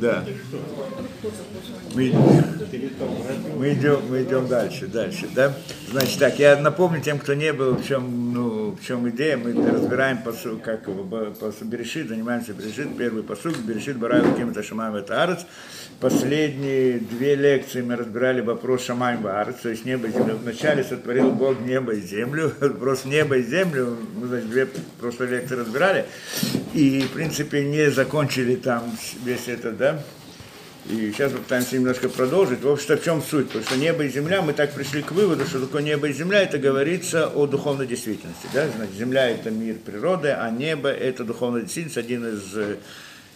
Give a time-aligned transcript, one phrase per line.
[0.00, 0.24] Да.
[1.94, 2.14] Мы,
[3.56, 5.52] мы, идем, мы идем дальше, дальше, да?
[5.90, 9.36] Значит, так, я напомню тем, кто не был, в чем, ну, в чем идея.
[9.36, 14.62] Мы разбираем посуд, как его, посуд Берешит, занимаемся Берешит, первый посуд, Берешит, Бараю, Кем, это
[14.62, 15.44] Шамаем, это Арец.
[16.00, 20.34] Последние две лекции мы разбирали вопрос Шамаем, Арец, то есть небо и земля.
[20.34, 25.56] Вначале сотворил Бог небо и землю, вопрос небо и землю, мы, значит, две прошлые лекции
[25.56, 26.06] разбирали.
[26.74, 30.02] И, в принципе, не закончили там весь этот, да,
[30.88, 32.62] и сейчас мы пытаемся немножко продолжить.
[32.62, 33.48] В общем, в чем суть?
[33.48, 36.42] Потому что небо и земля, мы так пришли к выводу, что такое небо и земля,
[36.42, 38.48] это говорится о духовной действительности.
[38.54, 38.66] Да?
[38.74, 41.98] Значит, земля– это мир природы, а небо– это духовная действительность.
[41.98, 42.76] Один из э,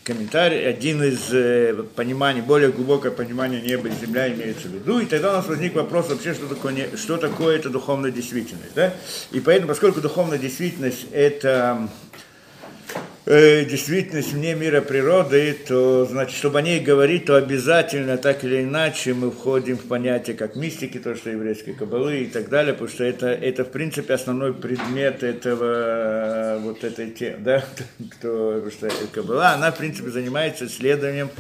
[0.05, 4.99] комментариев, один из э, пониманий, более глубокое понимание неба и земля имеется в виду.
[4.99, 8.75] И тогда у нас возник вопрос вообще, что такое, что такое это духовная действительность.
[8.75, 8.95] Да?
[9.33, 11.91] И поэтому, поскольку духовная действительность– это
[13.27, 18.63] э, действительность вне мира природы, то, значит, чтобы о ней говорить, то обязательно, так или
[18.63, 22.91] иначе, мы входим в понятие как мистики, то, что еврейской кабалы и так далее, потому
[22.91, 27.65] что это, это в принципе, основной предмет этого, вот этой темы, да,
[28.11, 31.31] кто, что кабала, она, в принципе, занимается исследованием,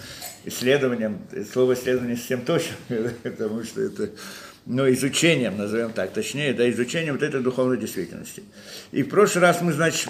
[0.45, 1.19] исследованием,
[1.53, 2.75] слово исследование совсем точно,
[3.23, 4.11] потому что это
[4.67, 8.43] но изучением, назовем так, точнее, да, изучением вот этой духовной действительности.
[8.93, 10.09] И в прошлый раз мы, значит,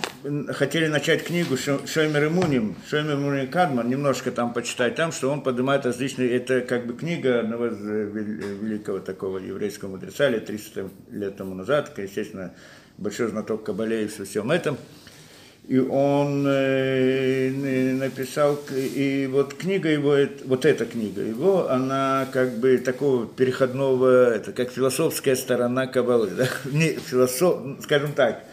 [0.50, 5.84] хотели начать книгу Шоймер Муним, Шоймер Муним Кадман, немножко там почитать там, что он поднимает
[5.84, 11.92] различные, это как бы книга одного великого такого еврейского мудреца, лет 300 лет тому назад,
[11.98, 12.54] естественно,
[12.96, 14.78] большой знаток Кабале и во всем этом–
[15.66, 17.50] и он э,
[17.94, 24.52] написал, и вот книга его, вот эта книга его, она как бы такого переходного, это
[24.52, 26.48] как философская сторона Кабалы, да?
[26.70, 28.44] Не, философ, скажем так,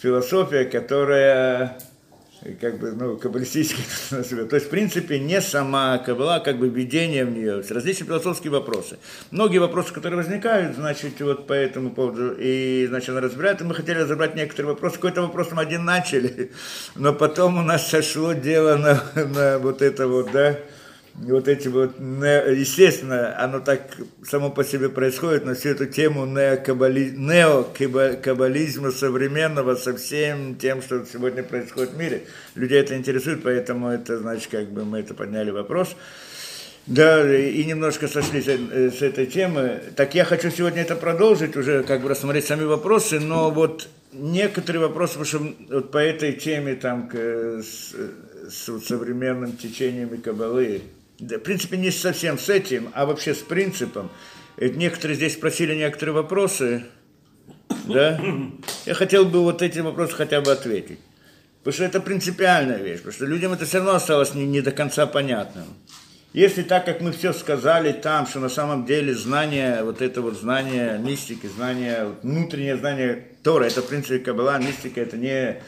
[0.00, 1.78] философия, которая
[2.60, 7.24] как бы, ну, каббалистически, то есть, в принципе, не сама каббала, а как бы введение
[7.24, 8.98] в нее, различные философские вопросы.
[9.30, 13.74] Многие вопросы, которые возникают, значит, вот по этому поводу, и, значит, она разбирает, и мы
[13.74, 16.52] хотели разобрать некоторые вопросы, какой-то вопрос мы один начали,
[16.94, 20.58] но потом у нас сошло дело на, на вот это вот, да,
[21.18, 28.90] вот эти вот, естественно, оно так само по себе происходит, но всю эту тему неокаббализма
[28.90, 32.24] современного со всем тем, что сегодня происходит в мире,
[32.54, 35.96] людей это интересует, поэтому это, значит, как бы мы это подняли вопрос.
[36.86, 39.82] Да, и немножко сошли с, этой темы.
[39.96, 44.86] Так я хочу сегодня это продолжить, уже как бы рассмотреть сами вопросы, но вот некоторые
[44.86, 47.92] вопросы, потому что вот по этой теме там к, с,
[48.50, 50.82] с современным течениями Кабалы,
[51.18, 54.10] в принципе, не совсем с этим, а вообще с принципом.
[54.58, 56.84] Некоторые здесь спросили некоторые вопросы,
[57.86, 58.20] да?
[58.86, 60.98] Я хотел бы вот эти вопросы хотя бы ответить.
[61.58, 64.70] Потому что это принципиальная вещь, потому что людям это все равно осталось не, не до
[64.70, 65.64] конца понятным.
[66.32, 70.36] Если так, как мы все сказали там, что на самом деле знание, вот это вот
[70.38, 75.62] знание мистики, знание, внутреннее знание Тора, это в принципе Кабала, мистика, это не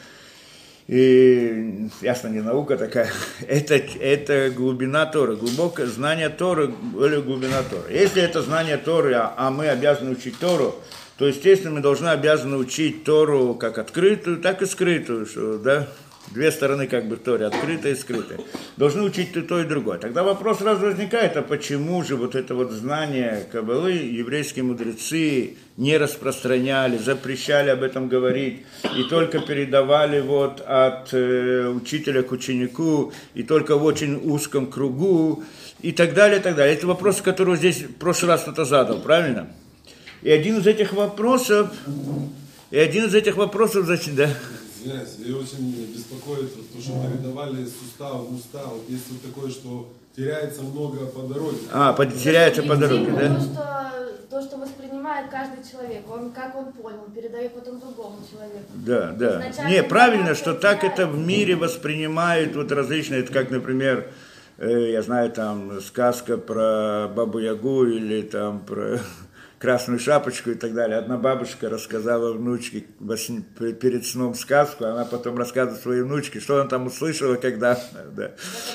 [0.89, 3.11] и, ясно, не наука такая,
[3.47, 7.93] это, это глубина Торы, глубокое знание Торы, более глубина Торы.
[7.93, 10.73] Если это знание Торы, а, а мы обязаны учить Тору,
[11.19, 15.89] то, естественно, мы должны обязаны учить Тору как открытую, так и скрытую, что, да,
[16.31, 18.39] Две стороны как бы Торе, открытая и скрытая.
[18.77, 19.97] Должны учить и то, и другое.
[19.97, 25.97] Тогда вопрос сразу возникает, а почему же вот это вот знание Кабалы еврейские мудрецы не
[25.97, 28.61] распространяли, запрещали об этом говорить,
[28.95, 35.43] и только передавали вот от э, учителя к ученику, и только в очень узком кругу,
[35.81, 36.75] и так далее, и так далее.
[36.75, 39.47] Это вопрос, который здесь в прошлый раз кто-то задал, правильно?
[40.21, 41.71] И один из этих вопросов,
[42.69, 44.29] и один из этих вопросов, значит, да,
[44.79, 48.63] Извиняюсь, и очень беспокоит то, что передавали из устава в уста.
[48.65, 51.57] Вот есть вот такое, что теряется много по дороге.
[51.71, 53.35] А, под, теряется по дороге, да?
[53.35, 58.71] То что, то, что воспринимает каждый человек, он как он понял, передает потом другому человеку.
[58.73, 59.43] Да, да.
[59.67, 64.11] Не, правильно, что так это в мире воспринимают вот различные, это как, например,
[64.59, 68.99] э, я знаю, там сказка про Бабу Ягу или там про
[69.59, 70.97] красную шапочку и так далее.
[70.97, 76.87] Одна бабушка рассказала внучке перед сном сказку, она потом рассказывает своей внучке, что она там
[76.87, 77.77] услышала, когда,
[78.15, 78.31] да,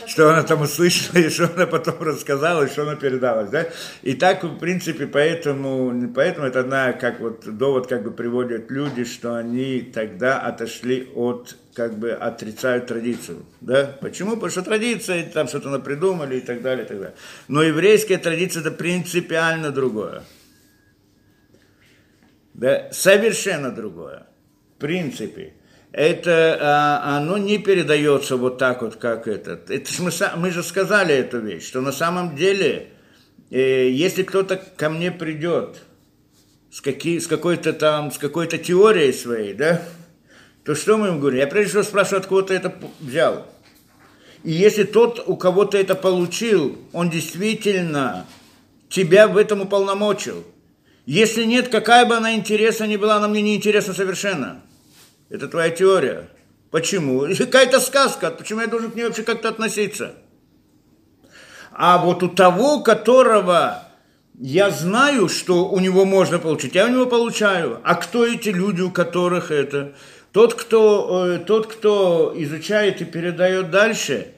[0.06, 3.66] что она там услышала, и что она потом рассказала, и что она передалась, да.
[4.02, 9.04] И так, в принципе, поэтому, поэтому это одна, как вот довод, как бы приводят люди,
[9.04, 13.44] что они тогда отошли от как бы отрицают традицию.
[13.60, 13.96] Да?
[14.00, 14.34] Почему?
[14.34, 17.16] Потому что традиция, там что-то напридумали и так далее, и так далее.
[17.48, 20.22] Но еврейская традиция это принципиально другое.
[22.54, 24.26] Да, совершенно другое.
[24.76, 25.54] В принципе.
[25.92, 29.70] это, а, оно не передается вот так вот, как этот.
[29.70, 32.88] Это мы, мы же сказали эту вещь, что на самом деле,
[33.50, 35.78] э, если кто-то ко мне придет
[36.70, 39.82] с, с какой-то там, с какой-то теорией своей, да,
[40.64, 41.40] то что мы ему говорим?
[41.40, 43.46] Я прежде всего спрашиваю, откуда ты это взял.
[44.42, 48.26] И если тот, у кого ты это получил, он действительно
[48.88, 50.44] тебя в этом уполномочил.
[51.06, 54.62] Если нет, какая бы она интересна ни была, она мне не интересна совершенно.
[55.28, 56.28] Это твоя теория.
[56.70, 57.26] Почему?
[57.36, 58.30] Какая-то сказка.
[58.30, 60.14] Почему я должен к ней вообще как-то относиться?
[61.72, 63.82] А вот у того, которого
[64.38, 67.80] я знаю, что у него можно получить, я у него получаю.
[67.84, 69.94] А кто эти люди, у которых это?
[70.32, 74.28] Тот, кто, э, тот, кто изучает и передает дальше,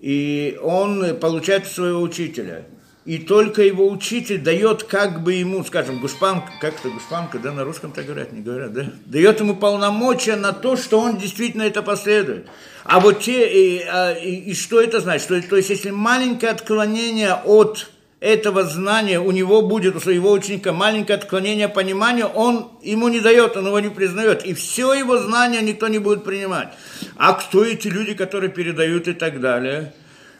[0.00, 2.64] и он получает своего учителя
[3.04, 7.64] и только его учитель дает как бы ему, скажем, гушпанка, как это гушпанка, да, на
[7.64, 11.82] русском так говорят, не говорят, да, дает ему полномочия на то, что он действительно это
[11.82, 12.46] последует.
[12.84, 15.24] А вот те, и, а, и, и что это значит?
[15.24, 17.90] Что, то есть, если маленькое отклонение от
[18.20, 23.56] этого знания у него будет, у своего ученика, маленькое отклонение понимания, он ему не дает,
[23.56, 24.46] он его не признает.
[24.46, 26.68] И все его знания никто не будет принимать.
[27.16, 29.92] А кто эти люди, которые передают и так далее?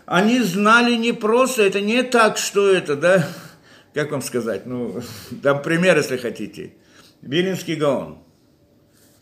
[0.06, 3.28] Они знали не просто, это не так, что это, да,
[3.94, 5.00] как вам сказать, ну,
[5.42, 6.74] там пример, если хотите.
[7.22, 8.18] Вилинский Гаон.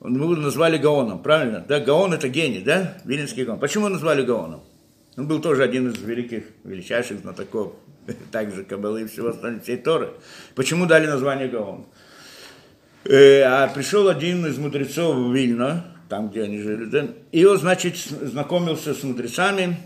[0.01, 1.63] Он его назвали Гаоном, правильно?
[1.67, 2.97] Да, Гаон это гений, да?
[3.05, 3.59] Вилинский Гаон.
[3.59, 4.63] Почему назвали Гаоном?
[5.17, 7.75] Он был тоже один из великих, величайших знатоков,
[8.33, 10.13] также Кабалы и всего остального, всей Торы.
[10.55, 11.85] Почему дали название Гаон?
[13.05, 17.59] Э, а пришел один из мудрецов в Вильно, там, где они жили, да, и он,
[17.59, 19.77] значит, знакомился с мудрецами,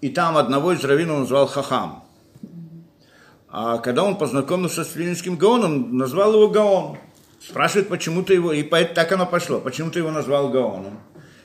[0.00, 2.04] и там одного из раввинов назвал Хахам.
[3.48, 6.98] А когда он познакомился с Вильнинским Гаоном, назвал его Гаон.
[7.40, 10.98] Спрашивает, почему ты его, и так оно пошло, почему ты его назвал Гаоном.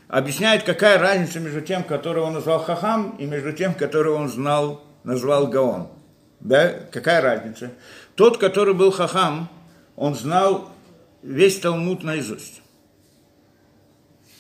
[0.08, 4.84] Объясняет, какая разница между тем, которого он назвал Хахам, и между тем, которого он знал,
[5.04, 5.88] назвал Гаон.
[6.40, 7.72] Да, какая разница?
[8.16, 9.50] Тот, который был Хахам,
[9.96, 10.70] он знал
[11.22, 12.63] весь Талмуд наизусть.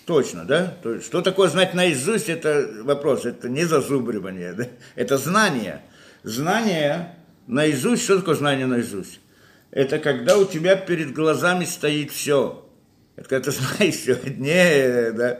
[0.05, 0.75] Точно, да?
[0.83, 4.67] То есть, что такое знать наизусть, это вопрос, это не зазубривание, да?
[4.95, 5.81] это знание.
[6.23, 7.15] Знание
[7.47, 9.19] наизусть, что такое знание наизусть?
[9.71, 12.69] Это когда у тебя перед глазами стоит все.
[13.15, 14.19] Это когда ты знаешь все.
[14.25, 15.39] Не, да.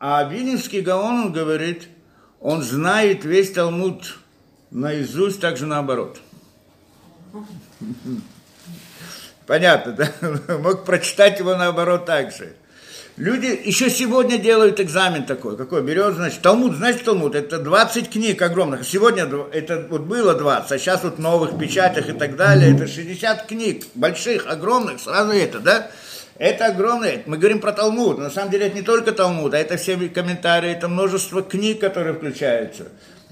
[0.00, 1.88] А Вилинский Гаон, он говорит,
[2.40, 4.18] он знает весь Талмуд
[4.70, 6.18] наизусть, также наоборот.
[9.46, 10.12] Понятно, да?
[10.58, 12.54] Мог прочитать его наоборот так же.
[13.18, 15.58] Люди еще сегодня делают экзамен такой.
[15.58, 15.82] Какой?
[15.82, 17.34] Берет, значит, Талмуд, знаете Талмуд?
[17.34, 18.86] Это 20 книг огромных.
[18.86, 22.74] Сегодня это вот было 20, а сейчас вот в новых печатях и так далее.
[22.74, 25.90] Это 60 книг, больших, огромных, сразу это, да?
[26.38, 27.22] Это огромное.
[27.26, 28.18] Мы говорим про Талмуд.
[28.18, 32.14] На самом деле это не только Талмуд, а это все комментарии, это множество книг, которые
[32.14, 32.84] включаются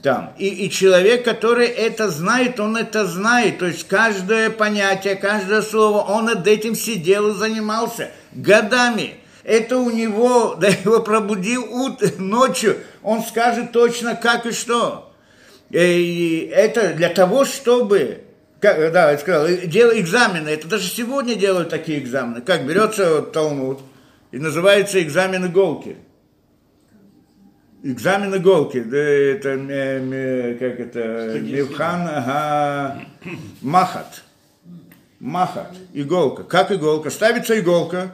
[0.03, 0.35] там.
[0.39, 3.59] И, и человек, который это знает, он это знает.
[3.59, 9.91] То есть каждое понятие, каждое слово, он над этим сидел и занимался годами это у
[9.91, 15.13] него, да его пробудил ут, ночью, он скажет точно как и что.
[15.71, 18.23] И это для того, чтобы,
[18.61, 23.33] как, да, я сказал, делать экзамены, это даже сегодня делают такие экзамены, как берется вот,
[23.33, 23.81] Талмуд
[24.33, 25.97] и называется экзамен иголки.
[27.83, 29.57] Экзамен иголки, да, это,
[30.59, 33.03] как это, Мивхан, ага,
[33.63, 34.23] Махат.
[35.21, 36.45] Махат, иголка.
[36.45, 37.11] Как иголка?
[37.11, 38.13] Ставится иголка,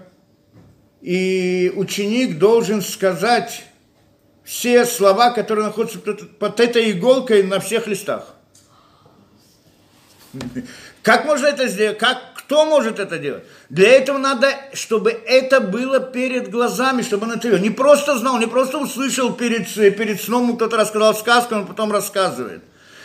[1.06, 3.62] и ученик должен сказать
[4.42, 8.34] все слова, которые находятся под этой иголкой на всех листах.
[11.02, 11.98] Как можно это сделать?
[11.98, 13.44] Как, кто может это делать?
[13.70, 18.48] Для этого надо, чтобы это было перед глазами, чтобы он это Не просто знал, не
[18.48, 22.64] просто услышал перед, перед сном, кто-то рассказал сказку, он потом рассказывает.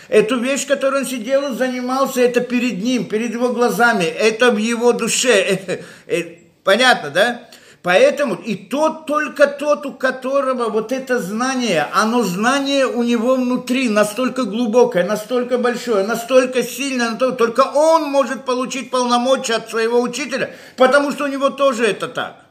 [0.09, 4.57] Эту вещь, которую он сидел и занимался, это перед ним, перед его глазами, это в
[4.57, 5.85] его душе.
[6.63, 7.50] Понятно, да?
[7.83, 13.89] Поэтому и тот, только тот, у которого вот это знание, оно знание у него внутри
[13.89, 21.11] настолько глубокое, настолько большое, настолько сильное, только он может получить полномочия от своего учителя, потому
[21.11, 22.45] что у него тоже это так.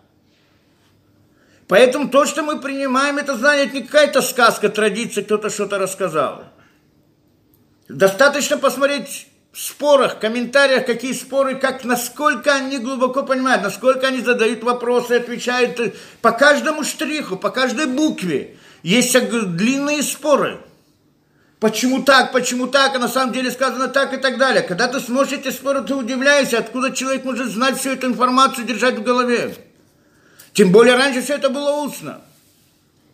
[1.68, 6.42] Поэтому то, что мы принимаем, это знание, это не какая-то сказка, традиция, кто-то что-то рассказал.
[7.88, 15.12] Достаточно посмотреть спорах, комментариях, какие споры, как, насколько они глубоко понимают, насколько они задают вопросы,
[15.12, 18.56] отвечают по каждому штриху, по каждой букве.
[18.82, 19.12] Есть
[19.56, 20.60] длинные споры.
[21.58, 24.62] Почему так, почему так, а на самом деле сказано так и так далее.
[24.62, 28.96] Когда ты смотришь эти споры, ты удивляешься, откуда человек может знать всю эту информацию, держать
[28.96, 29.54] в голове.
[30.54, 32.22] Тем более раньше все это было устно.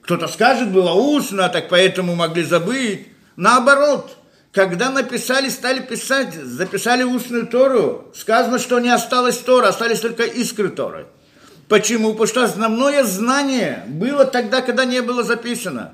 [0.02, 3.08] Кто-то скажет, было устно, так поэтому могли забыть.
[3.34, 4.16] Наоборот,
[4.56, 10.70] когда написали, стали писать, записали устную Тору, сказано, что не осталось Тора, остались только искры
[10.70, 11.08] Торы.
[11.68, 12.12] Почему?
[12.12, 15.92] Потому что основное знание было тогда, когда не было записано.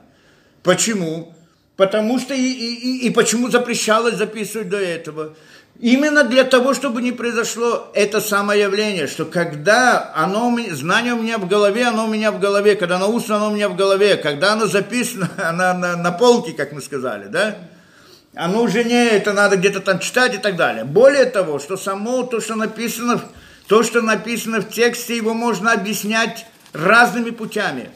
[0.62, 1.34] Почему?
[1.76, 5.34] Потому что и, и, и, почему запрещалось записывать до этого?
[5.80, 11.38] Именно для того, чтобы не произошло это самое явление, что когда оно, знание у меня
[11.38, 14.16] в голове, оно у меня в голове, когда оно устно, оно у меня в голове,
[14.18, 17.56] когда оно записано на, на, на полке, как мы сказали, да,
[18.34, 20.84] оно уже не, это надо где-то там читать и так далее.
[20.84, 23.20] Более того, что само то, что написано
[23.66, 27.90] то, что написано в тексте, его можно объяснять разными путями.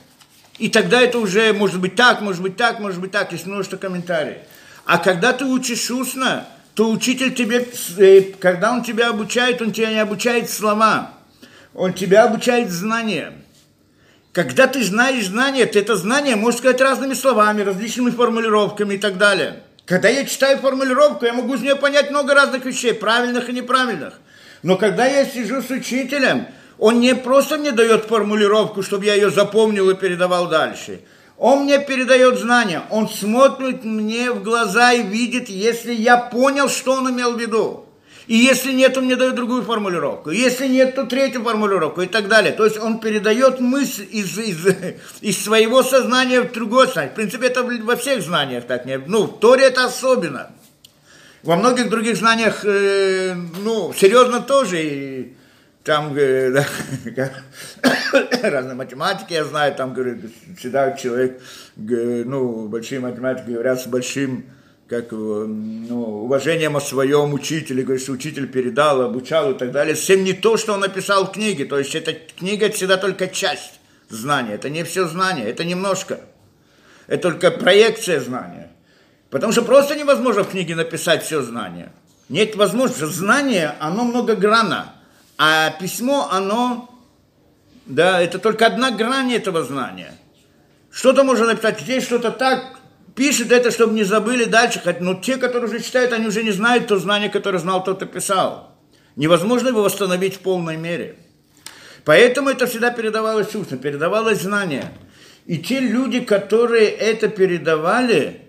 [0.59, 3.77] И тогда это уже может быть так, может быть так, может быть так, есть множество
[3.77, 4.39] комментариев.
[4.85, 9.91] А когда ты учишь устно, то учитель тебе, э, когда он тебя обучает, он тебя
[9.91, 11.13] не обучает слова,
[11.75, 13.35] он тебя обучает знаниям.
[14.33, 19.19] Когда ты знаешь знания, ты это знание можешь сказать разными словами, различными формулировками и так
[19.19, 19.63] далее.
[19.87, 24.15] Когда я читаю формулировку, я могу из нее понять много разных вещей, правильных и неправильных.
[24.65, 29.31] Но когда я сижу с учителем, он не просто мне дает формулировку, чтобы я ее
[29.31, 31.03] запомнил и передавал дальше.
[31.39, 36.95] Он мне передает знания, он смотрит мне в глаза и видит, если я понял, что
[36.95, 37.86] он имел в виду.
[38.27, 40.31] И если нет, он мне дает другую формулировку.
[40.31, 42.53] Если нет, то третью формулировку и так далее.
[42.53, 44.67] То есть он передает мысль из, из,
[45.21, 47.13] из своего сознания в другое сознание.
[47.13, 48.83] В принципе, это во всех знаниях так.
[49.07, 50.51] Ну, в Торе это особенно.
[51.45, 55.37] Во многих других знаниях, э, ну, серьезно тоже, и
[55.85, 56.51] там э,
[57.15, 57.31] да,
[58.43, 60.25] разные математики, я знаю, там, говорит,
[60.59, 61.41] всегда человек,
[61.77, 64.47] ну, большие математики говорят с большим,
[64.89, 70.23] как, ну, уважением о своем учителе, говорит, что учитель передал, обучал и так далее, совсем
[70.23, 74.55] не то, что он написал в книге, то есть эта книга всегда только часть знания,
[74.55, 76.21] это не все знание, это немножко,
[77.09, 78.71] это только проекция знания.
[79.31, 81.93] Потому что просто невозможно в книге написать все знание.
[82.29, 83.05] Нет возможности.
[83.05, 84.95] Знание, оно многогранно.
[85.37, 86.89] А письмо, оно,
[87.87, 90.15] да, это только одна грань этого знания.
[90.91, 92.76] Что-то можно написать здесь, что-то так,
[93.17, 94.81] пишет это, чтобы не забыли дальше.
[95.01, 98.07] Но те, которые уже читают, они уже не знают то знание, которое знал тот, кто
[98.07, 98.77] писал.
[99.17, 101.17] Невозможно его восстановить в полной мере.
[102.05, 104.93] Поэтому это всегда передавалось устно, передавалось знание.
[105.47, 108.43] И те люди, которые это передавали,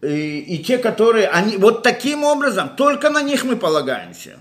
[0.00, 4.40] и, и те, которые, они, вот таким образом, только на них мы полагаемся.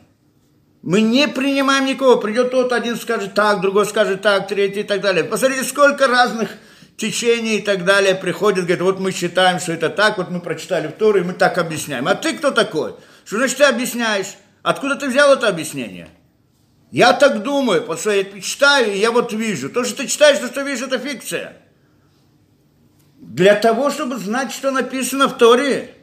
[0.81, 2.17] Мы не принимаем никого.
[2.17, 5.23] Придет тот, один скажет так, другой скажет так, третий и так далее.
[5.23, 6.49] Посмотрите, сколько разных
[6.97, 10.87] течений и так далее приходит, говорит, вот мы считаем, что это так, вот мы прочитали
[10.87, 12.07] в Тору, и мы так объясняем.
[12.07, 12.95] А ты кто такой?
[13.23, 14.35] Что значит ты объясняешь?
[14.63, 16.09] Откуда ты взял это объяснение?
[16.91, 19.69] Я так думаю, потому что я читаю, и я вот вижу.
[19.69, 21.57] То, что ты читаешь, то, что видишь, это фикция.
[23.19, 25.93] Для того, чтобы знать, что написано в Торе,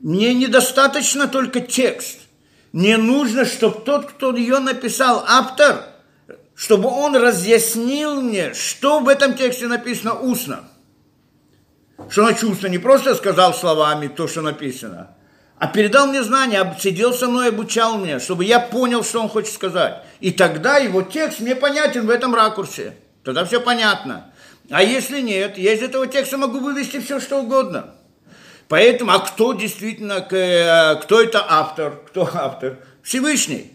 [0.00, 2.20] мне недостаточно только текст.
[2.72, 5.93] Мне нужно, чтобы тот, кто ее написал, автор,
[6.54, 10.64] чтобы он разъяснил мне, что в этом тексте написано устно.
[12.08, 12.68] Что значит устно?
[12.68, 15.14] Не просто сказал словами то, что написано,
[15.58, 19.54] а передал мне знания, сидел со мной, обучал меня, чтобы я понял, что он хочет
[19.54, 20.02] сказать.
[20.20, 22.96] И тогда его текст мне понятен в этом ракурсе.
[23.22, 24.32] Тогда все понятно.
[24.70, 27.94] А если нет, я из этого текста могу вывести все, что угодно.
[28.68, 32.02] Поэтому, а кто действительно, э, кто это автор?
[32.08, 32.78] Кто автор?
[33.02, 33.73] Всевышний.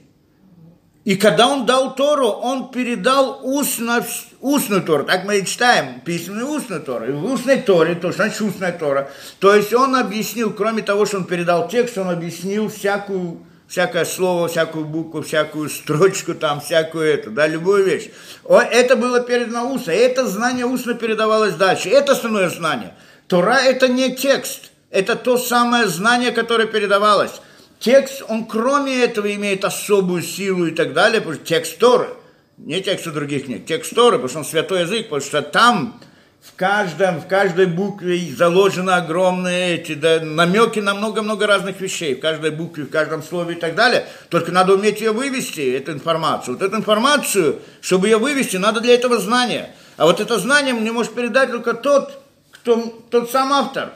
[1.09, 4.05] И когда он дал Тору, он передал устно,
[4.41, 5.05] устную Тору.
[5.05, 7.07] Так мы и читаем, письменную устную Тору.
[7.07, 9.09] И в устной Торе, то значит устная Тора.
[9.39, 14.49] То есть он объяснил, кроме того, что он передал текст, он объяснил всякую всякое слово,
[14.49, 18.11] всякую букву, всякую строчку там, всякую эту, да, любую вещь.
[18.47, 21.89] Это было передано устно, это знание устно передавалось дальше.
[21.89, 22.93] Это основное знание.
[23.27, 27.41] Тора– это не текст, это то самое знание, которое передавалось.
[27.79, 32.09] Текст, он кроме этого имеет особую силу и так далее, потому что текст Торы,
[32.57, 36.01] не текст у других нет, текст Торы, потому что он святой язык, потому что там
[36.41, 42.19] в, каждом, в каждой букве заложены огромные эти да, намеки на много-много разных вещей, в
[42.19, 44.05] каждой букве, в каждом слове и так далее.
[44.27, 46.57] Только надо уметь ее вывести, эту информацию.
[46.57, 49.73] Вот эту информацию, чтобы ее вывести, надо для этого знания.
[49.95, 52.21] А вот это знание мне может передать только тот,
[52.51, 52.77] кто,
[53.09, 53.91] тот сам автор.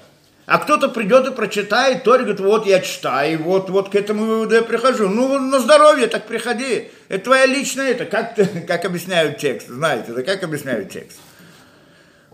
[0.45, 4.55] А кто-то придет и прочитает, то говорит, вот я читаю, вот, вот к этому выводу
[4.55, 5.07] я прихожу.
[5.07, 6.89] Ну, на здоровье так приходи.
[7.07, 8.35] Это твоя личная, это как,
[8.67, 11.17] как объясняют текст, знаете, это как объясняют текст.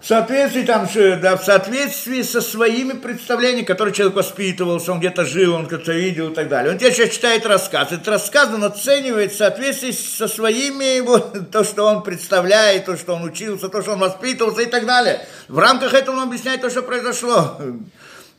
[0.02, 0.88] в соответствии, там,
[1.22, 6.32] да, в соответствии со своими представлениями, которые человек воспитывался, он где-то жил, он как-то видел
[6.32, 6.72] и так далее.
[6.72, 7.92] Он тебе сейчас читает рассказ.
[7.92, 13.14] Этот рассказ он оценивает в соответствии со своими, вот, то, что он представляет, то, что
[13.14, 15.28] он учился, то, что он воспитывался и так далее.
[15.48, 17.60] В рамках этого он объясняет то, что произошло.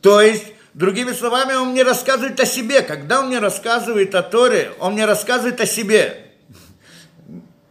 [0.01, 2.81] То есть, другими словами, он мне рассказывает о себе.
[2.81, 6.27] Когда он мне рассказывает о Торе, он мне рассказывает о себе.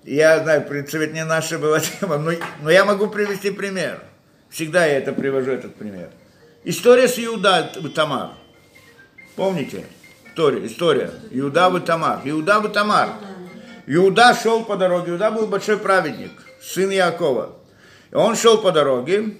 [0.04, 2.32] Я знаю, в принципе, это не наша была тема, но,
[2.62, 4.02] но я могу привести пример.
[4.48, 6.10] Всегда я это привожу, этот пример.
[6.64, 8.30] История с Иуда Тамар.
[9.36, 9.84] Помните?
[10.26, 11.10] История, история.
[11.30, 12.20] Иуда Тамар.
[12.24, 13.10] Иуда Тамар.
[13.86, 15.12] Иуда шел по дороге.
[15.12, 17.56] Иуда был большой праведник, сын Якова.
[18.12, 19.36] Он шел по дороге,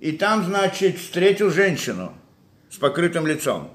[0.00, 2.12] и там, значит, встретил женщину
[2.70, 3.70] с покрытым лицом.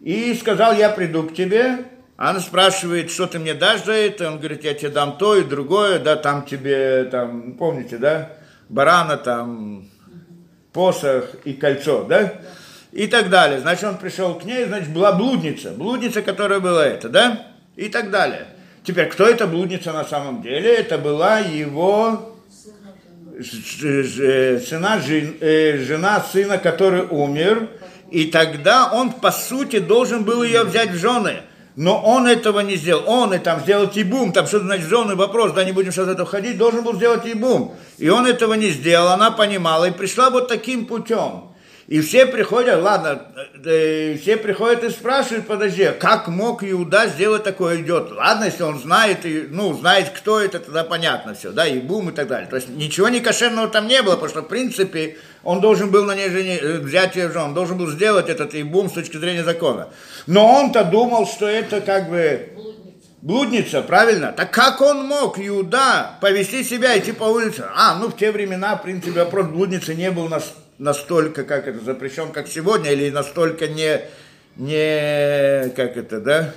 [0.00, 1.84] И сказал, я приду к тебе,
[2.16, 4.28] она спрашивает, что ты мне дашь за это?
[4.28, 8.32] Он говорит, я тебе дам то и другое, да, там тебе, там, помните, да,
[8.68, 9.88] барана, там,
[10.72, 12.34] посох и кольцо, да?
[12.92, 13.60] И так далее.
[13.60, 17.46] Значит, он пришел к ней, значит, была блудница, блудница, которая была это, да?
[17.76, 18.46] И так далее.
[18.84, 20.74] Теперь, кто эта блудница на самом деле?
[20.74, 22.36] Это была его
[23.38, 27.68] жена, э, жена сына, который умер,
[28.12, 31.42] и тогда он, по сути, должен был ее взять в жены–
[31.76, 33.04] но он этого не сделал.
[33.06, 36.10] Он и там сделал тибум, там что-то значит зоны вопрос, да не будем сейчас в
[36.10, 37.74] это входить, должен был сделать тибум.
[37.98, 41.51] И он этого не сделал, она понимала и пришла вот таким путем.
[41.88, 43.22] И все приходят, ладно,
[43.64, 48.12] э, все приходят и спрашивают, подожди, как мог Иуда сделать такое идет?
[48.12, 52.10] Ладно, если он знает, и, ну, знает, кто это, тогда понятно все, да, и бум
[52.10, 52.48] и так далее.
[52.48, 56.04] То есть ничего не кошерного там не было, потому что, в принципе, он должен был
[56.04, 59.16] на ней жене, э, взять ее жену, он должен был сделать этот ибум с точки
[59.16, 59.88] зрения закона.
[60.26, 62.50] Но он-то думал, что это как бы
[63.22, 64.32] блудница, правильно?
[64.32, 67.64] Так как он мог, Иуда, повести себя, идти по улице?
[67.74, 71.84] А, ну в те времена, в принципе, вопрос блудницы не был нас, настолько, как это,
[71.84, 74.00] запрещен, как сегодня, или настолько не,
[74.56, 76.54] не, как это, да,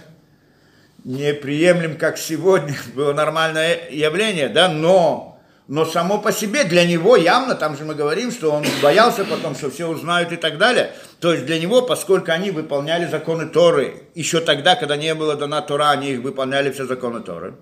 [1.03, 5.35] неприемлем, как сегодня, было нормальное явление, да, но
[5.67, 9.55] но само по себе для него явно, там же мы говорим, что он боялся потом,
[9.55, 10.91] что все узнают и так далее.
[11.19, 15.61] То есть для него, поскольку они выполняли законы Торы, еще тогда, когда не было дана
[15.61, 17.55] Тора, они их выполняли все законы Торы,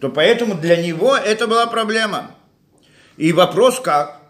[0.00, 2.32] то поэтому для него это была проблема.
[3.16, 4.20] И вопрос как?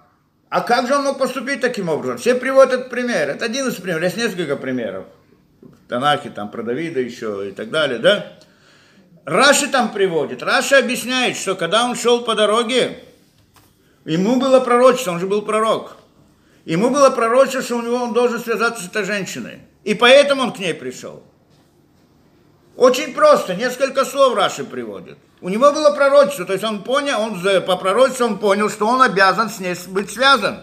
[0.48, 2.18] А как же он мог поступить таким образом?
[2.18, 3.30] Все приводят пример.
[3.30, 5.06] Это один из примеров, есть несколько примеров.
[5.60, 8.32] В Танахе, там про Давида еще и так далее, да?
[9.24, 10.42] Раши там приводит.
[10.42, 13.02] Раши объясняет, что когда он шел по дороге,
[14.04, 15.96] ему было пророчество, он же был пророк.
[16.64, 19.60] Ему было пророчество, что у него он должен связаться с этой женщиной.
[19.82, 21.24] И поэтому он к ней пришел.
[22.76, 25.16] Очень просто, несколько слов Раши приводит.
[25.40, 29.00] У него было пророчество, то есть он понял, он по пророчеству он понял, что он
[29.00, 30.60] обязан с ней быть связан.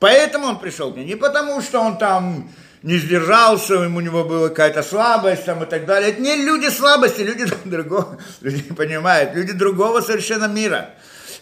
[0.00, 1.06] Поэтому он пришел к ней.
[1.06, 2.50] Не потому, что он там
[2.82, 6.10] не сдержался, у него была какая-то слабость там, и так далее.
[6.10, 10.90] Это не люди слабости, люди другого, люди понимают, люди другого совершенно мира.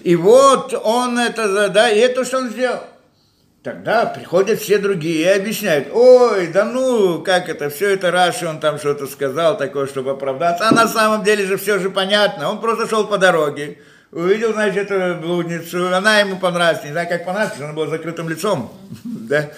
[0.00, 2.80] И вот он это, да, и это что он сделал.
[3.62, 8.59] Тогда приходят все другие и объясняют, ой, да ну, как это, все это Раши, он
[8.59, 10.68] там что-то сказал такое, чтобы оправдаться.
[10.68, 12.51] А на самом деле же все же понятно.
[12.51, 13.79] Он просто шел по дороге,
[14.11, 18.72] увидел, значит, эту блудницу, она ему понравилась, не знаю, как понравилась, она была закрытым лицом,
[19.05, 19.51] да.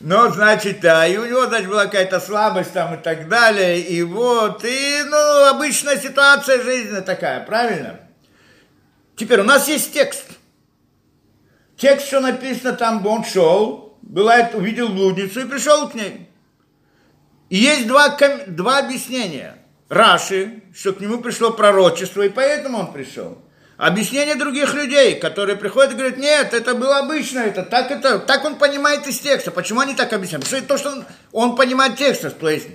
[0.00, 4.02] Но, значит, да, и у него, значит, была какая-то слабость там и так далее, и
[4.02, 8.00] вот, и, ну, обычная ситуация жизненная такая, правильно?
[9.14, 10.24] Теперь у нас есть текст.
[11.76, 16.28] Текст, что написано там, он шел, бывает, увидел блудницу и пришел к ней.
[17.48, 19.58] И есть два, два объяснения.
[19.88, 23.38] Раши, что к нему пришло пророчество, и поэтому он пришел.
[23.76, 28.44] Объяснение других людей, которые приходят и говорят, нет, это было обычно, это так, это, так
[28.44, 29.50] он понимает из текста.
[29.50, 30.44] Почему они так объясняют?
[30.44, 32.68] Потому что то, что он, он понимает текст, то есть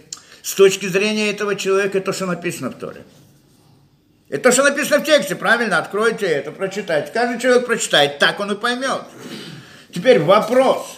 [0.44, 3.04] с точки зрения этого человека, то, что написано в Торе.
[4.30, 5.78] Это то, что написано в тексте, правильно?
[5.78, 7.12] Откройте это, прочитайте.
[7.14, 9.04] Каждый человек прочитает, так он и поймет.
[9.94, 10.98] Теперь вопрос.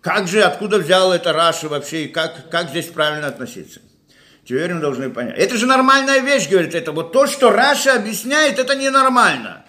[0.00, 3.80] Как же, откуда взял это Раши вообще, и как, как здесь правильно относиться?
[4.44, 5.38] Теперь мы должны понять.
[5.38, 6.92] Это же нормальная вещь, говорит это.
[6.92, 9.64] Вот то, что Раша объясняет, это ненормально.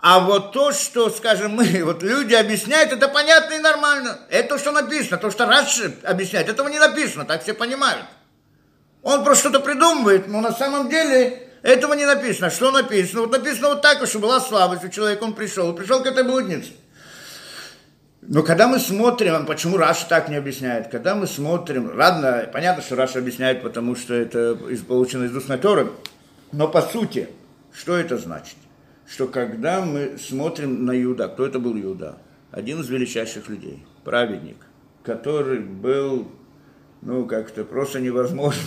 [0.00, 4.18] А вот то, что, скажем, мы, вот люди объясняют, это понятно и нормально.
[4.30, 5.16] Это то, что написано.
[5.16, 8.06] То, что Раши объясняет, этого не написано, так все понимают.
[9.02, 12.50] Он просто что-то придумывает, но на самом деле этого не написано.
[12.50, 13.22] Что написано?
[13.22, 16.70] Вот написано вот так, что была слабость у человека, он пришел, пришел к этой блуднице.
[18.22, 22.96] Но когда мы смотрим, почему Раши так не объясняет, когда мы смотрим, ладно, понятно, что
[22.96, 25.90] Раши объясняет, потому что это получено из устной Торы,
[26.52, 27.28] но по сути,
[27.72, 28.56] что это значит?
[29.06, 32.18] Что когда мы смотрим на Иуда, кто это был Иуда?
[32.50, 34.56] один из величайших людей, праведник,
[35.02, 36.28] который был,
[37.02, 38.62] ну, как-то просто невозможно,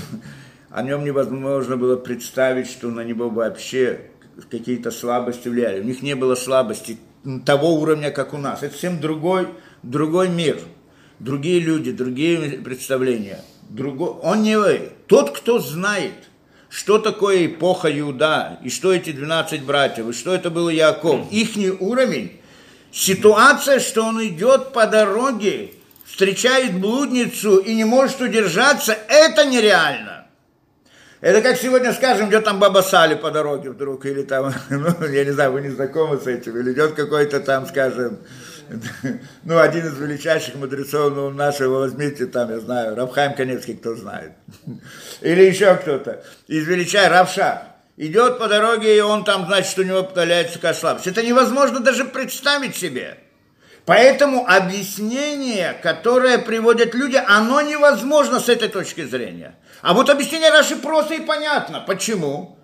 [0.74, 4.12] о нем невозможно было представить, что на него вообще
[4.50, 5.82] какие-то слабости влияли.
[5.82, 6.98] У них не было слабости
[7.46, 8.64] того уровня, как у нас.
[8.64, 9.48] Это совсем другой,
[9.84, 10.60] другой мир,
[11.20, 13.42] другие люди, другие представления.
[13.70, 14.94] Другой, он не вы.
[15.08, 16.14] Тот, кто знает,
[16.70, 21.50] что такое эпоха Иуда, и что эти 12 братьев, и что это был Яков, их
[21.82, 22.40] уровень,
[22.92, 25.74] ситуация, что он идет по дороге,
[26.06, 30.21] встречает блудницу и не может удержаться, это нереально.
[31.22, 35.24] Это как сегодня скажем, идет там баба Сали по дороге вдруг, или там, ну, я
[35.24, 38.18] не знаю, вы не знакомы с этим, или идет какой-то там, скажем,
[39.44, 44.32] ну, один из величайших мудрецов ну, нашего, возьмите там, я знаю, Равхайм Конецкий, кто знает,
[45.22, 50.02] или еще кто-то, из величайших, Равша, идет по дороге, и он там, значит, у него
[50.02, 51.06] появляется какая слабость.
[51.06, 53.20] Это невозможно даже представить себе.
[53.86, 59.56] Поэтому объяснение, которое приводят люди, оно невозможно с этой точки зрения.
[59.82, 61.80] А вот объяснение Раши просто и понятно.
[61.82, 62.58] Почему?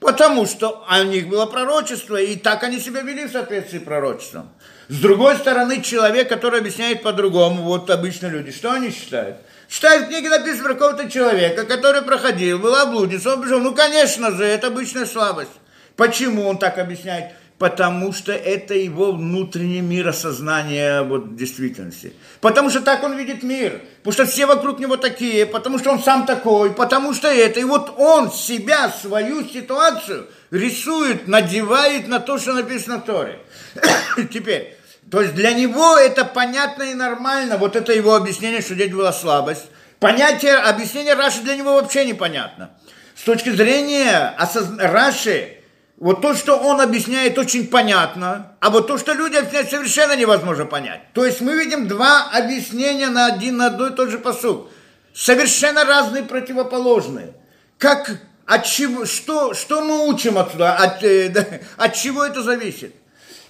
[0.00, 4.50] Потому что у них было пророчество, и так они себя вели в соответствии с пророчеством.
[4.88, 9.38] С другой стороны, человек, который объясняет по-другому, вот обычно люди, что они считают?
[9.68, 13.60] Считают, в книге про какого-то человека, который проходил, была блудница, он бежал.
[13.60, 15.50] Ну, конечно же, это обычная слабость.
[15.96, 17.32] Почему он так объясняет?
[17.58, 22.12] Потому что это его внутренний мир осознания вот, действительности.
[22.40, 26.00] Потому что так он видит мир, потому что все вокруг него такие, потому что он
[26.00, 27.58] сам такой, потому что это.
[27.58, 33.40] И вот он себя, свою ситуацию рисует, надевает на то, что написано в Торе.
[34.32, 34.76] Теперь,
[35.10, 39.12] то есть для него это понятно и нормально, вот это его объяснение, что здесь была
[39.12, 39.66] слабость.
[39.98, 42.70] Понятие, объяснение Раши для него вообще непонятно.
[43.16, 44.78] С точки зрения осозн...
[44.78, 45.57] Раши,
[46.00, 50.64] вот то, что он объясняет, очень понятно, а вот то, что люди объясняют, совершенно невозможно
[50.64, 51.00] понять.
[51.12, 54.70] То есть мы видим два объяснения на один, на одной и тот же посуд.
[55.12, 57.34] Совершенно разные, противоположные.
[57.78, 61.44] Как, от чего, что, что мы учим отсюда, от, э, да,
[61.76, 62.94] от чего это зависит?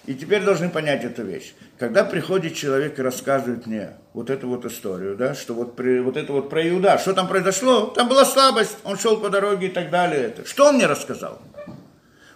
[0.06, 1.52] И теперь должны понять эту вещь.
[1.78, 6.16] Когда приходит человек и рассказывает мне вот эту вот историю, да, что вот, при, вот
[6.16, 9.70] это вот про Иуда, что там произошло, там была слабость, он шел по дороге и
[9.70, 10.28] так далее.
[10.28, 10.48] Это.
[10.48, 11.42] Что он мне рассказал?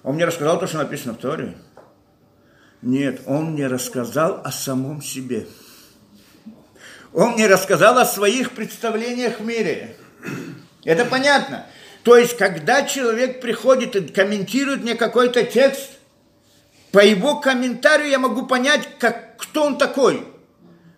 [0.03, 1.57] Он мне рассказал то, что написано в Торе?
[2.83, 5.47] Нет, он мне рассказал о самом себе.
[7.13, 9.97] Он мне рассказал о своих представлениях в мире.
[10.85, 11.67] Это понятно.
[12.03, 15.91] То есть, когда человек приходит и комментирует мне какой-то текст,
[16.91, 20.27] по его комментарию я могу понять, как, кто он такой,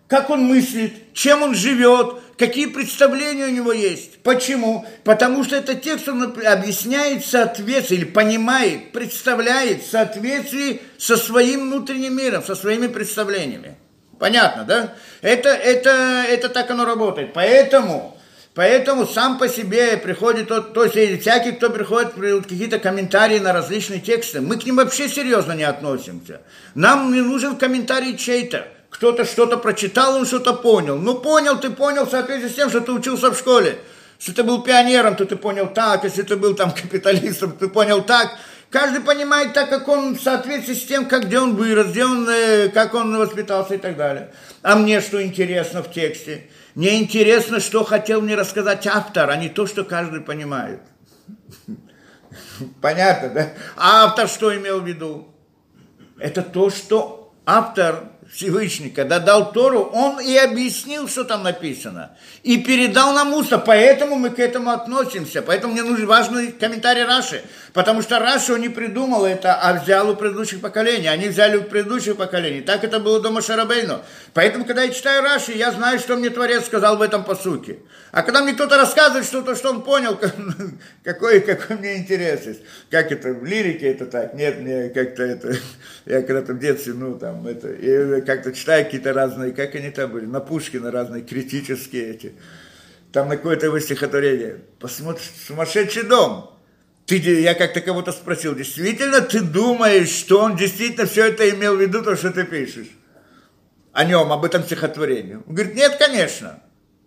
[0.09, 4.19] как он мыслит, чем он живет, какие представления у него есть.
[4.23, 4.85] Почему?
[5.03, 12.17] Потому что этот текст он объясняет соответствие, или понимает, представляет в соответствии со своим внутренним
[12.17, 13.77] миром, со своими представлениями.
[14.19, 14.95] Понятно, да?
[15.23, 17.33] Это, это, это так оно работает.
[17.33, 18.17] Поэтому,
[18.55, 24.01] поэтому сам по себе приходит, тот, то есть всякий, кто приходит, какие-то комментарии на различные
[24.01, 26.43] тексты, мы к ним вообще серьезно не относимся.
[26.75, 30.97] Нам не нужен комментарий чей-то кто-то что-то прочитал, он что-то понял.
[30.97, 33.79] Ну, понял, ты понял в соответствии с тем, что ты учился в школе.
[34.21, 38.03] Если ты был пионером, то ты понял так, если ты был там капиталистом, ты понял
[38.03, 38.39] так.
[38.71, 42.29] Каждый понимает так, как он в соответствии с тем, как, где он вырос, где он,
[42.29, 44.31] э, как он воспитался и так далее.
[44.63, 46.49] А мне что интересно в тексте?
[46.77, 50.81] Мне интересно, что хотел мне рассказать автор, а не то, что каждый понимает.
[52.81, 53.49] Понятно, да?
[53.77, 55.35] А автор что имел в виду?
[56.17, 62.17] Это то, что автор Всевышний, когда дал Тору, он и объяснил, что там написано.
[62.43, 65.43] И передал нам уста, поэтому мы к этому относимся.
[65.43, 67.43] Поэтому мне нужен важный комментарий Раши.
[67.73, 71.09] Потому что Раши он не придумал это, а взял у предыдущих поколений.
[71.09, 72.61] Они взяли у предыдущих поколений.
[72.61, 74.01] Так это было дома Шарабейну.
[74.33, 77.79] Поэтому, когда я читаю Раши, я знаю, что мне Творец сказал в этом посуке.
[78.13, 80.19] А когда мне кто-то рассказывает что-то, что он понял,
[81.05, 82.61] какой, какой мне интерес есть.
[82.89, 84.35] Как это, в лирике это так?
[84.35, 85.57] Нет, мне как-то это...
[86.07, 87.69] Я когда-то в детстве, ну, там, это...
[88.25, 92.35] Как-то читаю какие-то разные, как они там были, на Пушкина разные критические эти.
[93.13, 94.63] Там на какое-то стихотворение.
[94.81, 96.51] Посмотришь, сумасшедший дом.
[97.07, 101.81] Ты, я как-то кого-то спросил, действительно ты думаешь, что он действительно все это имел в
[101.81, 102.89] виду, то, что ты пишешь?
[103.93, 105.35] О нем, об этом стихотворении.
[105.35, 106.63] Он говорит, нет, конечно.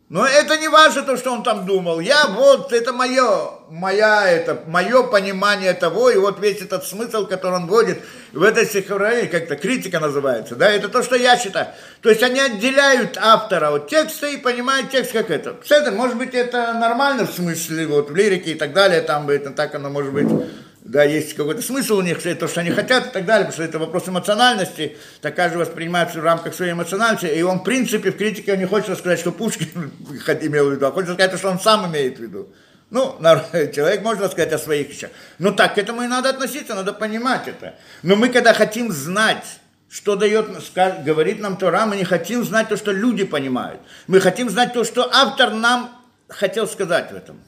[0.09, 1.99] Но это не важно то, что он там думал.
[1.99, 7.55] Я вот, это мое, моя, это, мое понимание того, и вот весь этот смысл, который
[7.55, 7.99] он вводит
[8.31, 11.67] в этой стихотворении, как-то критика называется, да, это то, что я считаю.
[12.01, 15.55] То есть они отделяют автора от текста и понимают текст как это.
[15.61, 19.51] Кстати, может быть, это нормально в смысле, вот в лирике и так далее, там это
[19.51, 20.29] так оно может быть
[20.87, 23.53] да, есть какой-то смысл у них, что то, что они хотят и так далее, потому
[23.53, 28.11] что это вопрос эмоциональности, так каждый воспринимает в рамках своей эмоциональности, и он, в принципе,
[28.11, 29.91] в критике не хочет сказать, что Пушкин
[30.41, 32.47] имел в виду, а хочет сказать, что он сам имеет в виду.
[32.89, 33.17] Ну,
[33.75, 35.09] человек может сказать о своих вещах.
[35.39, 37.75] Но так к этому и надо относиться, надо понимать это.
[38.01, 39.43] Но мы, когда хотим знать,
[39.89, 40.47] что дает,
[41.03, 43.81] говорит нам Тора, мы не хотим знать то, что люди понимают.
[44.07, 47.41] Мы хотим знать то, что автор нам хотел сказать в этом.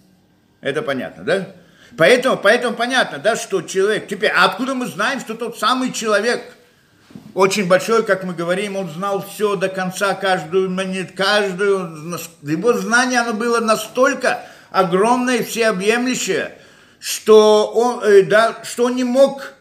[0.59, 1.55] Это понятно, да?
[1.97, 4.07] Поэтому, поэтому понятно, да, что человек...
[4.07, 6.43] Теперь, а откуда мы знаем, что тот самый человек,
[7.33, 12.17] очень большой, как мы говорим, он знал все до конца, каждую монет, каждую...
[12.43, 16.53] Его знание, оно было настолько огромное и всеобъемлющее,
[16.99, 19.53] что он, э, да, что он не мог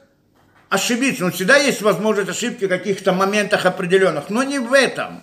[0.68, 1.24] ошибиться.
[1.24, 5.22] Но всегда есть возможность ошибки в каких-то моментах определенных, но не в этом.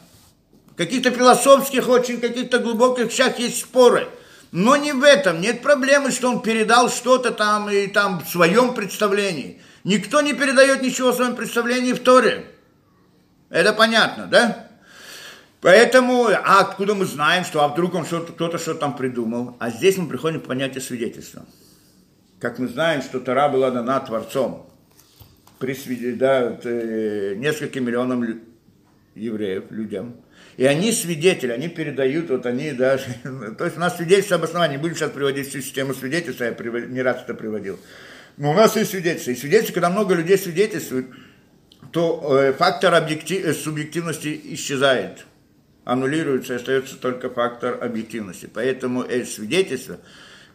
[0.72, 4.08] В каких-то философских, очень каких-то глубоких вещах есть споры–
[4.56, 5.41] но не в этом.
[5.41, 9.62] Нет проблемы, что он передал что-то там и там в своем представлении.
[9.84, 12.46] Никто не передает ничего в своем представлении в Торе.
[13.50, 14.70] Это понятно, да?
[15.60, 19.58] Поэтому, а откуда мы знаем, что а вдруг он что-то, кто-то что-то там придумал?
[19.60, 21.46] А здесь мы приходим к понятию свидетельства.
[22.39, 24.70] Как мы знаем, что Тора была дана Творцом
[25.60, 25.76] при
[26.13, 28.39] да, э, нескольким миллионам
[29.15, 30.15] евреев, людям.
[30.58, 33.06] И они свидетели, они передают, вот они даже,
[33.58, 36.52] то есть у нас свидетельство обоснования, не будем сейчас приводить всю систему свидетельства, я
[36.88, 37.80] не раз это приводил.
[38.38, 39.32] Но у нас есть свидетельство.
[39.32, 41.08] И свидетельство, когда много людей свидетельствуют,
[41.91, 45.26] то э, фактор объектив, э, субъективности исчезает,
[45.84, 48.50] аннулируется, остается только фактор объективности.
[48.54, 50.00] Поэтому это свидетельство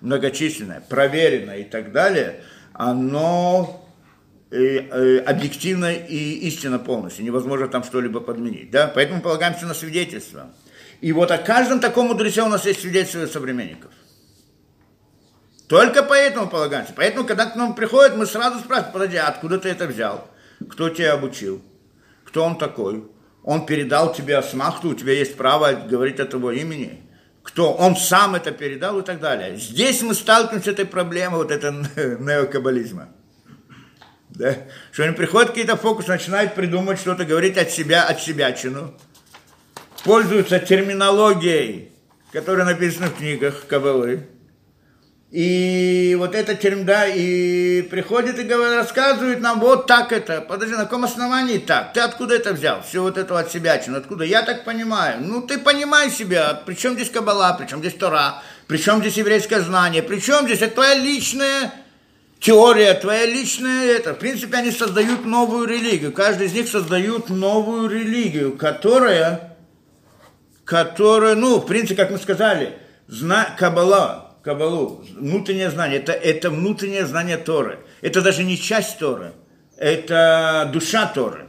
[0.01, 2.41] многочисленное, проверенное и так далее,
[2.73, 3.87] оно
[4.51, 6.17] объективно и
[6.49, 10.51] истинно полностью, невозможно там что-либо подменить, да, поэтому полагаемся на свидетельство.
[11.01, 13.93] И вот о каждом таком мудреце у нас есть свидетельство современников.
[15.69, 16.93] Только поэтому полагаемся.
[16.95, 20.29] Поэтому, когда к нам приходят, мы сразу спрашиваем, подожди, а откуда ты это взял?
[20.69, 21.63] Кто тебя обучил?
[22.25, 23.05] Кто он такой?
[23.45, 27.01] Он передал тебе осмахту, у тебя есть право говорить от его имени?
[27.45, 27.73] Кто?
[27.73, 29.57] Он сам это передал и так далее.
[29.57, 31.73] Здесь мы сталкиваемся с этой проблемой вот этого
[32.19, 33.09] неокаббализма
[34.41, 34.57] да?
[34.91, 38.95] что они приходят какие-то фокусы, начинают придумывать что-то, говорить от себя, от себя чину,
[40.05, 41.93] пользуются терминологией,
[42.33, 44.27] которая написана в книгах Кабалы,
[45.31, 50.41] и вот это терм, да, и приходит и говорит, рассказывает нам, вот так это.
[50.41, 51.93] Подожди, на каком основании так?
[51.93, 52.83] Ты откуда это взял?
[52.83, 54.25] Все вот это от себя, чин, откуда?
[54.25, 55.19] Я так понимаю.
[55.21, 56.55] Ну, ты понимаешь себя.
[56.67, 60.47] При чем здесь Кабала, при чем здесь Тора, при чем здесь еврейское знание, при чем
[60.47, 61.73] здесь это твоя личная
[62.41, 66.13] теория твоя личная, это, в принципе, они создают новую религию.
[66.13, 69.57] Каждый из них создают новую религию, которая,
[70.65, 77.07] которая, ну, в принципе, как мы сказали, зна, Кабала, Кабалу, внутреннее знание, это, это внутреннее
[77.07, 77.81] знание Торы.
[78.01, 79.35] Это даже не часть Торы,
[79.77, 81.47] это душа Торы.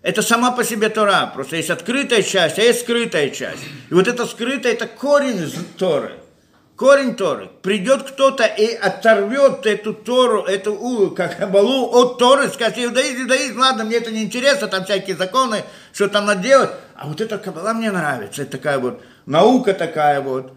[0.00, 3.62] Это сама по себе Тора, просто есть открытая часть, а есть скрытая часть.
[3.90, 6.12] И вот это скрытая, это корень Торы–
[6.78, 7.50] корень Торы.
[7.60, 13.84] Придет кто-то и оторвет эту Тору, эту как балу от Торы, скажет, иудаизм, иудаизм, ладно,
[13.84, 16.70] мне это не интересно, там всякие законы, что там надо делать.
[16.94, 20.52] А вот эта кабала мне нравится, это такая вот наука такая вот.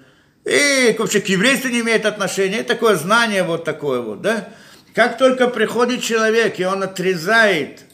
[0.45, 4.47] И вообще к еврейству не имеет отношения, и такое знание вот такое вот, да.
[4.93, 7.86] Как только приходит человек, и он отрезает,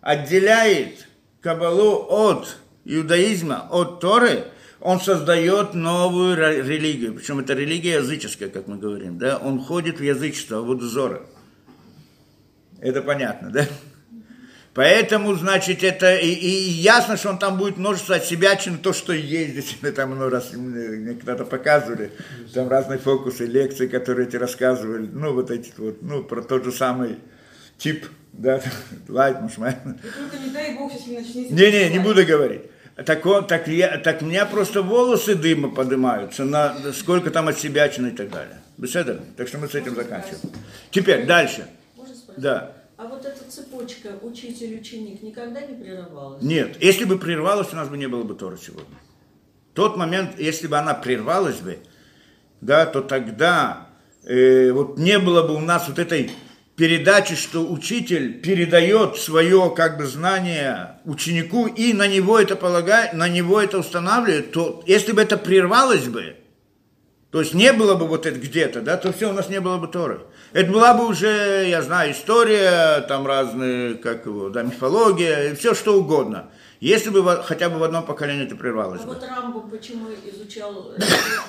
[0.00, 1.08] отделяет
[1.40, 4.44] кабалу от иудаизма, от Торы,
[4.82, 10.02] он создает новую религию, причем это религия языческая, как мы говорим, да, он входит в
[10.02, 11.22] язычество, в Удзора.
[12.80, 13.66] Это понятно, да?
[14.74, 18.92] Поэтому, значит, это и, и ясно, что он там будет множество от себя, чем то,
[18.92, 19.52] что есть.
[19.52, 22.10] Здесь мы там ну, раз мне когда-то показывали,
[22.52, 26.72] там разные фокусы, лекции, которые эти рассказывали, ну, вот эти вот, ну, про тот же
[26.72, 27.18] самый
[27.78, 28.60] тип, да,
[29.08, 29.76] лайт, мушмай.
[29.84, 36.44] Не-не, не буду говорить так, он, так, я, так у меня просто волосы дыма поднимаются,
[36.44, 38.60] на сколько там от себя и так далее.
[38.76, 39.20] Беседа?
[39.36, 40.40] Так что мы с этим заканчиваем.
[40.90, 41.66] Теперь, дальше.
[42.36, 42.72] Да.
[42.96, 46.42] А вот эта цепочка учитель-ученик никогда не прерывалась?
[46.42, 46.76] Нет.
[46.80, 48.96] Если бы прервалась, у нас бы не было бы Тора сегодня.
[49.74, 51.78] Тот момент, если бы она прервалась бы,
[52.60, 53.88] да, то тогда
[54.24, 56.30] э, вот не было бы у нас вот этой
[56.76, 63.28] передачи, что учитель передает свое как бы знание ученику и на него это полагает, на
[63.28, 66.36] него это устанавливает, то если бы это прервалось бы,
[67.30, 69.78] то есть не было бы вот это где-то, да, то все, у нас не было
[69.78, 70.20] бы Торы.
[70.52, 75.98] Это была бы уже, я знаю, история, там разные, как его, да, мифология, все что
[75.98, 76.50] угодно.
[76.80, 79.14] Если бы хотя бы в одном поколении это прервалось А бы.
[79.14, 81.00] вот Рамбо почему изучал э,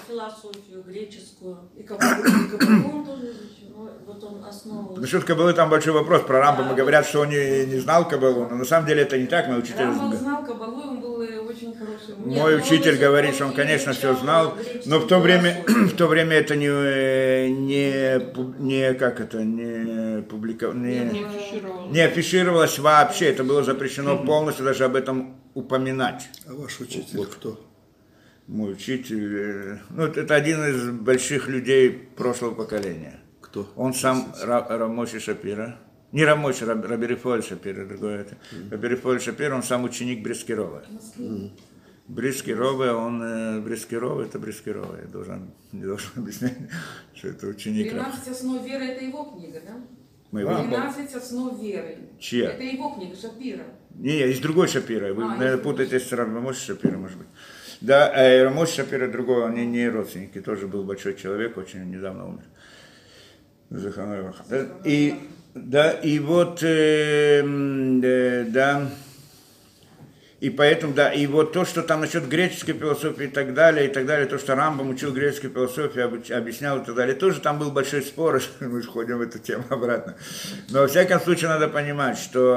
[0.08, 3.63] философию греческую и Кабалу он тоже изучил, ну,
[4.06, 5.00] вот он основу.
[5.00, 6.24] Насчет Кабалы там большой вопрос.
[6.24, 9.28] Про Рамбама говорят, что он не, не знал Кабалу, но на самом деле это не
[9.28, 9.48] так.
[9.48, 12.16] Мой учитель, Рамбам знал Кабалу, он был э, очень хороший.
[12.26, 16.08] Нет, мой учитель говорит, что он, конечно, все знал, но в то время, в то
[16.08, 21.90] время это не, э, не, не как это, не публиковалось, Не не, афишировал.
[21.90, 23.26] не афишировалось вообще.
[23.26, 26.30] Это было запрещено полностью даже об этом упоминать.
[26.48, 27.60] А ваш учитель кто?
[28.48, 33.20] Мой учитель, э, ну, это один из больших людей прошлого поколения.
[33.54, 33.72] Кто?
[33.76, 35.78] Он сам Ра- Рамоши Шапира.
[36.12, 38.36] Не Рамоши, Раб- Раберифоль Шапира, другой это.
[38.72, 40.82] Раберифоль Шапира, он сам ученик Брискирова.
[42.08, 44.98] Брискирова, он э, Брискирова, это Брискирова.
[45.00, 46.58] Я должен, не должен объяснять,
[47.14, 49.74] что это ученик Раб- 13 основ веры это его книга, да?
[50.32, 50.50] моего.
[50.64, 51.98] 12 основ веры.
[52.20, 52.50] Чья?
[52.54, 53.66] Это его книга, Шапира.
[53.94, 55.14] Не, есть другой Шапира.
[55.14, 57.28] Вы, А, наверное, путаетесь с Рамоши Шапира, может быть.
[57.82, 62.44] Да, э, Рамоши Шапира другой, они не родственники, тоже был большой человек, очень недавно умер.
[62.44, 62.50] Да,
[64.86, 65.16] И,
[65.56, 67.44] да, и вот, э,
[68.48, 68.90] да,
[70.44, 73.88] и поэтому, да, и вот то, что там насчет греческой философии и так далее, и
[73.88, 77.60] так далее, то, что Рамбам учил греческой философии, обуч- объяснял и так далее, тоже там
[77.60, 80.16] был большой спор, мы же ходим в эту тему обратно.
[80.70, 82.56] Но, во всяком случае, надо понимать, что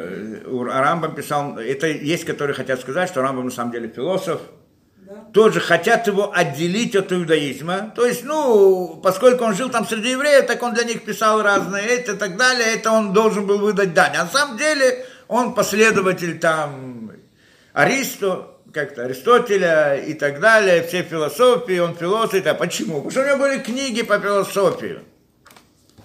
[0.00, 4.40] э, Рамбам писал, это есть, которые хотят сказать, что Рамбам на самом деле философ,
[5.34, 7.92] тоже хотят его отделить от иудаизма.
[7.96, 11.84] То есть, ну, поскольку он жил там среди евреев, так он для них писал разные
[11.84, 14.12] это и так далее, это он должен был выдать дань.
[14.16, 17.10] А на самом деле он последователь там
[17.72, 22.46] Аристо, как-то Аристотеля и так далее, все философии, он философ.
[22.46, 23.02] А почему?
[23.02, 25.00] Потому что у него были книги по философии.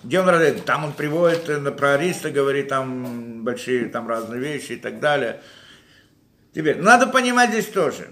[0.03, 0.65] Где он радует?
[0.65, 5.39] Там он приводит э, про Ариста, говорит там большие там разные вещи и так далее.
[6.55, 8.09] Теперь, надо понимать здесь тоже.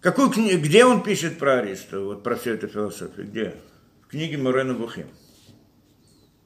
[0.00, 0.56] Какую кни...
[0.56, 3.26] Где он пишет про Ариста, вот про всю эту философию?
[3.26, 3.54] Где?
[4.02, 5.06] В книге Мурена Бухим.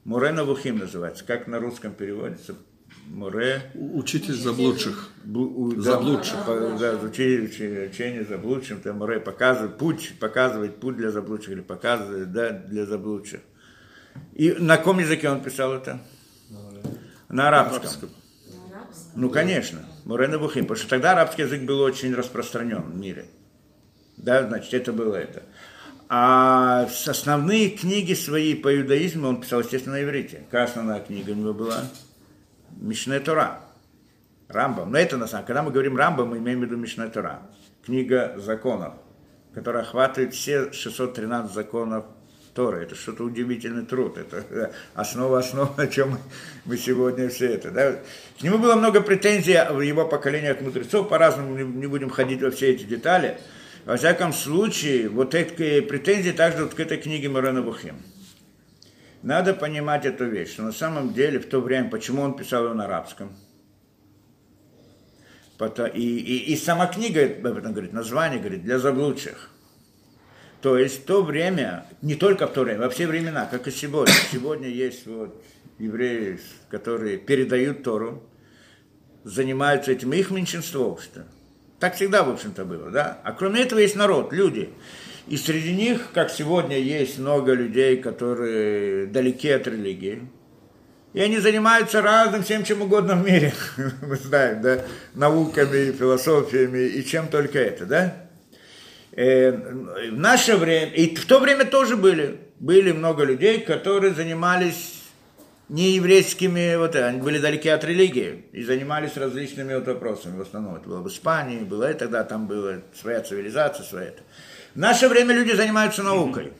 [0.03, 1.23] Мурена Бухим называется.
[1.23, 2.55] Как на русском переводится?
[3.07, 3.71] Море...
[3.75, 5.09] Учитель заблудших.
[5.23, 6.37] Бу- у- Заблудших.
[6.45, 12.31] Да, да, учи- учение заблудшим, там море показывает путь, показывает путь для заблудших, или показывает,
[12.31, 13.41] да, для заблудших.
[14.33, 16.01] И на каком языке он писал это?
[17.29, 18.09] На арабском.
[19.15, 23.27] Ну, конечно, Мурена Бухим, потому что тогда арабский язык был очень распространен в мире.
[24.25, 25.43] Да, значит, это было это.
[26.09, 30.41] А основные книги свои по иудаизму он писал, естественно, на иврите.
[30.49, 31.83] Какая основная книга у него была?
[32.71, 33.59] Мишне Тора.
[34.47, 34.91] Рамбам.
[34.91, 37.41] Но это на самом деле, когда мы говорим Рамбам, мы имеем в виду Мишне Тора.
[37.85, 38.95] Книга законов,
[39.53, 42.05] которая охватывает все 613 законов
[42.55, 42.81] Торы.
[42.81, 44.17] Это что-то удивительный труд.
[44.17, 46.17] Это основа основа, о чем
[46.65, 47.69] мы- сегодня все это.
[47.69, 47.99] Да?
[48.39, 52.49] К нему было много претензий в его поколении от мудрецов, по-разному, не будем ходить во
[52.49, 53.37] все эти детали.
[53.85, 58.01] Во всяком случае, вот эти претензии также вот к этой книге Морена Бухим.
[59.21, 62.73] Надо понимать эту вещь, что на самом деле в то время, почему он писал ее
[62.73, 63.35] на арабском,
[65.93, 69.51] и, и, и сама книга об этом говорит, название говорит, для заблудших.
[70.61, 73.71] То есть в то время, не только в то время, во все времена, как и
[73.71, 74.13] сегодня.
[74.31, 75.43] Сегодня есть вот
[75.77, 78.23] евреи, которые передают Тору,
[79.23, 81.25] занимаются этим, их меньшинство, что
[81.85, 83.19] так всегда, в общем-то, было, да?
[83.23, 84.69] А кроме этого есть народ, люди.
[85.27, 90.27] И среди них, как сегодня, есть много людей, которые далеки от религии.
[91.13, 93.53] И они занимаются разным, всем чем угодно в мире.
[94.01, 94.83] Мы знаем, да?
[95.13, 98.15] Науками, философиями и чем только это, да?
[99.11, 105.03] Э, в наше время, и в то время тоже были, были много людей, которые занимались
[105.69, 110.37] не еврейскими, вот, они были далеки от религии и занимались различными вот вопросами.
[110.37, 114.23] В основном это было в Испании, было и тогда там была своя цивилизация, своя это.
[114.73, 116.53] В наше время люди занимаются наукой.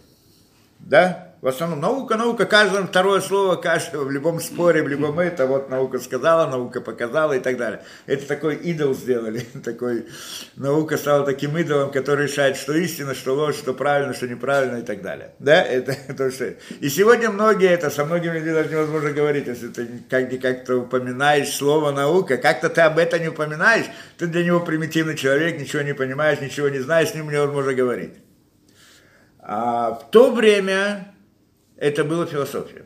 [0.80, 1.25] Да?
[1.42, 5.70] В основном наука, наука, каждое второе слово, каждого в любом споре, в любом это, вот
[5.70, 7.84] наука сказала, наука показала и так далее.
[8.06, 10.08] Это такой идол сделали, такой,
[10.56, 14.82] наука стала таким идолом, который решает, что истина, что ложь, что правильно, что неправильно и
[14.82, 15.32] так далее.
[15.40, 16.56] Да, это то, что...
[16.80, 21.50] И сегодня многие это, со многими людьми даже невозможно говорить, если ты как-то как упоминаешь
[21.50, 23.86] слово наука, как-то ты об этом не упоминаешь,
[24.18, 28.14] ты для него примитивный человек, ничего не понимаешь, ничего не знаешь, с ним невозможно говорить.
[29.40, 31.15] А в то время
[31.78, 32.86] это была философия.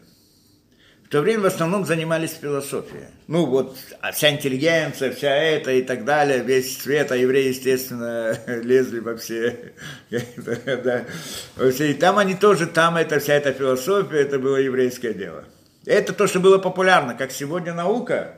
[1.10, 3.06] В то время в основном занимались философией.
[3.26, 3.76] Ну вот,
[4.14, 9.74] вся интеллигенция, вся это и так далее, весь свет, а евреи, естественно, лезли во все.
[10.12, 15.46] И там они тоже, там это вся эта философия, это было еврейское дело.
[15.84, 18.36] Это то, что было популярно, как сегодня наука,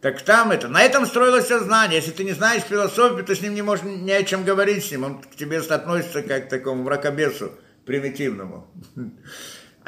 [0.00, 2.00] Так там это, на этом строилось все знание.
[2.00, 4.90] Если ты не знаешь философию, ты с ним не можешь ни о чем говорить с
[4.90, 5.04] ним.
[5.04, 7.52] Он к тебе относится как к такому мракобесу
[7.84, 8.66] примитивному.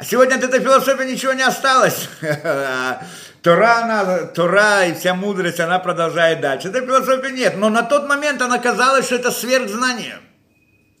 [0.01, 2.09] А сегодня от этой философии ничего не осталось.
[3.43, 6.69] Тора, она, Тора и вся мудрость, она продолжает дальше.
[6.69, 7.55] Этой философии нет.
[7.57, 10.17] Но на тот момент она казалась, что это сверхзнание.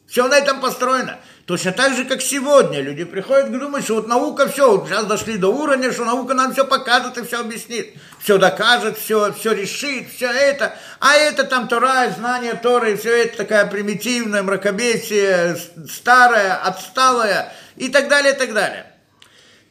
[0.07, 1.17] Все на этом построено.
[1.47, 2.79] Точно так же, как сегодня.
[2.79, 6.35] Люди приходят и думают, что вот наука все, вот сейчас дошли до уровня, что наука
[6.35, 7.95] нам все покажет и все объяснит.
[8.19, 10.75] Все докажет, все, все решит, все это.
[10.99, 15.57] А это там Тора, знание Торы, все это такая примитивная, мракобесие,
[15.89, 18.90] старая, отсталая и так далее, и так далее.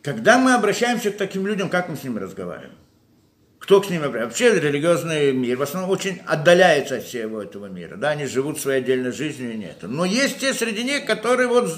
[0.03, 2.77] Когда мы обращаемся к таким людям, как мы с ними разговариваем?
[3.59, 4.45] Кто к ним обращается?
[4.45, 7.97] Вообще религиозный мир в основном очень отдаляется от всего этого мира.
[7.97, 9.77] Да, они живут своей отдельной жизнью и нет.
[9.83, 11.71] Но есть те среди них, которые вот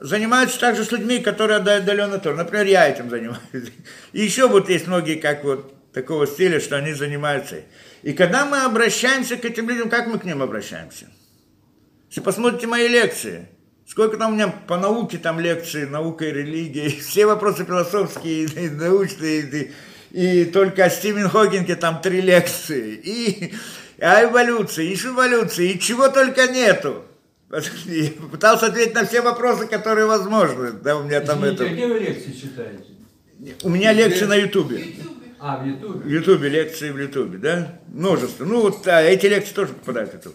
[0.00, 2.38] занимаются также с людьми, которые отдаленно тоже.
[2.38, 3.72] Например, я этим занимаюсь.
[4.12, 7.62] И еще вот есть многие, как вот такого стиля, что они занимаются.
[8.02, 11.06] И когда мы обращаемся к этим людям, как мы к ним обращаемся?
[12.08, 13.48] Если посмотрите мои лекции,
[13.86, 18.70] Сколько там у меня по науке там лекции, наука и религия, все вопросы философские, и
[18.70, 19.72] научные,
[20.10, 23.54] и, и только о Стивен Хокинге там три лекции, и
[24.00, 27.04] о эволюции, и эволюции, и чего только нету.
[27.86, 30.72] И пытался ответить на все вопросы, которые возможны.
[30.72, 31.72] Да, у меня там Извините, это...
[31.72, 32.84] а где вы лекции читаете?
[33.62, 34.84] У меня лекции на Ютубе.
[35.38, 36.00] А, в Ютубе?
[36.00, 37.80] В Ютубе, лекции в Ютубе, да?
[37.88, 38.44] Множество.
[38.44, 40.34] Ну, вот а, эти лекции тоже попадают в Ютуб.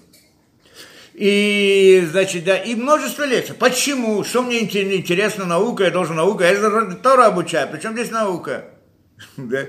[1.19, 3.53] И, значит, да, и множество лекций.
[3.53, 4.23] Почему?
[4.23, 8.69] Что мне интересно наука, я должен наука, я же Тора обучаю, причем здесь наука?
[9.35, 9.65] Да?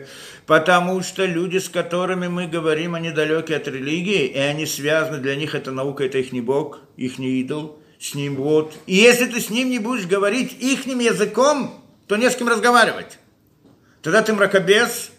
[0.47, 5.35] Потому что люди, с которыми мы говорим, они далеки от религии, и они связаны, для
[5.35, 8.73] них это наука, это их не Бог, их не идол, с ним вот.
[8.87, 13.19] И если ты с ним не будешь говорить их языком, то не с кем разговаривать.
[14.03, 15.11] Тогда ты мракобес,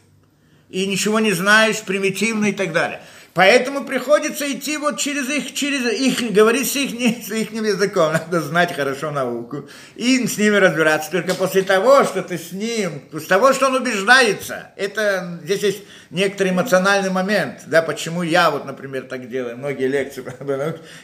[0.69, 3.01] и ничего не знаешь, примитивный и так далее.
[3.33, 6.91] Поэтому приходится идти вот через их, через их, говорить с их,
[7.25, 8.11] с их языком.
[8.11, 9.69] Надо знать хорошо науку.
[9.95, 11.09] И с ними разбираться.
[11.11, 14.71] Только после того, что ты с ним, с того, что он убеждается.
[14.75, 17.61] Это, здесь есть некоторый эмоциональный момент.
[17.67, 19.57] Да, почему я вот, например, так делаю.
[19.57, 20.25] Многие лекции.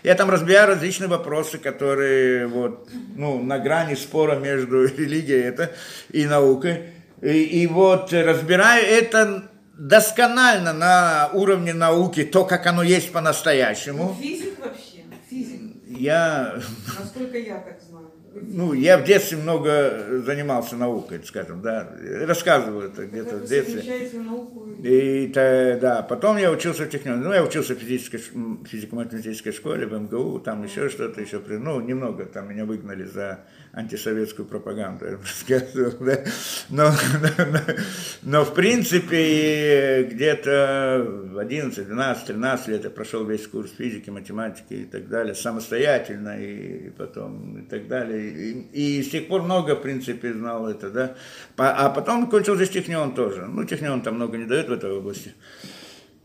[0.04, 5.72] Я там разбираю различные вопросы, которые вот, ну, на грани спора между религией это,
[6.12, 6.90] и наукой.
[7.22, 14.16] И, и вот разбираю это досконально на уровне науки то, как оно есть по-настоящему.
[14.20, 16.56] Физик вообще, физик, Я,
[17.00, 18.12] насколько я так знаю.
[18.34, 21.88] ну, я в детстве много занимался наукой, скажем, да,
[22.26, 24.20] рассказываю это где-то в детстве.
[24.20, 25.26] науку и...
[25.26, 28.18] И то, да, потом я учился в техникуме, ну, я учился в физической,
[28.66, 33.40] физико-математической школе, в МГУ, там еще что-то, еще, при- ну, немного, там меня выгнали за
[33.78, 36.24] антисоветскую пропаганду, я бы сказал, да.
[36.70, 37.60] но, но,
[38.24, 44.74] но, в принципе, где-то в 11, 12, 13 лет я прошел весь курс физики, математики
[44.74, 49.76] и так далее, самостоятельно, и, потом, и так далее, и, и с тех пор много,
[49.76, 51.16] в принципе, знал это, да,
[51.58, 55.36] а потом кончил здесь технион тоже, ну, технион там много не дает в этой области,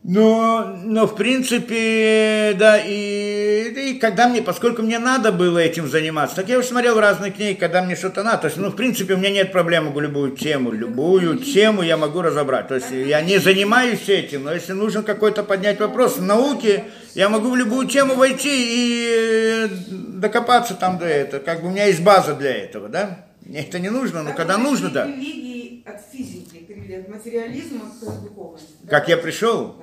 [0.05, 6.34] но, но в принципе, да, и, и когда мне, поскольку мне надо было этим заниматься,
[6.34, 8.38] так я уже смотрел разные книги, когда мне что-то надо.
[8.38, 11.96] То есть, ну, в принципе, у меня нет проблем, могу любую тему, любую тему я
[11.96, 12.66] могу разобрать.
[12.66, 16.84] То есть, я не занимаюсь этим, но если нужно какой-то поднять вопрос в науке,
[17.14, 21.40] я могу в любую тему войти и докопаться там до этого.
[21.40, 23.26] Как бы у меня есть база для этого, да?
[23.42, 25.07] Мне это не нужно, но когда нужно, да.
[25.07, 28.68] религии от физики, от материализма к духовности.
[28.88, 29.82] Как я пришел,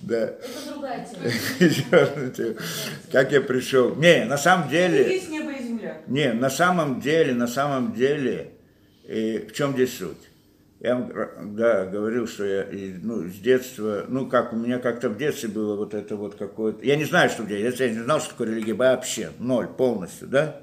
[0.00, 0.16] Да.
[0.16, 2.54] Это другая тема.
[3.12, 3.94] Как я пришел?
[3.96, 6.00] Не, на самом деле, Есть небо и земля.
[6.06, 8.52] не, на самом деле, на самом деле,
[9.06, 10.16] в чем здесь суть?
[10.80, 12.66] Я вам, да, говорил, что я
[13.02, 16.84] ну, с детства, ну, как у меня как-то в детстве было вот это вот какое-то...
[16.84, 20.28] Я не знаю, что в детстве, я не знал, что такое религия вообще, ноль, полностью,
[20.28, 20.60] да?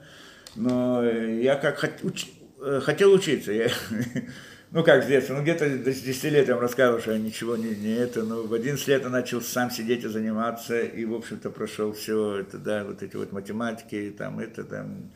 [0.56, 2.30] Но я как хот- уч-
[2.64, 3.52] э, хотел учиться.
[3.52, 3.70] Я,
[4.74, 7.56] ну, как с детства, ну, где-то до 10 лет я вам рассказывал, что я ничего
[7.56, 11.14] не, не это, но в 11 лет я начал сам сидеть и заниматься, и, в
[11.14, 15.12] общем-то, прошел все это, да, вот эти вот математики, там, это, там,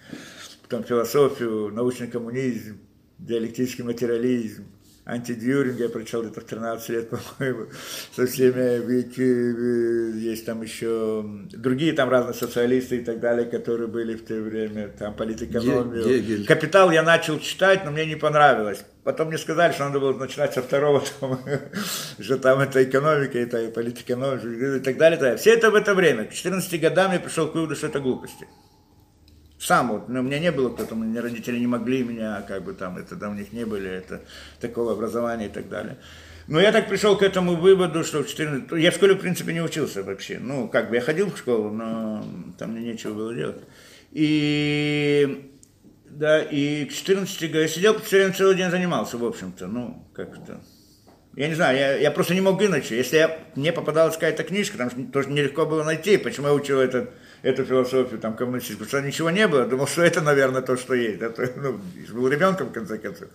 [0.61, 2.77] потом философию, научный коммунизм,
[3.17, 4.65] диалектический материализм,
[5.07, 7.67] антидьюринг я прочел где-то в 13 лет, по-моему,
[8.15, 13.87] со всеми, ведь э, есть там еще другие там разные социалисты и так далее, которые
[13.87, 16.03] были в то время, там политэкономию.
[16.03, 16.45] Ге- Гегель.
[16.45, 18.83] Капитал я начал читать, но мне не понравилось.
[19.03, 21.39] Потом мне сказали, что надо было начинать со второго тома,
[22.19, 25.17] что там это экономика, это политэкономия и так далее.
[25.17, 25.37] так далее.
[25.37, 26.25] Все это в это время.
[26.25, 28.45] К 14 годам я пришел к выводу, что это глупости.
[29.59, 32.63] Сам вот, но у меня не было кто-то, у меня родители не могли меня, как
[32.63, 34.21] бы там, это, да, у них не были это,
[34.61, 35.97] такого образования и так далее.
[36.47, 38.71] Но я так пришел к этому выводу, что в 14...
[38.79, 40.39] Я в школе, в принципе, не учился вообще.
[40.39, 42.23] Ну, как бы я ходил в школу, но
[42.57, 43.57] там мне нечего было делать.
[44.11, 45.51] И
[46.09, 50.61] да, и к 14 я сидел все время целый день занимался, в общем-то, ну, как-то.
[51.35, 52.97] Я не знаю, я, я просто не мог иначе.
[52.97, 57.11] Если я, мне попадалась какая-то книжка, там тоже нелегко было найти, почему я учил этот,
[57.47, 61.21] эту философию там коммунистическую, что ничего не было, думал, что это, наверное, то, что есть.
[61.21, 61.79] Это, ну,
[62.11, 63.29] был ребенком, в конце концов.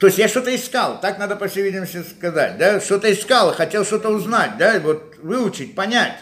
[0.00, 3.84] То есть я что-то искал, так надо, по всей видимости, сказать, да, что-то искал, хотел
[3.84, 6.18] что-то узнать, да, вот выучить, понять.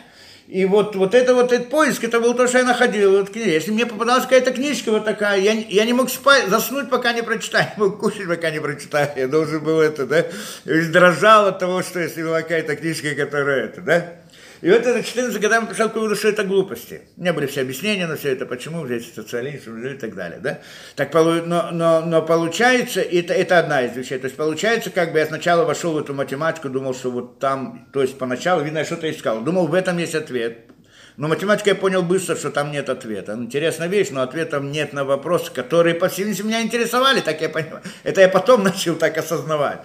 [0.47, 3.35] И вот, вот это вот этот поиск, это был то, что я находил вот.
[3.35, 7.23] Если мне попадалась какая-то книжка вот такая, я, я не мог спать, заснуть, пока не
[7.23, 9.09] прочитаю, не мог кушать, пока не прочитаю.
[9.17, 10.25] Я должен был это, да,
[10.65, 14.17] дрожал от того, что если была какая-то книжка, которая это, да.
[14.63, 17.03] И вот это 14 годам пришел к выводу, что это глупости.
[17.17, 20.39] У меня были все объяснения на все это, почему взять социализм и так далее.
[20.41, 20.61] Да?
[20.95, 24.19] Так, но, но, но получается, это, это одна из вещей.
[24.19, 27.89] То есть получается, как бы я сначала вошел в эту математику, думал, что вот там,
[27.93, 29.43] то есть поначалу, видно, я что-то искал.
[29.43, 30.59] Думал, в этом есть ответ.
[31.17, 33.33] Но математика я понял быстро, что там нет ответа.
[33.33, 37.83] Интересная вещь, но ответа нет на вопросы, которые, по всей меня интересовали, так я понимаю.
[38.05, 39.81] Это я потом начал так осознавать.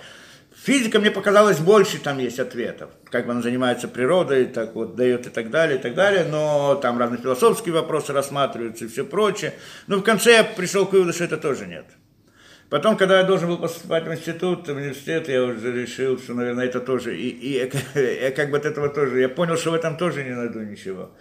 [0.64, 2.92] Физика мне показалось больше там есть ответов.
[3.10, 6.24] Как она занимается природой, так вот дает и так далее, и так далее.
[6.24, 9.54] Но там разные философские вопросы рассматриваются и все прочее.
[9.88, 11.86] Но в конце я пришел к выводу, что это тоже нет.
[12.70, 16.68] Потом, когда я должен был поступать в институт, в университет, я уже решил, что, наверное,
[16.68, 19.98] это тоже, и, и я как бы от этого тоже, я понял, что в этом
[19.98, 21.12] тоже не найду ничего.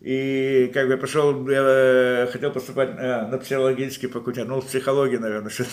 [0.00, 5.16] И как бы пошел, я э, хотел поступать а, на психологический факультет, ну, в психологии,
[5.16, 5.70] наверное, что-то.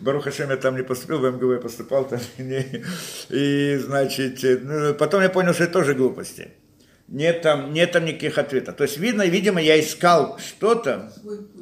[0.00, 2.20] Баруха Шем я там не поступил, в МГУ поступал там.
[2.36, 2.84] Не,
[3.30, 6.50] и, значит, э, ну, потом я понял, что это тоже глупости.
[7.06, 8.76] Нет там, нет там никаких ответов.
[8.76, 11.12] То есть, видно, видимо, я искал что-то,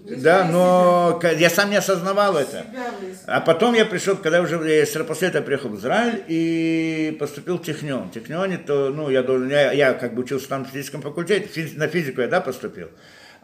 [0.04, 2.64] да, но я сам не осознавал это.
[3.26, 7.62] А потом я пришел, когда уже я после этого приехал в Израиль и поступил в
[7.62, 8.10] Технион.
[8.10, 11.48] В Технионе, то, ну, я должен, я, я как бы учился там в физическом факультете,
[11.48, 12.88] физ, на физику я, да, поступил.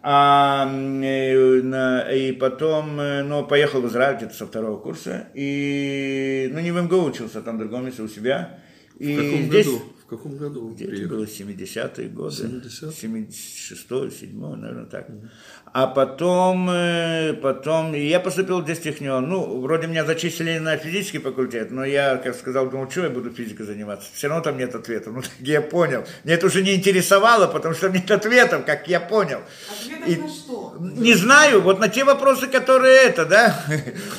[0.00, 6.60] А, и, и потом, э, ну, поехал в Израиль где-то со второго курса, и, ну,
[6.60, 8.60] не в МГУ учился, а там в другом месте у себя.
[8.98, 9.82] И в каком здесь, году?
[10.08, 12.34] В каком году Где это было 70-е годы.
[12.34, 15.10] 70 76 7 наверное, так.
[15.10, 15.28] Угу.
[15.72, 19.28] А потом, э, потом я поступил в Дестехнион.
[19.28, 23.30] Ну, вроде меня зачислили на физический факультет, но я, как сказал, думал, что я буду
[23.30, 24.08] физикой заниматься.
[24.14, 25.14] Все равно там нет ответов.
[25.14, 26.04] Ну, я понял.
[26.24, 29.40] Мне это уже не интересовало, потому что нет ответов, как я понял.
[29.70, 30.76] Ответов И, на что?
[30.78, 33.64] Не знаю, вот на те вопросы, которые это, да.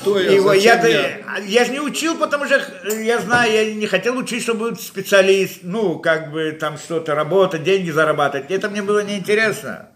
[0.02, 1.38] Кто я, Его, зачем я, я?
[1.46, 2.62] я же не учил, потому что
[3.00, 7.64] я знаю, я не хотел учить, чтобы быть специалист, ну, как бы там что-то работать,
[7.64, 8.52] деньги зарабатывать.
[8.52, 9.90] Это мне было неинтересно.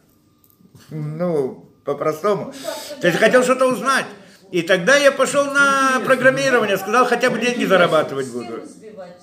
[0.94, 2.54] Ну, по-простому.
[3.02, 4.06] То есть хотел что-то узнать.
[4.52, 8.62] И тогда я пошел на программирование, сказал, хотя бы деньги зарабатывать буду.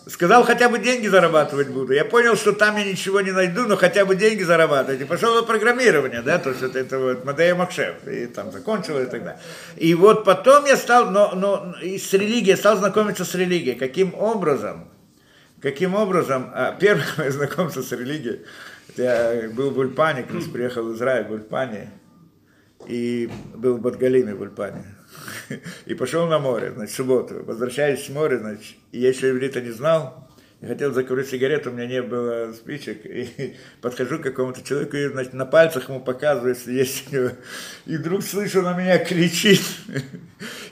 [0.09, 1.93] Сказал, хотя бы деньги зарабатывать буду.
[1.93, 5.01] Я понял, что там я ничего не найду, но хотя бы деньги зарабатывать.
[5.03, 8.09] И пошел на программирование, да, то, что это, это вот Мадея Макшев.
[8.09, 9.41] И там закончил и так далее.
[9.77, 13.77] И вот потом я стал, но, но и с религией, стал знакомиться с религией.
[13.77, 14.89] Каким образом?
[15.63, 16.51] Каким образом?
[16.55, 18.41] А, первое знакомство с религией,
[19.01, 21.91] я был в Ульпане, когда приехал в Израиль в Ульпане,
[22.87, 24.85] и был в Батгалиме в Ульпане.
[25.87, 27.43] И пошел на море, значит, в субботу.
[27.45, 30.29] Возвращаясь с моря, значит, и я еще иврита не знал,
[30.61, 35.09] я хотел закурить сигарету, у меня не было спичек, и подхожу к какому-то человеку, и
[35.09, 37.31] значит, на пальцах ему показываю, если есть у него.
[37.87, 39.63] И вдруг слышу, на меня кричит.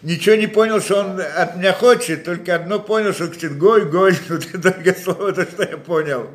[0.03, 4.13] Ничего не понял, что он от меня хочет, только одно понял, что кричит «Гой, гой»,
[4.29, 6.29] вот это только слово, то, что я понял.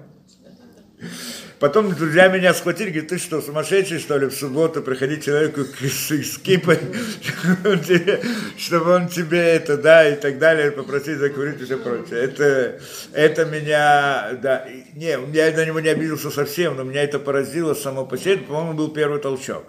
[1.64, 6.38] Потом друзья меня схватили, говорят, ты что, сумасшедший, что ли, в субботу приходить человеку с,
[6.40, 6.78] кипой,
[8.58, 12.20] чтобы он тебе это, да, и так далее, попросить закурить и все прочее.
[12.20, 12.82] Это,
[13.14, 18.06] это меня, да, не, я на него не обиделся совсем, но меня это поразило само
[18.06, 19.64] по себе, по-моему, был первый толчок.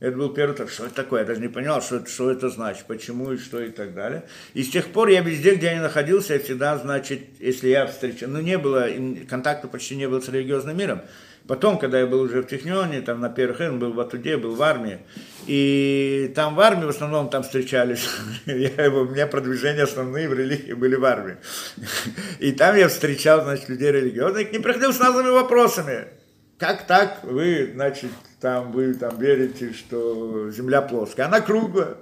[0.00, 1.20] Это был первый так, что это такое?
[1.20, 4.24] Я даже не понял, что это, что это значит, почему и что и так далее.
[4.54, 7.86] И с тех пор я везде, где я не находился, я всегда, значит, если я
[7.86, 8.86] встречал, ну не было,
[9.28, 11.00] контакта почти не было с религиозным миром.
[11.48, 14.54] Потом, когда я был уже в Технионе, там на первых он был в Атуде, был
[14.54, 14.98] в армии,
[15.46, 18.06] и там в армии в основном там встречались,
[18.46, 21.38] я, у меня продвижения основные в религии были в армии.
[22.38, 26.08] И там я встречал, значит, людей религиозных, не приходил с разными вопросами.
[26.58, 28.10] Как так вы, значит,
[28.40, 31.96] там вы там верите, что Земля плоская, она круглая,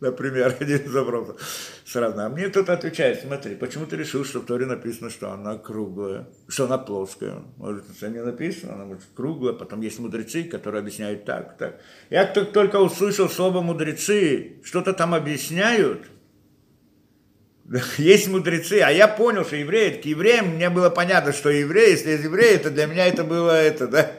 [0.00, 1.40] например, один из вопросов
[1.84, 2.20] сразу.
[2.20, 6.28] А мне кто-то отвечает, смотри, почему ты решил, что в Торе написано, что она круглая,
[6.48, 7.42] что она плоская?
[7.56, 11.80] Может, это не написано, она может круглая, потом есть мудрецы, которые объясняют так, так.
[12.10, 16.06] Я только услышал слово мудрецы, что-то там объясняют,
[17.98, 22.10] Есть мудрецы, а я понял, что евреи, к евреям, мне было понятно, что евреи, если
[22.10, 24.12] есть евреи, то для меня это было это, да,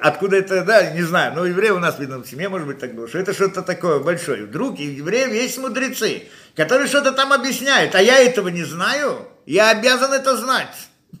[0.00, 2.94] откуда это, да, не знаю, но евреи у нас, видно, в семье, может быть, так
[2.94, 4.46] было, что это что-то такое большое.
[4.46, 9.70] Вдруг у евреев есть мудрецы, которые что-то там объясняют, а я этого не знаю, я
[9.70, 10.74] обязан это знать.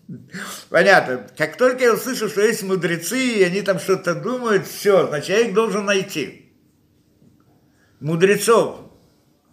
[0.70, 1.26] Понятно.
[1.36, 5.40] Как только я услышал, что есть мудрецы, и они там что-то думают, все, значит, я
[5.40, 6.50] их должен найти.
[8.00, 8.80] Мудрецов,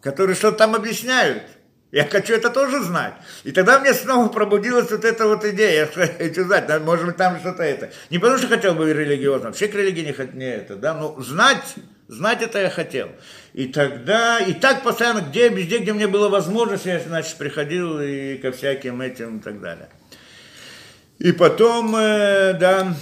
[0.01, 1.43] которые что-то там объясняют.
[1.91, 3.13] Я хочу это тоже знать.
[3.43, 5.89] И тогда мне снова пробудилась вот эта вот идея.
[5.95, 7.91] Я хочу знать, да, может быть, там что-то это.
[8.09, 11.75] Не потому что хотел быть религиозным, вообще к религии не, не это, да, но знать,
[12.07, 13.09] знать это я хотел.
[13.53, 18.37] И тогда, и так постоянно, где, везде, где мне было возможность, я, значит, приходил и
[18.37, 19.87] ко всяким этим и так далее.
[21.19, 22.93] И потом, э, да,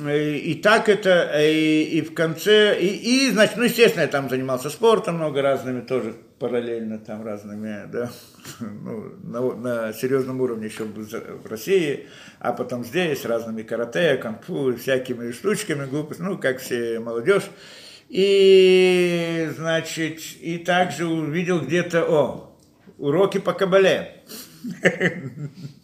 [0.00, 4.28] и, и так это, и, и в конце, и, и, значит, ну, естественно, я там
[4.28, 8.10] занимался спортом много разными тоже, параллельно там разными, да,
[8.60, 12.06] ну, на, на серьезном уровне еще в России,
[12.40, 17.44] а потом здесь разными карате, конфу, всякими штучками, глупость, ну, как все молодежь.
[18.08, 22.56] И, значит, и также увидел где-то, о,
[22.98, 24.22] уроки по кабале.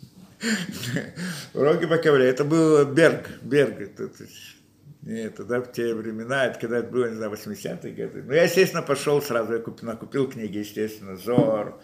[1.54, 2.26] Уроки кабале.
[2.26, 3.80] Это был Берг, Берг.
[3.80, 4.10] Это,
[5.06, 8.22] это, да, в те времена, это когда это было, не знаю, 80-е годы.
[8.22, 11.80] Ну, я, естественно, пошел сразу, я купил, накупил книги, естественно, Зор,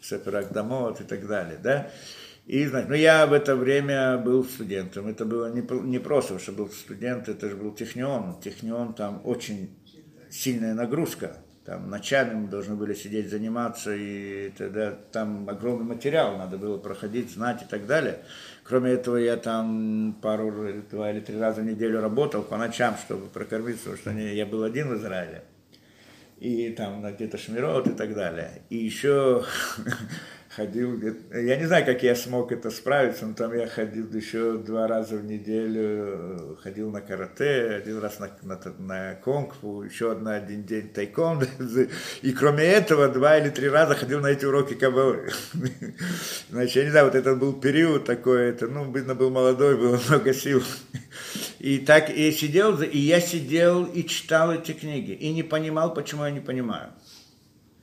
[0.00, 1.90] Сеперак Дамот и так далее, да.
[2.46, 5.06] И, знаете, ну, я в это время был студентом.
[5.06, 8.40] Это было не, не просто, что был студент, это же был технион.
[8.40, 9.76] Технион там очень
[10.30, 11.36] сильная нагрузка.
[11.64, 17.30] Там ночами мы должны были сидеть, заниматься, и тогда там огромный материал надо было проходить,
[17.30, 18.20] знать и так далее.
[18.64, 23.26] Кроме этого, я там пару, два или три раза в неделю работал по ночам, чтобы
[23.26, 25.44] прокормиться, потому что я был один в Израиле.
[26.38, 28.62] И там где-то шмирот и так далее.
[28.70, 29.44] И еще
[30.54, 31.00] ходил,
[31.32, 35.16] я не знаю, как я смог это справиться, но там я ходил еще два раза
[35.16, 40.88] в неделю, ходил на карате, один раз на, на, на конгфу, еще одна, один день
[40.88, 41.46] тайкондо,
[42.22, 45.30] и кроме этого два или три раза ходил на эти уроки кабалы.
[46.50, 50.00] Значит, я не знаю, вот это был период такой, это, ну, видно, был молодой, было
[50.08, 50.62] много сил.
[51.60, 56.24] И так и сидел, и я сидел и читал эти книги, и не понимал, почему
[56.24, 56.90] я не понимаю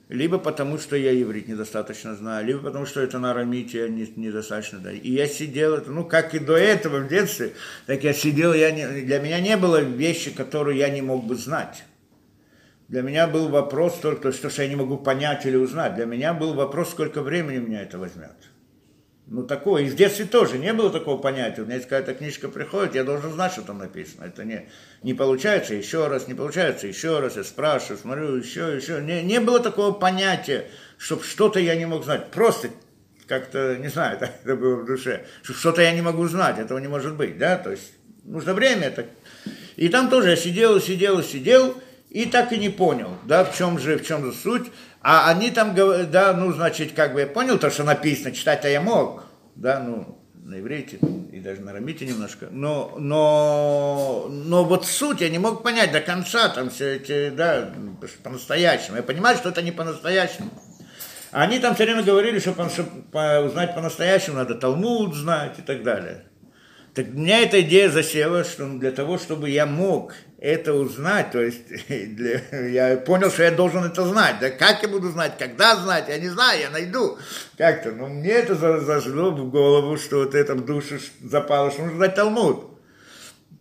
[0.08, 4.78] либо потому, что я иврит недостаточно знаю, либо потому, что это на арамите я недостаточно
[4.78, 4.92] да.
[4.92, 7.52] И я сидел, ну, как и до этого в детстве,
[7.86, 11.34] так я сидел, я не, для меня не было вещи, которые я не мог бы
[11.34, 11.84] знать.
[12.88, 15.94] Для меня был вопрос только, что, что я не могу понять или узнать.
[15.94, 18.36] Для меня был вопрос, сколько времени меня это возьмет.
[19.30, 19.82] Ну, такое.
[19.82, 21.60] И в детстве тоже не было такого понятия.
[21.60, 24.24] У меня есть какая-то книжка приходит, я должен знать, что там написано.
[24.24, 24.68] Это не,
[25.02, 27.36] не получается еще раз, не получается еще раз.
[27.36, 29.02] Я спрашиваю, смотрю, еще, еще.
[29.02, 30.66] Не, не было такого понятия,
[30.96, 32.30] чтобы что-то я не мог знать.
[32.30, 32.70] Просто
[33.26, 36.78] как-то, не знаю, так это было в душе, что что-то я не могу знать, этого
[36.78, 37.92] не может быть, да, то есть
[38.24, 38.86] нужно время.
[38.86, 39.04] Это...
[39.76, 41.76] И там тоже я сидел, сидел, сидел,
[42.08, 44.70] и так и не понял, да, в чем же, в чем же суть.
[45.00, 48.80] А они там, да, ну, значит, как бы я понял то, что написано, читать-то я
[48.80, 49.24] мог,
[49.54, 50.18] да, ну,
[50.48, 50.98] на иврите
[51.30, 56.00] и даже на рамите немножко, но, но, но вот суть я не мог понять до
[56.00, 57.70] конца, там все эти, да,
[58.22, 58.96] по-настоящему.
[58.96, 60.50] Я понимаю, что это не по-настоящему.
[61.30, 66.24] Они там все время говорили, что узнать по-настоящему надо Талмуд знать и так далее.
[66.94, 71.88] Так меня эта идея засела, что для того, чтобы я мог это узнать, то есть
[71.88, 74.36] для, я понял, что я должен это знать.
[74.40, 77.18] Да как я буду знать, когда знать, я не знаю, я найду
[77.56, 77.90] как-то.
[77.90, 82.14] Но мне это зашло в голову, что вот это в душу запало, что нужно знать
[82.14, 82.74] Талмуд.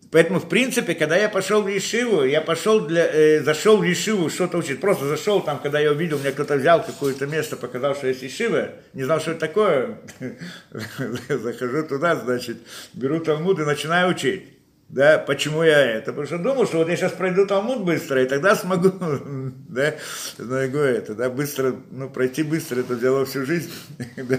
[0.10, 4.30] Поэтому, в принципе, когда я пошел в Ешиву, я пошел для, э, зашел в Ешиву
[4.30, 4.80] что-то учить.
[4.80, 8.70] Просто зашел там, когда я увидел, мне кто-то взял какое-то место, показал, что есть Ешива,
[8.94, 10.00] не знал, что это такое.
[11.28, 12.58] Захожу туда, значит,
[12.94, 14.57] беру Талмуд и начинаю учить.
[14.90, 16.14] Да, почему я это?
[16.14, 18.90] Потому что думал, что вот я сейчас пройду Талмуд быстро, и тогда смогу,
[19.68, 19.96] да,
[20.38, 23.70] могу это, да, быстро, ну, пройти быстро, это взяло всю жизнь.
[24.16, 24.38] да.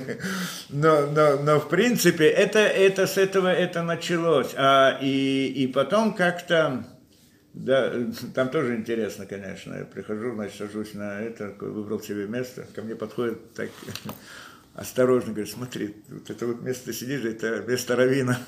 [0.71, 4.55] но, но, но, в принципе, это, это с этого это началось.
[4.57, 6.83] А, и, и потом как-то,
[7.53, 7.93] да,
[8.35, 9.75] там тоже интересно, конечно.
[9.75, 13.69] Я прихожу, значит, сажусь на это, выбрал себе место, ко мне подходит так
[14.79, 18.39] осторожно говорит, смотри, вот это вот место сидишь, это место равина.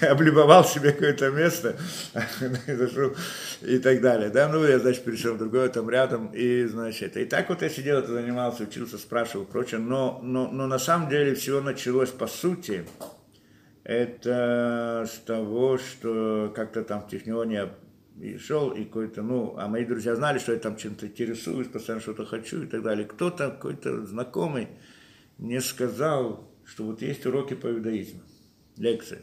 [0.00, 1.76] Я облюбовал себе какое-то место,
[3.62, 4.30] и так далее.
[4.30, 7.68] Да, ну, я, значит, перешел в другое, там рядом, и, значит, и так вот я
[7.68, 12.28] сидел, это занимался, учился, спрашивал, прочее, но, но, но на самом деле все началось, по
[12.28, 12.86] сути,
[13.82, 17.70] это с того, что как-то там в Технионе
[18.20, 22.02] и шел, и какой-то, ну, а мои друзья знали, что я там чем-то интересуюсь, постоянно
[22.02, 23.06] что-то хочу и так далее.
[23.06, 24.68] Кто-то, какой-то знакомый
[25.38, 28.22] мне сказал, что вот есть уроки по иудаизму,
[28.76, 29.20] лекции.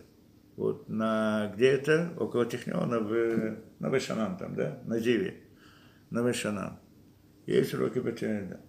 [0.55, 2.13] Вот на, где это?
[2.19, 4.79] Около Техниона, в, на Вешанан там, да?
[4.85, 5.41] На Зиве.
[6.11, 6.77] На Вешанан.
[7.47, 8.59] Есть уроки по иудаизму.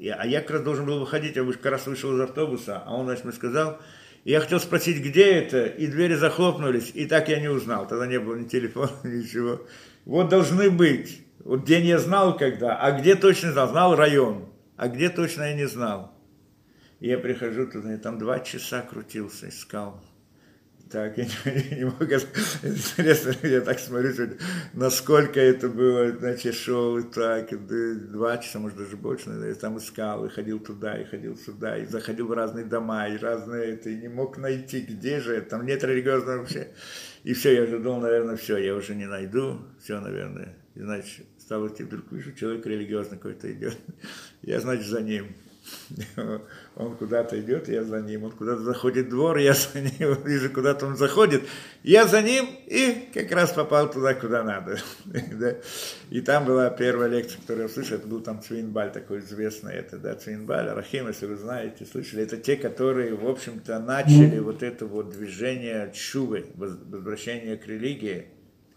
[0.00, 3.06] А я как раз должен был выходить, я как раз вышел из автобуса, а он,
[3.06, 3.80] значит, мне сказал,
[4.24, 7.86] я хотел спросить, где это, и двери захлопнулись, и так я не узнал.
[7.86, 9.62] Тогда не было ни телефона, ничего.
[10.04, 11.22] Вот должны быть.
[11.44, 13.68] Вот день я знал когда, а где точно знал?
[13.68, 16.12] Знал район, а где точно я не знал.
[17.00, 20.02] Я прихожу туда, и там два часа крутился, искал.
[20.90, 24.36] Так, я не, не могу интересно, я так смотрю,
[24.72, 27.50] насколько это было, значит, шел так,
[28.10, 31.84] два часа, может, даже больше, я там искал, и ходил туда, и ходил сюда, и
[31.84, 35.84] заходил в разные дома, и разные это, и не мог найти, где же, там нет
[35.84, 36.68] религиозного вообще.
[37.24, 40.56] И все, я уже думал, наверное, все, я уже не найду, все, наверное.
[40.74, 43.76] И, значит, стал идти, вдруг вижу, человек религиозный какой-то идет.
[44.42, 45.34] Я, значит, за ним.
[46.76, 48.24] Он куда-то идет, я за ним.
[48.24, 50.16] Он куда-то заходит в двор, я за ним.
[50.24, 51.42] Вижу, куда-то он заходит.
[51.82, 54.78] Я за ним и как раз попал туда, куда надо.
[56.10, 57.96] И там была первая лекция, которую я услышал.
[57.96, 59.74] Это был там Цвинбаль такой известный.
[59.74, 62.22] Это, да, Цвинбаль, Рахим, если вы знаете, слышали.
[62.22, 68.28] Это те, которые, в общем-то, начали вот это вот движение чувы, возвращение к религии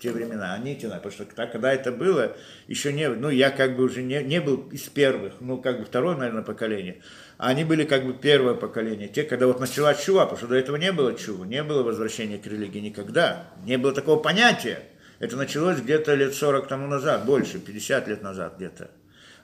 [0.01, 2.35] те времена, они те, потому что когда это было,
[2.67, 5.85] еще не, ну, я как бы уже не, не был из первых, ну, как бы
[5.85, 7.01] второе, наверное, поколение,
[7.37, 10.55] а они были как бы первое поколение, те, когда вот началась чува, потому что до
[10.55, 14.79] этого не было чува, не было возвращения к религии никогда, не было такого понятия,
[15.19, 18.89] это началось где-то лет 40 тому назад, больше, 50 лет назад где-то.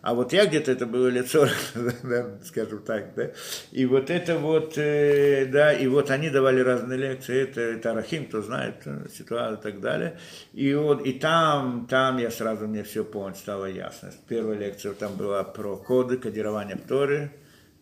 [0.02, 1.52] А вот я где-то это было лет 40,
[2.04, 3.32] да, скажем так, да.
[3.72, 8.28] И вот это вот, э, да, и вот они давали разные лекции, это, это Арахим,
[8.28, 10.20] кто знает э, ситуацию и так далее.
[10.54, 14.12] И вот, и там, там я сразу, мне все понял, стало ясно.
[14.28, 17.32] Первая лекция там была про коды, кодирование Торы,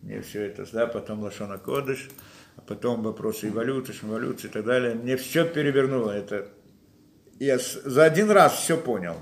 [0.02, 2.08] мне все это, да, потом Лашона Кодыш,
[2.56, 4.94] а потом вопросы эволюции, эволюции и так далее.
[4.94, 6.48] Мне все перевернуло это.
[7.38, 9.16] Я за один раз все понял.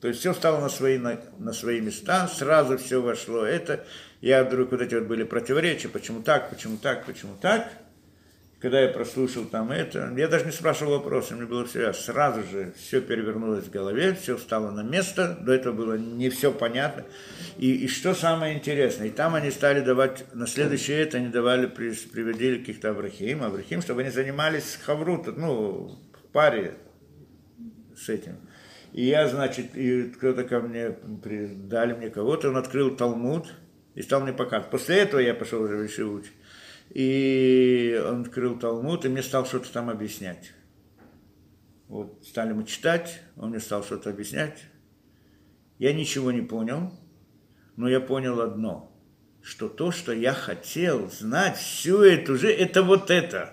[0.00, 3.44] То есть все стало на свои, на, на свои места, сразу все вошло.
[3.44, 3.84] Это,
[4.20, 7.68] я вдруг, вот эти вот были противоречия, почему так, почему так, почему так.
[8.58, 12.72] Когда я прослушал там это, я даже не спрашивал вопросы, мне было все, сразу же
[12.78, 17.04] все перевернулось в голове, все стало на место, до этого было не все понятно.
[17.58, 21.66] И, и что самое интересное, и там они стали давать, на следующее это они давали,
[21.66, 26.78] приводили каких-то Аврахим, Аврахим, чтобы они занимались хаврут, ну, в паре
[27.94, 28.36] с этим.
[28.96, 33.46] И я, значит, и кто-то ко мне, дали мне кого-то, он открыл Талмуд
[33.94, 34.70] и стал мне показывать.
[34.70, 36.32] После этого я пошел уже в учить.
[36.94, 40.54] И он открыл Талмуд, и мне стал что-то там объяснять.
[41.88, 44.64] Вот стали мы читать, он мне стал что-то объяснять.
[45.78, 46.90] Я ничего не понял,
[47.76, 48.98] но я понял одно,
[49.42, 53.52] что то, что я хотел знать, всю эту же, это вот это.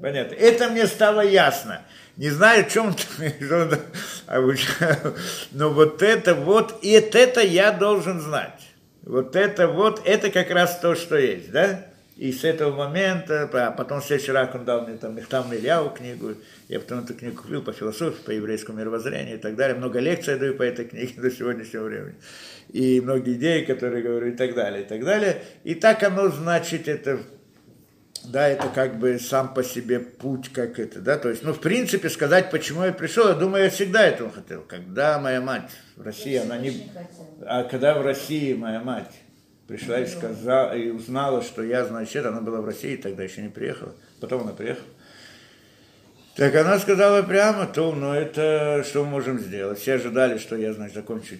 [0.00, 0.34] Понятно.
[0.34, 1.84] Это мне стало ясно
[2.16, 2.94] не знаю, в чем
[5.52, 8.60] но вот это вот, и это я должен знать.
[9.02, 11.90] Вот это вот, это как раз то, что есть, да?
[12.20, 15.88] И с этого момента, а потом в следующий раз он дал мне там Мехтам Ильяу
[15.88, 16.34] книгу,
[16.68, 19.78] я потом эту книгу купил по философии, по еврейскому мировоззрению и так далее.
[19.78, 22.16] Много лекций я даю по этой книге до сегодняшнего времени.
[22.68, 25.42] И многие идеи, которые говорю, и так далее, и так далее.
[25.64, 27.20] И так оно, значит, это
[28.24, 31.60] да, это как бы сам по себе путь, как это, да, то есть, ну, в
[31.60, 34.62] принципе, сказать, почему я пришел, я думаю, я всегда этого хотел.
[34.62, 36.90] Когда моя мать в России, она не...
[37.42, 39.12] А когда в России моя мать
[39.66, 43.48] пришла и сказала, и узнала, что я, значит, она была в России, тогда еще не
[43.48, 44.86] приехала, потом она приехала,
[46.36, 49.78] так она сказала прямо, то, ну это что мы можем сделать?
[49.80, 51.34] Все ожидали, что я, значит, закончу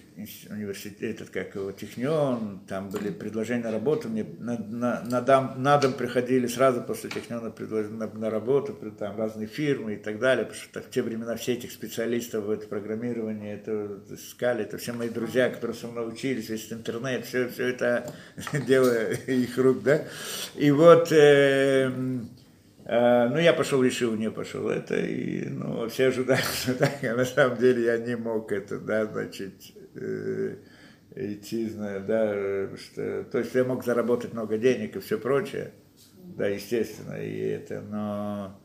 [0.49, 5.53] университет, этот, как его, технион, там были предложения на работу, мне на, на, на, дом,
[5.57, 7.53] на дом приходили сразу после техниона
[7.89, 11.53] на, на работу, там разные фирмы и так далее, потому что в те времена все
[11.53, 16.49] этих специалистов в это программирование, это искали, это все мои друзья, которые со мной учились,
[16.49, 18.13] весь интернет, все, все это
[18.67, 20.03] дело их рук, да.
[20.55, 21.11] И вот...
[21.13, 21.91] Э,
[22.85, 27.25] ну, я пошел, решил, не пошел это, и, ну, все ожидали, что так, а на
[27.25, 29.53] самом деле я не мог это, да, значит,
[29.95, 30.55] э,
[31.15, 35.73] идти, знаю, да, что, то есть я мог заработать много денег и все прочее,
[36.37, 38.59] да, естественно, и это, но,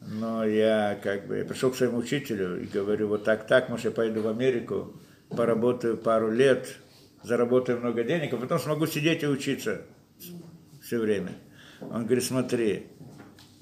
[0.00, 3.86] но я как бы, я пришел к своему учителю и говорю, вот так, так, может,
[3.86, 4.98] я пойду в Америку,
[5.28, 6.76] поработаю пару лет,
[7.22, 9.82] заработаю много денег, а потом смогу сидеть и учиться
[10.82, 11.32] все время.
[11.80, 12.86] Он говорит, смотри,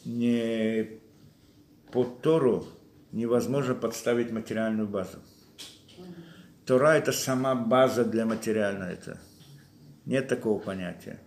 [0.07, 1.01] не
[1.93, 2.67] по Тору
[3.13, 5.19] невозможно подставить материальную базу.
[6.65, 8.91] Тора– это сама база для материального.
[8.91, 9.19] Это.
[10.05, 11.21] Нет такого понятия.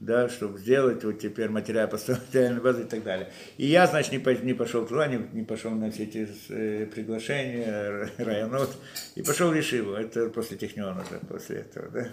[0.00, 3.32] Да, чтобы сделать вот теперь материал, поставить материальную базу и так далее.
[3.56, 8.08] И я, значит, не, не пошел туда, не, не пошел на все эти э, приглашения,
[8.18, 8.76] районот,
[9.16, 9.92] и пошел в Ешиву.
[9.94, 12.08] Это после Техниона уже, после этого, да.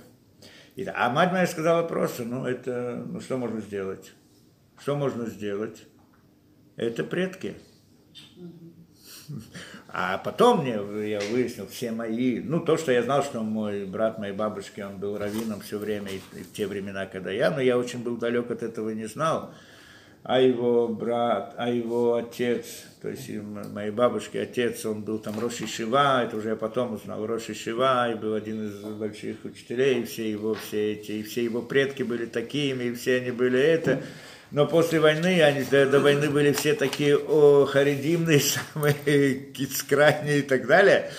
[0.75, 4.13] И, а мать моя сказала просто, ну, это, ну, что можно сделать?
[4.80, 5.84] Что можно сделать?
[6.76, 7.55] Это предки.
[9.88, 10.73] А потом мне,
[11.09, 14.97] я выяснил, все мои, ну, то, что я знал, что мой брат моей бабушки, он
[14.97, 18.17] был раввином все время, и, и в те времена, когда я, но я очень был
[18.17, 19.53] далек от этого не знал.
[20.21, 22.65] А его брат, а его отец,
[23.01, 27.26] то есть моей бабушки отец, он был там Роши Шива, это уже я потом узнал,
[27.26, 31.43] Роши Шива, и был один из больших учителей, и все его, все эти, и все
[31.43, 34.03] его предки были такими, и все они были это
[34.52, 38.39] но после войны, они до, войны были все такие о, харидимные,
[38.74, 39.54] самые
[39.88, 41.12] крайние и так далее.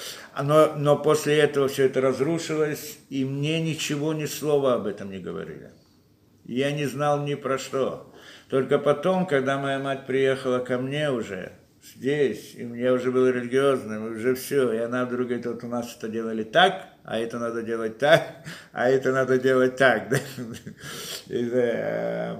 [0.42, 5.18] Но, но после этого все это разрушилось, и мне ничего, ни слова об этом не
[5.18, 5.70] говорили.
[6.44, 8.12] Я не знал ни про что.
[8.48, 11.52] Только потом, когда моя мать приехала ко мне уже,
[11.94, 15.96] здесь, и мне уже было религиозным, уже все, и она вдруг говорит, вот у нас
[15.96, 18.22] это делали так, а это надо делать так,
[18.72, 20.08] а это надо делать так.
[20.08, 20.18] Да?
[21.28, 22.36] И, да,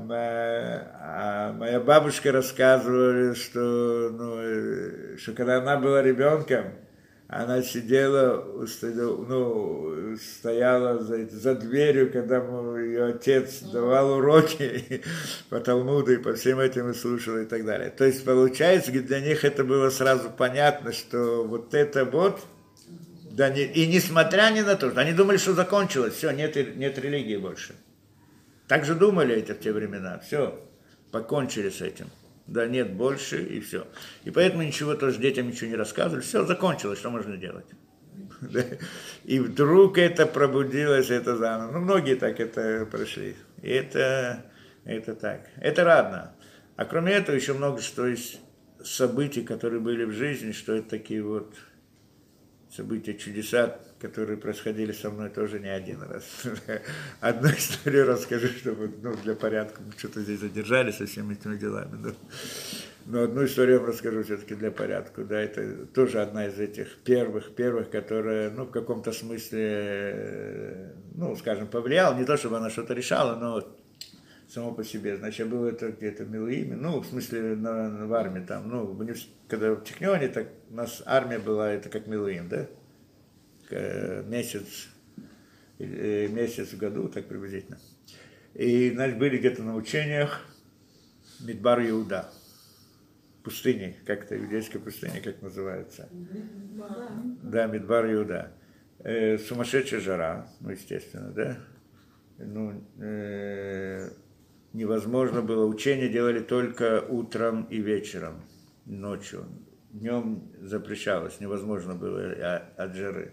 [1.01, 6.65] а моя бабушка рассказывала, что, ну, что когда она была ребенком,
[7.29, 8.45] она сидела,
[9.29, 12.39] ну, стояла за, за дверью, когда
[12.79, 15.03] ее отец давал уроки
[15.49, 17.91] по Талмуду и по всем этим и слушала и так далее.
[17.91, 22.41] То есть, получается, для них это было сразу понятно, что вот это вот,
[23.37, 26.99] да, не, и несмотря ни на то, что они думали, что закончилось, все, нет, нет
[26.99, 27.75] религии больше.
[28.69, 30.61] Так же думали эти в те времена, все,
[31.11, 32.11] покончили с этим
[32.47, 33.87] да нет больше, и все.
[34.25, 37.67] И поэтому ничего тоже детям ничего не рассказывали, все, закончилось, что можно делать.
[39.25, 41.73] И вдруг это пробудилось, это заново.
[41.73, 43.37] Ну, многие так это прошли.
[43.63, 44.45] И это,
[44.85, 45.49] это так.
[45.57, 46.33] Это радно.
[46.77, 48.41] А кроме этого еще много что есть
[48.85, 51.55] событий, которые были в жизни, что это такие вот
[52.77, 56.25] события, чудеса, которые происходили со мной тоже не один раз.
[57.21, 61.97] Одну историю расскажу, чтобы ну, для порядка мы что-то здесь задержались со всеми этими делами.
[61.97, 62.13] Но,
[63.07, 65.25] но одну историю вам расскажу все-таки для порядка.
[65.25, 71.69] Да, это тоже одна из этих первых, первых, которая, ну, в каком-то смысле, ну, скажем,
[71.69, 72.17] повлияла.
[72.17, 73.65] Не то, чтобы она что-то решала, но
[74.57, 75.19] само по себе.
[75.19, 78.71] Значит, я был это где-то в Милуиме, ну, в смысле, на, на, в армии там,
[78.71, 79.17] ну, в
[79.49, 82.67] когда в Технионе, так у нас армия была, это как Милуим, да?
[84.27, 84.89] месяц,
[85.79, 87.79] э, месяц в году, так приблизительно.
[88.55, 90.47] И, значит, были где-то на учениях
[91.41, 92.31] Мидбар Иуда,
[93.45, 96.09] пустыни, как это, иудейская пустыня, как называется.
[97.43, 98.53] Да, Мидбар Иуда.
[99.01, 101.59] Э, сумасшедшая жара, ну, естественно, да.
[102.39, 104.09] Ну, э,
[104.77, 105.65] невозможно было.
[105.65, 108.43] Учения делали только утром и вечером,
[108.85, 109.47] ночью.
[109.91, 112.33] Днем запрещалось, невозможно было
[112.77, 113.33] от жары.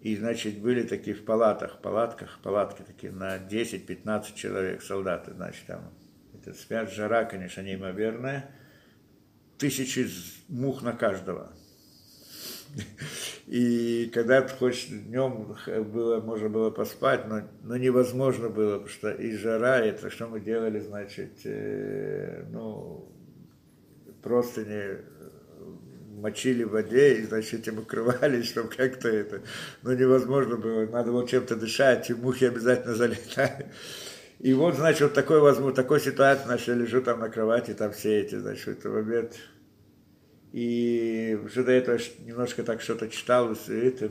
[0.00, 5.92] И, значит, были такие в палатах, палатках, палатки такие на 10-15 человек, солдаты, значит, там.
[6.34, 8.50] Это спят, жара, конечно, неимоверная.
[9.58, 10.08] Тысячи
[10.48, 11.52] мух на каждого.
[13.46, 15.56] И когда хочешь днем
[15.92, 20.28] было, можно было поспать, но, но невозможно было, потому что и жара, и это что
[20.28, 23.12] мы делали, значит, э, ну,
[24.22, 25.12] просто не
[26.20, 29.42] мочили в воде и, значит, этим укрывались, чтобы как-то это,
[29.82, 33.66] ну, невозможно было, надо было чем-то дышать, и мухи обязательно залетали.
[34.38, 38.20] И вот, значит, вот такой, такой ситуации, значит, я лежу там на кровати, там все
[38.20, 39.36] эти, значит, в обед.
[40.52, 44.10] И уже до этого немножко так что-то читал, и это,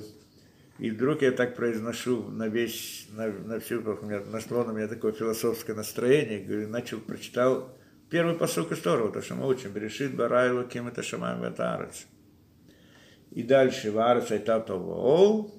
[0.80, 4.88] и вдруг я так произношу на весь, на, на всю, у меня нашло на меня
[4.88, 7.78] такое философское настроение, говорю, начал, прочитал
[8.12, 12.06] Первый посыл из Тору, то, что мы учим, Берешит Барайлу, кем это Шамам Ватарец.
[13.32, 15.56] И дальше, Варец Айтатова Ол,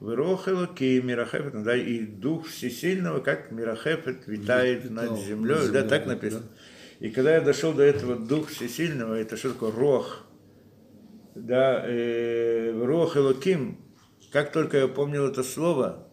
[0.00, 6.46] Вырохело ки Мирахефет, да, и дух всесильного, как Мирахефет, витает над землей, да, так написано.
[7.00, 10.24] И когда я дошел до этого дух всесильного, это что такое рох,
[11.34, 13.78] да, э, рох Элоким,
[14.32, 16.08] как только я помнил это слово,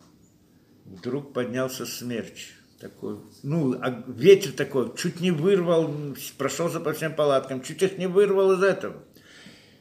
[0.86, 5.92] вдруг поднялся смерч такой, ну, а ветер такой, чуть не вырвал,
[6.38, 8.96] прошелся по всем палаткам, чуть их не вырвал из этого.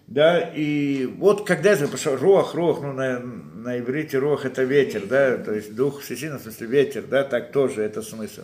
[0.07, 5.07] Да, и вот когда я пошел, рох, рох, ну, на, на иврите рох это ветер,
[5.07, 8.43] да, то есть дух всесильный, в смысле ветер, да, так тоже это смысл.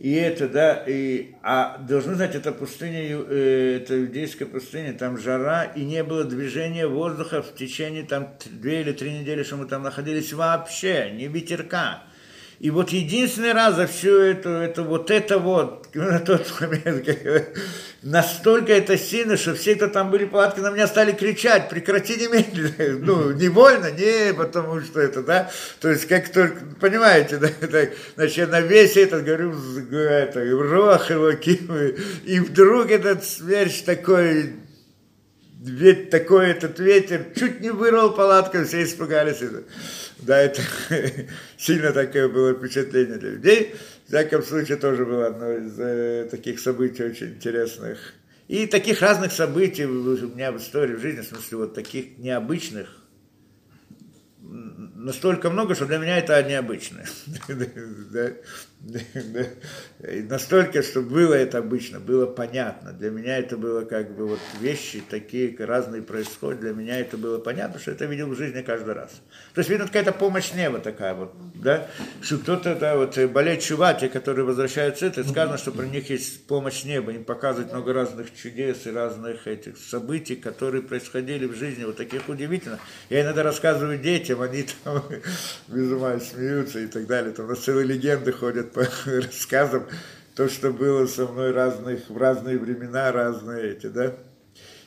[0.00, 5.64] И это, да, и, а должны знать, это пустыня, э, это иудейская пустыня, там жара,
[5.64, 9.82] и не было движения воздуха в течение там две или три недели, что мы там
[9.82, 12.04] находились вообще, ни ветерка.
[12.60, 17.08] И вот единственный раз за всю эту, это вот это вот, на тот момент,
[18.02, 22.98] настолько это сильно, что все, кто там были палатки, на меня стали кричать, прекрати немедленно,
[23.06, 25.50] ну, невольно, не потому что это, да,
[25.80, 29.54] то есть как только, понимаете, да, так, значит, на весь этот, говорю,
[29.90, 34.52] это, рох его и вдруг этот смерч такой,
[35.62, 39.42] ведь такой этот ветер, чуть не вырвал палатку, все испугались.
[40.18, 40.62] Да, это
[41.58, 43.74] сильно такое было впечатление для людей.
[44.06, 47.98] В всяком случае, тоже было одно из э, таких событий очень интересных.
[48.48, 52.88] И таких разных событий у меня в истории, в жизни, в смысле, вот таких необычных,
[54.40, 57.04] настолько много, что для меня это необычно.
[59.98, 62.92] Настолько, что было это обычно, было понятно.
[62.92, 66.60] Для меня это было как бы вот вещи такие разные происходят.
[66.60, 69.10] Для меня это было понятно, что это видел в жизни каждый раз.
[69.54, 71.88] То есть, видно, какая-то помощь неба такая вот, да,
[72.22, 76.46] что кто-то, да, вот болеет чува, те, которые возвращаются, это сказано, что про них есть
[76.46, 81.84] помощь неба, им показывают много разных чудес и разных этих событий, которые происходили в жизни,
[81.84, 82.80] вот таких удивительных.
[83.10, 85.04] Я иногда рассказываю детям, они там
[85.68, 89.86] без ума смеются и так далее, там у нас целые легенды ходят по рассказам,
[90.34, 94.14] то, что было со мной разных, в разные времена, разные эти, да.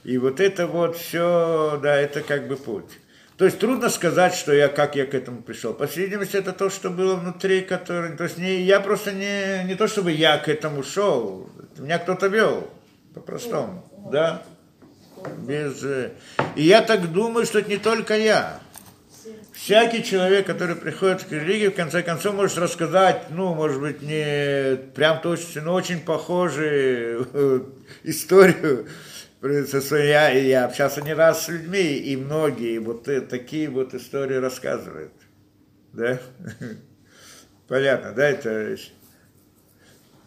[0.03, 2.99] И вот это вот все, да, это как бы путь.
[3.37, 5.73] То есть трудно сказать, что я, как я к этому пришел.
[5.73, 9.63] По всей видимости, это то, что было внутри, который, то есть не, я просто не,
[9.65, 12.69] не то, чтобы я к этому шел, меня кто-то вел,
[13.13, 14.43] по-простому, да,
[15.37, 15.83] без...
[15.83, 16.11] Э,
[16.55, 18.59] и я так думаю, что это не только я.
[19.63, 24.75] Всякий человек, который приходит к религии, в конце концов, может рассказать, ну, может быть, не
[24.93, 27.59] прям точно, но очень похожую э,
[28.03, 28.87] историю
[29.41, 35.13] я, я общался не раз с людьми, и многие вот такие вот истории рассказывают.
[35.93, 36.19] Да?
[37.69, 38.75] Понятно, да, это...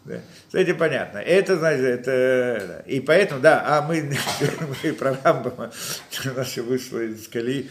[0.07, 0.21] Да.
[0.47, 1.17] Кстати, понятно.
[1.17, 2.83] Это, значит, это...
[2.85, 4.09] И поэтому, да, а мы,
[4.83, 5.71] мы про Рамбама,
[6.25, 7.69] у нас все вышло из Кали,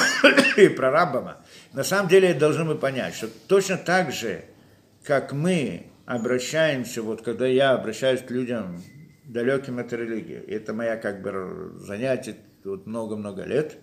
[0.56, 1.36] и про Рамбама.
[1.74, 4.42] На самом деле, должны мы понять, что точно так же,
[5.04, 8.82] как мы обращаемся, вот когда я обращаюсь к людям,
[9.24, 10.42] далеким от религии.
[10.48, 13.76] Это моя как бы занятие тут много-много лет.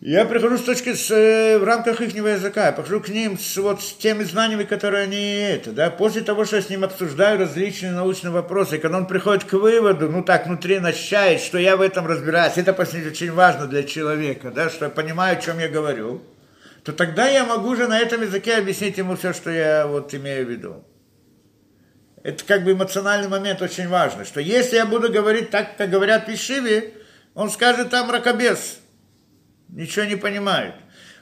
[0.00, 3.56] Я прихожу с точки, с, э, в рамках их языка, я прихожу к ним с,
[3.56, 7.38] вот, с теми знаниями, которые они это, да, после того, что я с ним обсуждаю
[7.38, 11.80] различные научные вопросы, когда он приходит к выводу, ну так внутри ощущает, что я в
[11.80, 15.68] этом разбираюсь, это после очень важно для человека, да, что я понимаю, о чем я
[15.68, 16.22] говорю,
[16.84, 20.44] то тогда я могу же на этом языке объяснить ему все, что я вот имею
[20.46, 20.84] в виду.
[22.22, 26.28] Это как бы эмоциональный момент очень важный, что если я буду говорить так, как говорят
[26.28, 26.30] в
[27.34, 28.80] он скажет там ракобес,
[29.68, 30.74] ничего не понимает.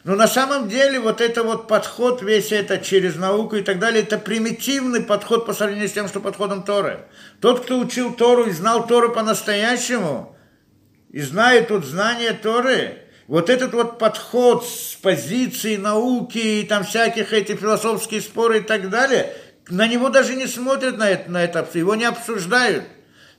[0.04, 4.02] Но на самом деле вот это вот подход, весь это через науку и так далее,
[4.02, 7.06] это примитивный подход по сравнению с тем, что подходом Торы.
[7.40, 10.36] Тот, кто учил Тору и знал Тору по-настоящему,
[11.10, 17.32] и знает тут знание Торы, вот этот вот подход с позиции науки и там всяких
[17.32, 19.32] этих философских споры и так далее–
[19.68, 22.84] на него даже не смотрят на это, на это, его не обсуждают,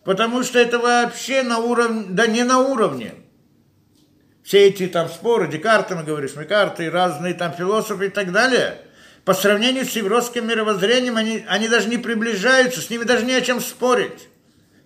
[0.04, 3.14] потому что это вообще на уровне, да не на уровне.
[4.46, 8.78] Все эти там споры, Декарта, мы говоришь, Мекарты, разные там философы и так далее,
[9.24, 13.42] по сравнению с еврейским мировоззрением, они, они даже не приближаются, с ними даже не о
[13.42, 14.30] чем спорить.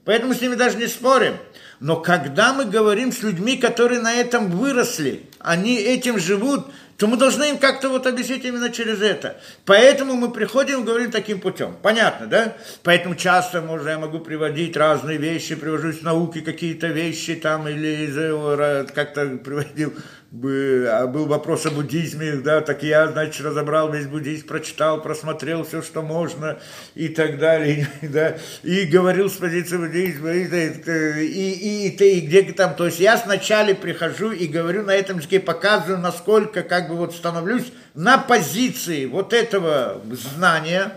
[0.05, 1.36] Поэтому с ними даже не спорим.
[1.82, 6.68] Но когда мы говорим с людьми, которые на этом выросли, они этим живут,
[7.00, 9.39] то мы должны им как-то вот объяснить именно через это.
[9.64, 11.78] Поэтому мы приходим и говорим таким путем.
[11.82, 12.58] Понятно, да?
[12.84, 18.86] Поэтому часто, может, я могу приводить разные вещи, привожу из науки какие-то вещи там, или
[18.93, 19.93] как-то приводил
[20.32, 26.03] был вопрос о буддизме, да, так я, значит, разобрал весь буддизм, прочитал, просмотрел все, что
[26.03, 26.59] можно
[26.93, 32.43] и так далее, да, и говорил с позиции буддизма, и, и, и, и, и где
[32.53, 36.95] там, то есть я сначала прихожу и говорю на этом языке, показываю, насколько как бы
[36.95, 40.93] вот становлюсь на позиции вот этого знания,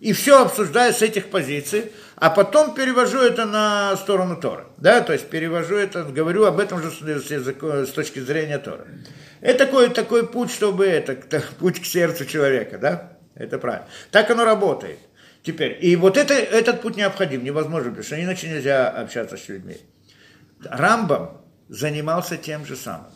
[0.00, 4.66] и все обсуждаю с этих позиций, а потом перевожу это на сторону Тора.
[4.76, 8.86] Да, то есть перевожу это, говорю об этом же с, языка, с точки зрения Тора.
[9.40, 11.14] Это такой, такой путь, чтобы это,
[11.58, 13.18] путь к сердцу человека, да?
[13.36, 13.86] Это правильно.
[14.10, 14.98] Так оно работает.
[15.44, 19.76] Теперь, и вот это, этот путь необходим, невозможно, потому что иначе нельзя общаться с людьми.
[20.64, 23.12] Рамбам занимался тем же самым.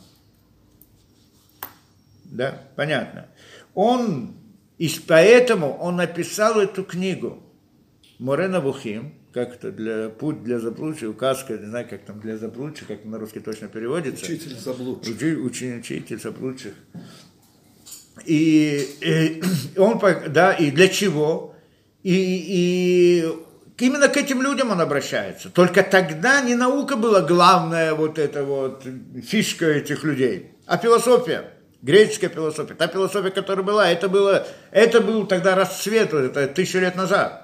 [2.24, 3.26] Да, понятно.
[3.74, 4.36] Он
[4.78, 7.42] И поэтому он написал эту книгу
[8.22, 12.86] Морена Бухим, как это для путь для заблудших, указка, не знаю, как там для заблудших,
[12.86, 14.24] как на русский точно переводится.
[14.24, 15.16] Учитель заблудших.
[15.16, 16.72] Учи, учи, учитель заблудших.
[18.24, 19.42] И, и
[19.76, 21.56] он, да, и для чего?
[22.04, 25.50] И, и именно к этим людям он обращается.
[25.50, 28.86] Только тогда не наука была главная вот эта вот
[29.20, 32.74] фишка этих людей, а философия, греческая философия.
[32.74, 37.41] Та философия, которая была, это, было, это был тогда расцвет, это тысячу лет назад.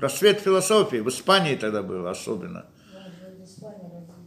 [0.00, 2.64] Расцвет философии в Испании тогда был особенно.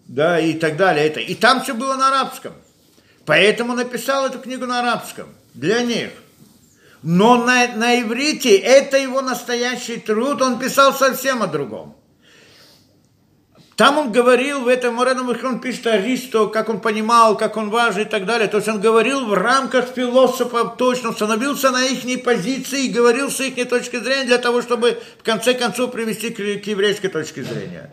[0.07, 1.07] Да, и так далее.
[1.07, 1.19] Это.
[1.19, 2.53] И там все было на арабском.
[3.26, 5.30] Поэтому написал эту книгу на арабском.
[5.53, 6.11] Для них.
[7.01, 11.97] Но на, на иврите это его настоящий труд, он писал совсем о другом.
[13.76, 18.03] Там он говорил, в этом Мореном он пишет Аристо, как он понимал, как он важен
[18.03, 18.47] и так далее.
[18.47, 23.39] То есть он говорил в рамках философов точно, становился на их позиции и говорил с
[23.41, 27.89] их точки зрения для того, чтобы в конце концов привести к, к еврейской точке зрения.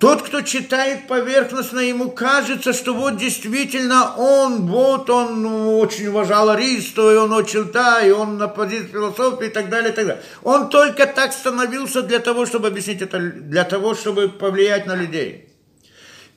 [0.00, 6.48] Тот, кто читает поверхностно, ему кажется, что вот действительно он, вот он ну, очень уважал
[6.48, 10.06] Аристо, и он очень, да, и он на позиции философии и так далее, и так
[10.06, 10.22] далее.
[10.42, 15.49] Он только так становился для того, чтобы объяснить это, для того, чтобы повлиять на людей.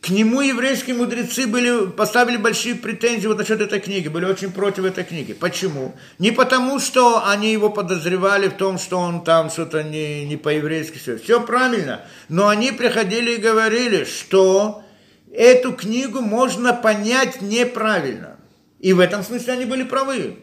[0.04, 4.84] К нему еврейские мудрецы были, поставили большие претензии вот насчет этой книги, были очень против
[4.84, 5.32] этой книги.
[5.32, 5.96] Почему?
[6.20, 10.98] Не потому, что они его подозревали в том, что он там что-то не, не по-еврейски
[10.98, 11.18] все.
[11.18, 12.02] Все правильно.
[12.28, 14.84] Но они приходили и говорили, что
[15.32, 18.36] эту книгу можно понять неправильно.
[18.82, 20.38] И в этом смысле они были правы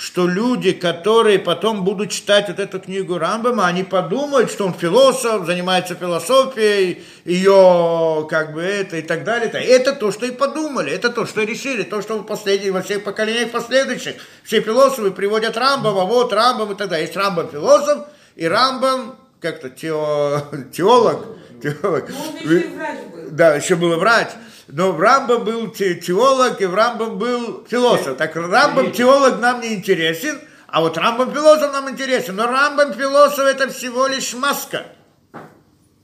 [0.00, 5.44] что люди, которые потом будут читать вот эту книгу Рамбама, они подумают, что он философ,
[5.44, 9.50] занимается философией, ее как бы это и так далее.
[9.50, 12.80] Это то, что и подумали, это то, что и решили, то, что в последних, во
[12.80, 17.04] всех поколениях последующих все философы приводят Рамбама, вот Рамбам и так далее.
[17.04, 21.26] Есть Рамбам философ и Рамбам как-то тео, теолог.
[21.62, 22.08] теолог.
[22.08, 23.20] Он еще и врач был.
[23.32, 24.28] Да, еще был врач.
[24.72, 28.16] Но Рамбам был теолог, и Рамбам был философ.
[28.16, 32.36] Так Рамбам теолог нам не интересен, а вот Рамбам философ нам интересен.
[32.36, 34.86] Но Рамбам философ это всего лишь маска.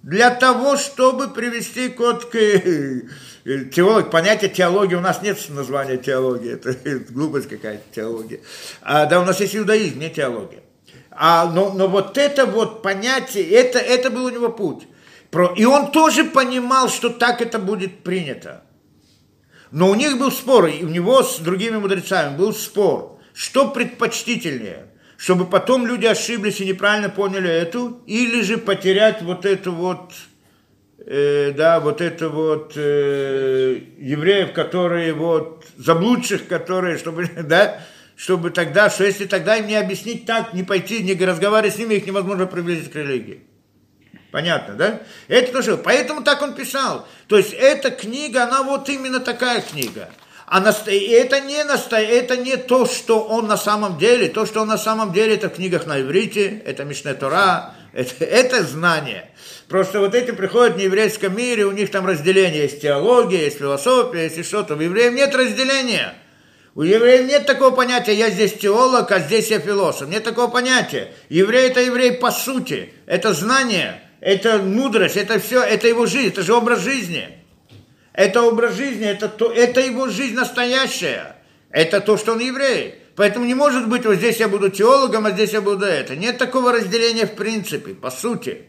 [0.03, 2.33] Для того, чтобы привести код к
[3.73, 8.41] теолог, понятие теологии, у нас нет названия теологии, это, это глупость какая-то теология.
[8.83, 10.63] А, да, у нас есть иудаизм, не теология.
[11.11, 14.87] А, но, но вот это вот понятие, это, это был у него путь.
[15.57, 18.63] И он тоже понимал, что так это будет принято.
[19.71, 24.87] Но у них был спор, и у него с другими мудрецами был спор, что предпочтительнее,
[25.17, 30.13] чтобы потом люди ошиблись и неправильно поняли эту, или же потерять вот эту вот,
[30.99, 37.81] э, да, вот это вот э, евреев, которые вот, заблудших, которые, чтобы, да,
[38.15, 41.95] чтобы тогда, что если тогда им не объяснить так, не пойти, не разговаривать с ними,
[41.95, 43.43] их невозможно приблизить к религии.
[44.37, 45.01] Понятно, да?
[45.29, 45.79] Это тоже.
[45.79, 47.09] Поэтому так он писал.
[47.27, 50.11] То есть эта книга, она вот именно такая книга.
[50.45, 50.91] А наста...
[50.91, 51.99] это, не наста...
[51.99, 54.29] это не то, что он на самом деле.
[54.29, 58.27] То, что он на самом деле, это в книгах на иврите, это Мишне Тора, это,
[58.27, 59.31] это знание.
[59.69, 64.25] Просто вот эти приходят в нееврейском мире, у них там разделение, есть теология, есть философия,
[64.25, 64.75] есть что-то.
[64.75, 66.13] У евреев нет разделения.
[66.75, 70.11] У евреев нет такого понятия, я здесь теолог, а здесь я философ.
[70.11, 71.11] Нет такого понятия.
[71.31, 72.93] Еврей это еврей по сути.
[73.07, 77.29] Это знание это мудрость, это все, это его жизнь, это же образ жизни.
[78.13, 81.37] Это образ жизни, это, то, это его жизнь настоящая.
[81.71, 82.97] Это то, что он еврей.
[83.15, 86.17] Поэтому не может быть, вот здесь я буду теологом, а здесь я буду это.
[86.17, 88.63] Нет такого разделения в принципе, по сути.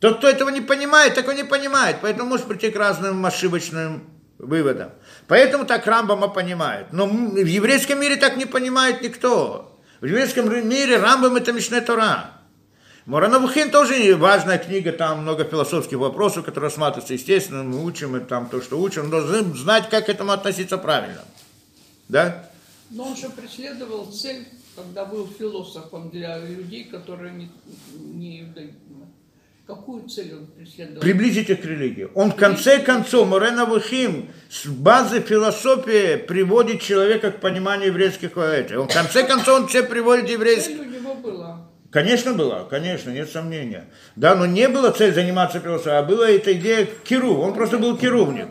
[0.00, 1.96] Тот, кто этого не понимает, такой не понимает.
[2.00, 4.04] Поэтому может прийти к разным ошибочным
[4.38, 4.92] выводам.
[5.28, 6.86] Поэтому так Рамбама понимает.
[6.92, 9.78] Но в еврейском мире так не понимает никто.
[10.00, 12.33] В еврейском мире Рамбам это Мишне Тора.
[13.06, 18.48] Моранавухин тоже важная книга, там много философских вопросов, которые рассматриваются, естественно, мы учим и там
[18.48, 21.22] то, что учим, но должны знать, как к этому относиться правильно.
[22.08, 22.48] Да?
[22.88, 27.50] Но он же преследовал цель, когда был философом для людей, которые не,
[27.98, 28.54] не.
[29.66, 31.00] Какую цель он преследовал?
[31.00, 32.08] Приблизить их к религии.
[32.14, 38.78] Он в конце концов, Морена Вухим, с базы философии приводит человека к пониманию еврейских поэтов.
[38.78, 40.76] Он в конце концов, он все приводит еврейских.
[40.76, 43.84] Цель у него была Конечно, была, конечно, нет сомнения.
[44.16, 47.38] Да, но не было цель заниматься философией, а была эта идея Киру.
[47.38, 48.48] Он просто был кирувник.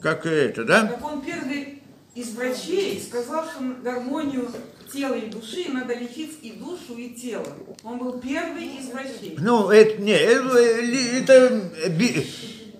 [0.00, 0.86] Как это, да?
[0.86, 1.82] Как он первый
[2.14, 4.48] из врачей сказал, что гармонию
[4.92, 7.44] тела и души надо лечить и душу, и тело.
[7.82, 9.34] Он был первый из врачей.
[9.40, 11.62] Ну, это, не, это, это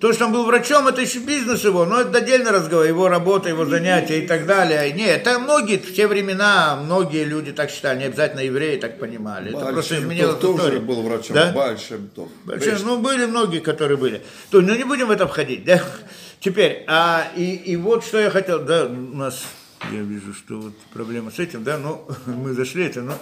[0.04, 3.48] То, что он был врачом, это еще бизнес его, но это отдельно разговор, его работа,
[3.48, 4.92] его занятия и так далее.
[4.92, 9.56] Нет, это многие, в те времена, многие люди так считали, не обязательно евреи так понимали.
[9.56, 11.34] Это просто изменилось тоже был врачом.
[11.34, 11.52] Да?
[11.52, 12.28] Большим то.
[12.44, 14.20] Большой, ну, были многие, которые были.
[14.50, 15.82] То, ну, не будем в это входить, да?
[16.38, 19.42] Теперь, а, и, и вот что я хотел, да, у нас,
[19.90, 23.14] я вижу, что вот проблема с этим, да, ну, мы зашли это, ну,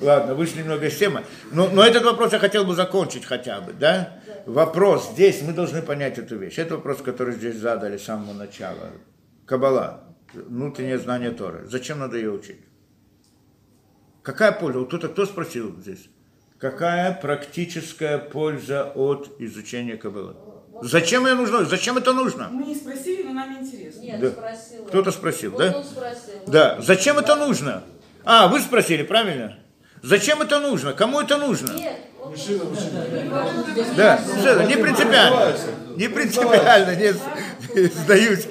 [0.00, 1.22] ладно, вышли немного из темы.
[1.52, 4.22] Но, но этот вопрос я хотел бы закончить хотя бы, да?
[4.46, 6.58] Вопрос здесь, мы должны понять эту вещь.
[6.58, 8.90] Это вопрос, который здесь задали с самого начала.
[9.46, 11.66] Кабала, внутреннее знание Торы.
[11.66, 12.60] Зачем надо ее учить?
[14.22, 14.80] Какая польза?
[14.80, 16.08] Вот кто-то кто спросил здесь?
[16.58, 20.36] Какая практическая польза от изучения Каббалы?
[20.82, 21.64] Зачем ее нужно?
[21.64, 22.48] Зачем это нужно?
[22.50, 24.00] Мы не спросили, но нам интересно.
[24.00, 24.30] Нет, Да.
[24.30, 24.86] спросила.
[24.86, 25.76] Кто-то спросил, Вот да?
[25.78, 26.32] он спросил.
[26.46, 26.80] Да.
[26.80, 27.82] Зачем это нужно?
[28.24, 29.58] А, вы спросили, правильно?
[30.02, 30.92] Зачем это нужно?
[30.92, 31.72] Кому это нужно?
[31.72, 31.96] Нет,
[32.30, 33.04] Мужчина, мужчина.
[33.96, 35.52] Да, все, не принципиально.
[35.96, 37.12] Не принципиально, не
[37.88, 38.46] сдаюсь.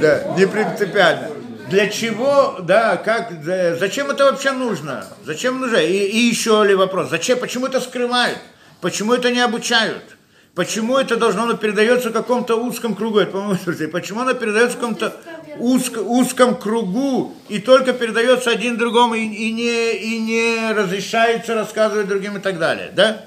[0.00, 1.28] Да, не принципиально.
[1.68, 5.06] Для чего, да, как, да, зачем это вообще нужно?
[5.24, 5.76] Зачем нужно?
[5.76, 8.38] И, и еще ли вопрос, зачем, почему это скрывают?
[8.80, 10.17] Почему это не обучают?
[10.58, 13.20] Почему это должно, оно передается каком-то узком кругу?
[13.20, 13.60] Это, по-моему,
[13.92, 15.14] почему оно передается каком-то
[15.56, 22.08] узко- узком кругу и только передается один другому и, и не, и не разрешается рассказывать
[22.08, 23.24] другим и так далее, да?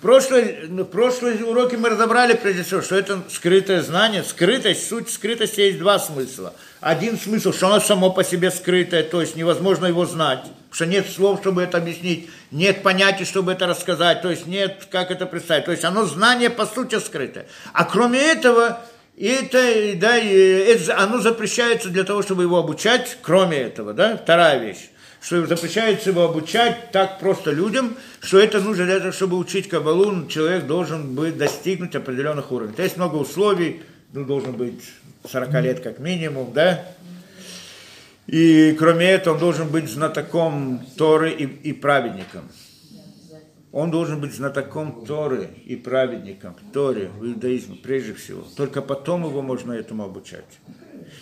[0.00, 4.22] Прошлые, ну, прошлые уроки мы разобрали, прежде всего, что это скрытое знание.
[4.22, 6.54] Скрытость, суть скрытости есть два смысла.
[6.80, 10.40] Один смысл, что оно само по себе скрытое, то есть невозможно его знать,
[10.72, 15.10] что нет слов, чтобы это объяснить, нет понятий, чтобы это рассказать, то есть нет, как
[15.10, 15.66] это представить.
[15.66, 17.46] То есть оно знание по сути скрытое.
[17.74, 18.80] А кроме этого,
[19.18, 20.16] это, да,
[20.96, 24.88] оно запрещается для того, чтобы его обучать, кроме этого, да, вторая вещь
[25.22, 30.26] что запрещается его обучать так просто людям, что это нужно для того, чтобы учить Кабалу,
[30.28, 32.74] человек должен быть достигнуть определенных уровней.
[32.74, 33.82] То есть много условий,
[34.12, 34.82] ну, должен быть
[35.24, 36.84] 40 лет как минимум, да,
[38.30, 42.48] и кроме этого он должен быть знатоком Торы и, и праведником.
[43.72, 48.44] Он должен быть знатоком Торы и праведником, Торе, в иудаизме прежде всего.
[48.56, 50.44] Только потом его можно этому обучать.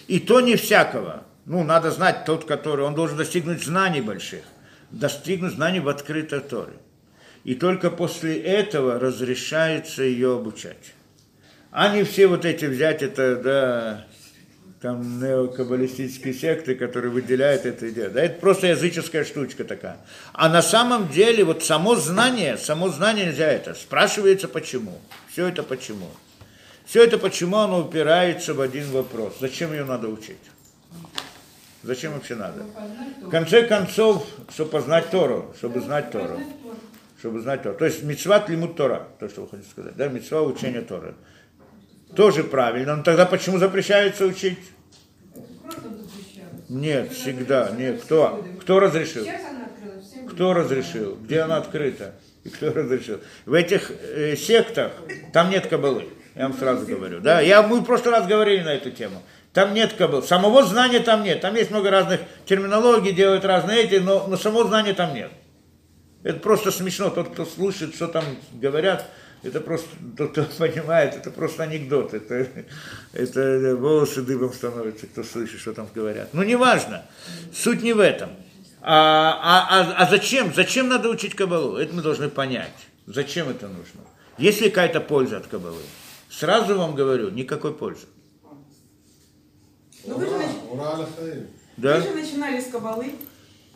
[0.07, 1.25] И то не всякого.
[1.47, 4.45] Ну, надо знать тот, который, он должен достигнуть знаний больших,
[4.91, 6.75] достигнуть знаний в открытой Торе.
[7.45, 10.93] И только после этого разрешается ее обучать.
[11.73, 14.07] Не все вот эти взять это, да,
[14.81, 18.11] там неокаббалистические секты, которые выделяют это идею.
[18.11, 19.99] Да, это просто языческая штучка такая.
[20.33, 23.75] А на самом деле вот само знание, само знание нельзя это.
[23.75, 24.99] Спрашивается почему.
[25.31, 26.09] Все это почему.
[26.87, 29.37] Все это почему оно упирается в один вопрос.
[29.41, 30.39] Зачем ее надо учить?
[31.83, 32.65] Зачем вообще надо?
[33.21, 36.41] В конце концов, чтобы познать Тору, чтобы знать Тору.
[37.19, 37.77] Чтобы знать Тору.
[37.77, 39.97] То есть мецват лимут Тора, то, что вы хотите сказать.
[39.97, 41.15] Да, мецва учения Торы.
[42.17, 42.97] Тоже правильно.
[42.97, 44.59] Но тогда почему запрещается учить?
[46.69, 47.71] Нет, всегда.
[47.71, 48.03] Нет.
[48.03, 48.45] Кто?
[48.61, 49.27] Кто разрешил?
[50.31, 51.17] Кто разрешил?
[51.17, 52.15] Где она открыта?
[52.45, 53.21] И кто разрешил?
[53.47, 54.93] В этих э, сектах
[55.33, 56.09] там нет кабалы.
[56.35, 57.21] Я вам сразу говорю.
[57.21, 57.41] Да?
[57.41, 59.23] Я, мы в прошлый раз говорили на эту тему.
[59.53, 60.23] Там нет кабал.
[60.23, 61.41] Самого знания там нет.
[61.41, 65.31] Там есть много разных терминологий, делают разные эти, но, но самого знания там нет.
[66.23, 67.11] Это просто смешно.
[67.11, 69.07] Тот, кто слушает, что там говорят,
[69.43, 72.15] это просто, тот, кто понимает, это просто анекдот.
[72.15, 72.49] Это,
[73.13, 76.31] это волосы дыбом становятся, кто слышит, что там говорят.
[76.33, 77.05] Ну, неважно.
[77.55, 78.31] Суть не в этом.
[78.81, 80.53] А, а, а, а зачем?
[80.55, 81.77] Зачем надо учить кабалу?
[81.77, 82.87] Это мы должны понять.
[83.07, 84.01] Зачем это нужно?
[84.39, 85.83] Есть ли какая-то польза от кабалы?
[86.31, 88.07] Сразу вам говорю, никакой пользы.
[90.05, 90.17] Ну
[90.71, 91.47] Ура, аля хаим.
[91.77, 91.97] Да?
[91.97, 93.13] вы же начинали с кабалы,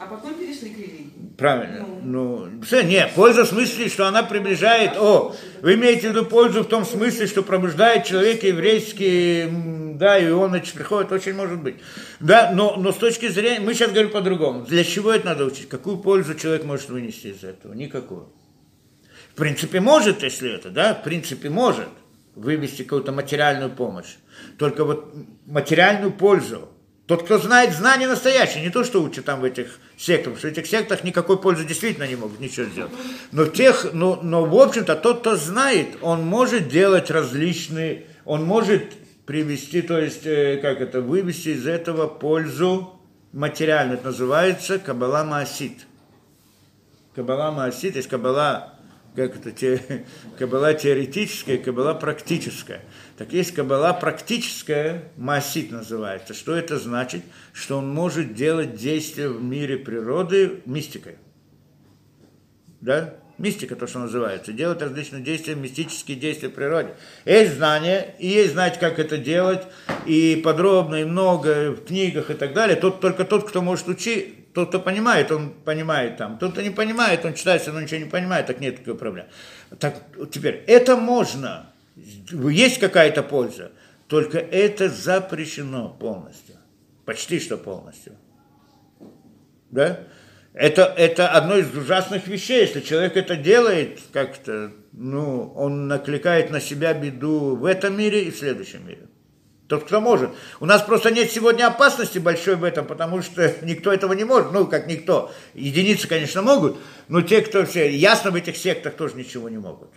[0.02, 1.12] а потом перешли к религии.
[1.38, 1.86] Правильно.
[2.02, 6.62] Ну, все, нет, польза в смысле, что она приближает, о, вы имеете в виду пользу
[6.62, 9.48] в том смысле, что пробуждает человека еврейский,
[9.96, 11.76] да, и он значит, приходит, очень может быть.
[12.20, 14.64] Да, но, но с точки зрения, мы сейчас говорим по-другому.
[14.64, 15.68] Для чего это надо учить?
[15.68, 17.72] Какую пользу человек может вынести из этого?
[17.72, 18.28] Никакую.
[19.32, 21.88] В принципе, может, если это, да, в принципе, может
[22.34, 24.16] вывести какую-то материальную помощь.
[24.58, 25.14] Только вот
[25.46, 26.68] материальную пользу.
[27.12, 30.50] Тот, кто знает знания настоящие, не то, что учат там в этих сектах, что в
[30.50, 32.90] этих сектах никакой пользы действительно не могут ничего сделать.
[33.32, 38.94] Но, тех, но, но в общем-то, тот, кто знает, он может делать различные, он может
[39.26, 42.98] привести, то есть, э, как это, вывести из этого пользу
[43.34, 43.98] материальную.
[43.98, 45.80] Это называется Кабала Маасит.
[47.14, 48.72] Кабала Маасит, есть Кабала
[49.14, 50.04] как это, те,
[50.38, 52.80] кабала теоретическая, кабала практическая.
[53.16, 56.34] Так есть кабала практическая, масит называется.
[56.34, 57.22] Что это значит?
[57.52, 61.16] Что он может делать действия в мире природы мистикой.
[62.80, 63.14] Да?
[63.38, 64.52] Мистика, то, что называется.
[64.52, 66.94] Делать различные действия, мистические действия в природе.
[67.24, 69.62] Есть знание, и есть знать, как это делать,
[70.06, 72.76] и подробно, и много в книгах и так далее.
[72.76, 76.38] Тот, только тот, кто может учить, тот, кто понимает, он понимает там.
[76.38, 79.28] Тот, кто не понимает, он читает, но ничего не понимает, так нет такой проблемы.
[79.78, 81.71] Так, теперь, это можно.
[81.96, 83.72] Есть какая-то польза.
[84.08, 86.56] Только это запрещено полностью.
[87.04, 88.16] Почти что полностью.
[89.70, 90.00] Да?
[90.54, 92.60] Это, это одно из ужасных вещей.
[92.60, 98.30] Если человек это делает как-то, ну, он накликает на себя беду в этом мире и
[98.30, 99.08] в следующем мире.
[99.68, 100.30] Тот, кто может.
[100.60, 104.52] У нас просто нет сегодня опасности большой в этом, потому что никто этого не может.
[104.52, 105.32] Ну, как никто.
[105.54, 106.76] Единицы, конечно, могут,
[107.08, 109.88] но те, кто все, ясно, в этих сектах тоже ничего не могут.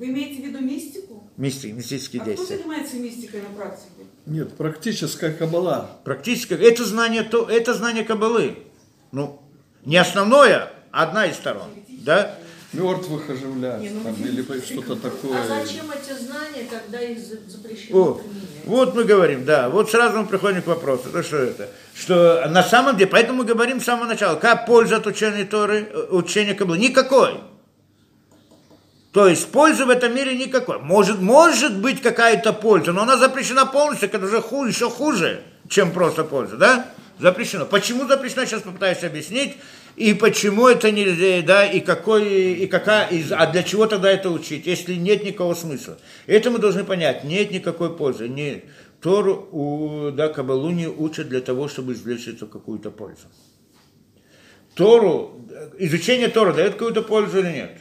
[0.00, 1.22] Вы имеете в виду мистику?
[1.36, 2.46] Мистик, мистические а действия.
[2.46, 4.06] кто занимается мистикой на практике?
[4.24, 5.90] Нет, практическая кабала.
[6.04, 6.54] Практически.
[6.54, 8.56] Это знание, то, это знание кабалы.
[9.12, 9.42] Ну,
[9.84, 11.68] не основное, а одна из сторон.
[11.86, 12.34] Да?
[12.72, 15.38] Мертвых оживлять Не, ну, там, или что-то такое.
[15.38, 18.64] А зачем эти знания, когда их за- запрещено О, применять?
[18.64, 22.62] вот мы говорим, да, вот сразу мы приходим к вопросу, ну что это, что на
[22.62, 26.54] самом деле, поэтому мы говорим с самого начала, как польза от учения Торы, э, учения
[26.54, 27.40] Каблы, никакой.
[29.12, 30.78] То есть пользы в этом мире никакой.
[30.78, 35.92] Может, может быть какая-то польза, но она запрещена полностью, это уже хуже, еще хуже, чем
[35.92, 36.86] просто польза, да?
[37.18, 37.66] Запрещено.
[37.66, 39.56] Почему запрещено, сейчас попытаюсь объяснить.
[39.96, 44.30] И почему это нельзя, да, и какой, и какая, и, а для чего тогда это
[44.30, 45.98] учить, если нет никакого смысла.
[46.26, 48.28] Это мы должны понять, нет никакой пользы.
[48.28, 48.62] Не,
[49.02, 53.26] Тору, у, да, Кабалу не учат для того, чтобы извлечь эту какую-то пользу.
[54.74, 55.44] Тору,
[55.78, 57.80] изучение Торы дает какую-то пользу или нет?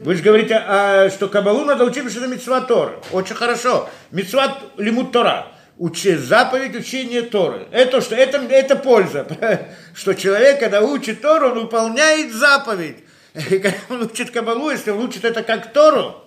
[0.00, 2.98] Вы же говорите, а, что Кабалу надо учить, потому что это митцва Торы.
[3.10, 3.88] Очень хорошо.
[4.12, 5.48] Митцва лимут Тора.
[5.76, 7.66] Учи, заповедь учения Торы.
[7.72, 8.14] Это что?
[8.14, 9.26] Это, это польза.
[9.94, 12.96] Что человек, когда учит Тору, он выполняет заповедь.
[13.34, 16.24] И когда он учит Кабалу, если он учит это как Тору,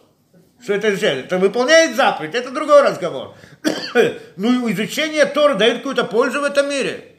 [0.62, 1.26] что это означает?
[1.26, 3.36] Это выполняет заповедь, это другой разговор.
[4.38, 7.16] Ну и изучение Торы дает какую-то пользу в этом мире.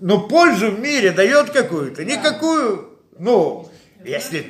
[0.00, 3.68] Но пользу в мире дает какую-то, никакую, ну,
[4.04, 4.46] если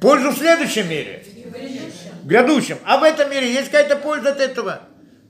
[0.00, 1.24] пользу в следующем мире,
[2.22, 2.78] в грядущем.
[2.84, 4.80] А в этом мире есть какая-то польза от этого?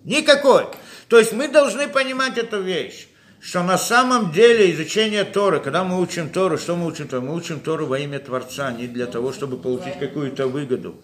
[0.05, 0.67] Никакой.
[1.09, 3.09] То есть мы должны понимать эту вещь,
[3.41, 7.23] что на самом деле изучение Торы, когда мы учим Тору, что мы учим Тору?
[7.23, 11.01] Мы учим Тору во имя Творца, не для того, чтобы получить какую-то выгоду.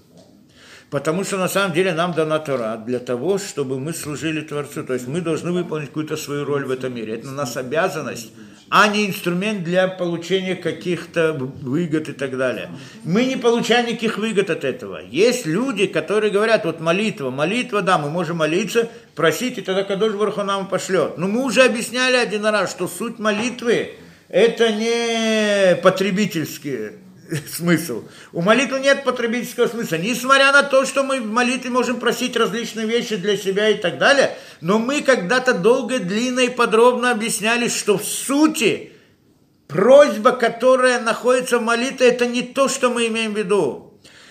[0.90, 4.84] Потому что на самом деле нам дана Тора для того, чтобы мы служили Творцу.
[4.84, 7.14] То есть мы должны выполнить какую-то свою роль в этом мире.
[7.14, 8.30] Это у нас обязанность,
[8.68, 12.70] а не инструмент для получения каких-то выгод и так далее.
[13.04, 15.00] Мы не получаем никаких выгод от этого.
[15.08, 20.14] Есть люди, которые говорят, вот молитва, молитва, да, мы можем молиться, просить, и тогда Кадош
[20.14, 21.16] Барху нам пошлет.
[21.16, 23.92] Но мы уже объясняли один раз, что суть молитвы–
[24.28, 26.94] это не потребительские
[27.50, 28.04] смысл.
[28.32, 29.96] У молитвы нет потребительского смысла.
[29.96, 33.98] Несмотря на то, что мы в молитве можем просить различные вещи для себя и так
[33.98, 38.92] далее, но мы когда-то долго, длинно и подробно объясняли, что в сути
[39.68, 43.85] просьба, которая находится в молитве, это не то, что мы имеем в виду.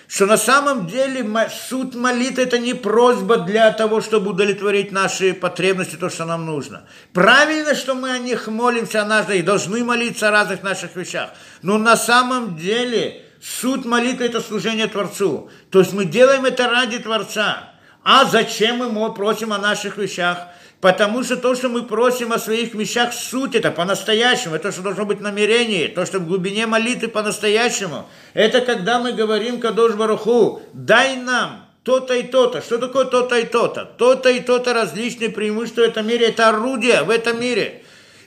[0.07, 1.27] Что на самом деле
[1.67, 6.83] суть молитвы это не просьба для того, чтобы удовлетворить наши потребности, то, что нам нужно.
[7.11, 11.31] Правильно, что мы о них молимся, о нас, и должны молиться о разных наших вещах.
[11.63, 15.49] Но на самом деле суть молитвы это служение Творцу.
[15.71, 17.71] То есть мы делаем это ради Творца.
[18.03, 20.37] А зачем мы просим о наших вещах?
[20.85, 25.03] Потому что то, что мы просим о своих вещах, суть это по-настоящему, это что должно
[25.03, 28.07] быть намерение, то, что в глубине молитвы по-настоящему.
[28.35, 32.61] Это когда мы говорим Кадош Баруху, дай нам то-то и то-то.
[32.61, 33.85] Что такое то-то и то-то?
[33.97, 36.27] То-то и то-то различные преимущества в этом мире.
[36.27, 37.81] Это орудие в этом мире.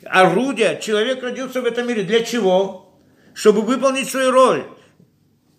[0.05, 0.81] Орудие.
[0.83, 2.03] Человек родился в этом мире.
[2.03, 2.93] Для чего?
[3.35, 4.65] Чтобы выполнить свою роль.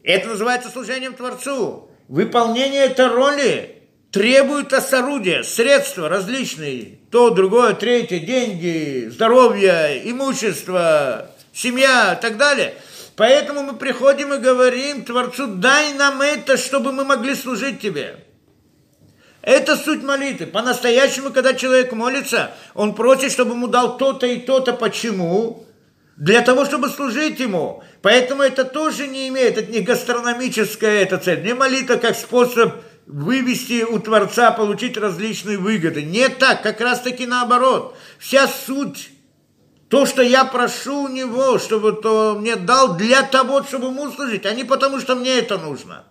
[0.04, 1.90] Это называется служением Творцу.
[2.10, 3.79] Выполнение этой роли
[4.12, 12.74] требуют от орудия, средства различные, то, другое, третье, деньги, здоровье, имущество, семья и так далее.
[13.16, 18.24] Поэтому мы приходим и говорим Творцу, дай нам это, чтобы мы могли служить Тебе.
[19.42, 20.48] Это суть молитвы.
[20.48, 24.74] По-настоящему, когда человек молится, он просит, чтобы ему дал то-то и то-то.
[24.74, 25.66] Почему?
[26.18, 27.82] Для того, чтобы служить ему.
[28.02, 31.42] Поэтому это тоже не имеет, это не гастрономическая эта цель.
[31.44, 32.74] Не молитва как способ
[33.10, 36.04] вывести у Творца, получить различные выгоды.
[36.04, 37.98] Не так, как раз таки наоборот.
[38.20, 39.10] Вся суть,
[39.90, 44.46] то, что я прошу у него, чтобы то мне дал для того, чтобы ему служить,
[44.46, 46.04] а не потому, что мне это нужно.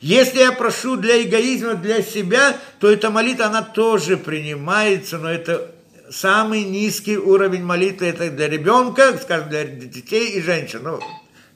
[0.00, 5.72] Если я прошу для эгоизма, для себя, то эта молитва, она тоже принимается, но это
[6.10, 10.80] самый низкий уровень молитвы это для ребенка, скажем, для детей и женщин.
[10.84, 11.00] Ну,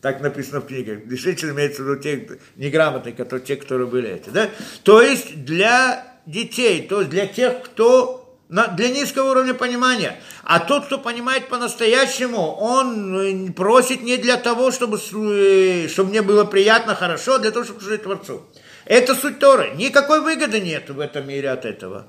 [0.01, 1.03] так написано в книге.
[1.05, 4.31] Действительно имеется в виду те неграмотные, которые, те, которые были эти.
[4.31, 4.49] Да?
[4.83, 10.19] То есть для детей, то есть для тех, кто для низкого уровня понимания.
[10.43, 16.95] А тот, кто понимает по-настоящему, он просит не для того, чтобы, чтобы мне было приятно,
[16.95, 18.43] хорошо, а для того, чтобы служить Творцу.
[18.87, 19.73] Это суть Торы.
[19.77, 22.07] Никакой выгоды нет в этом мире от этого.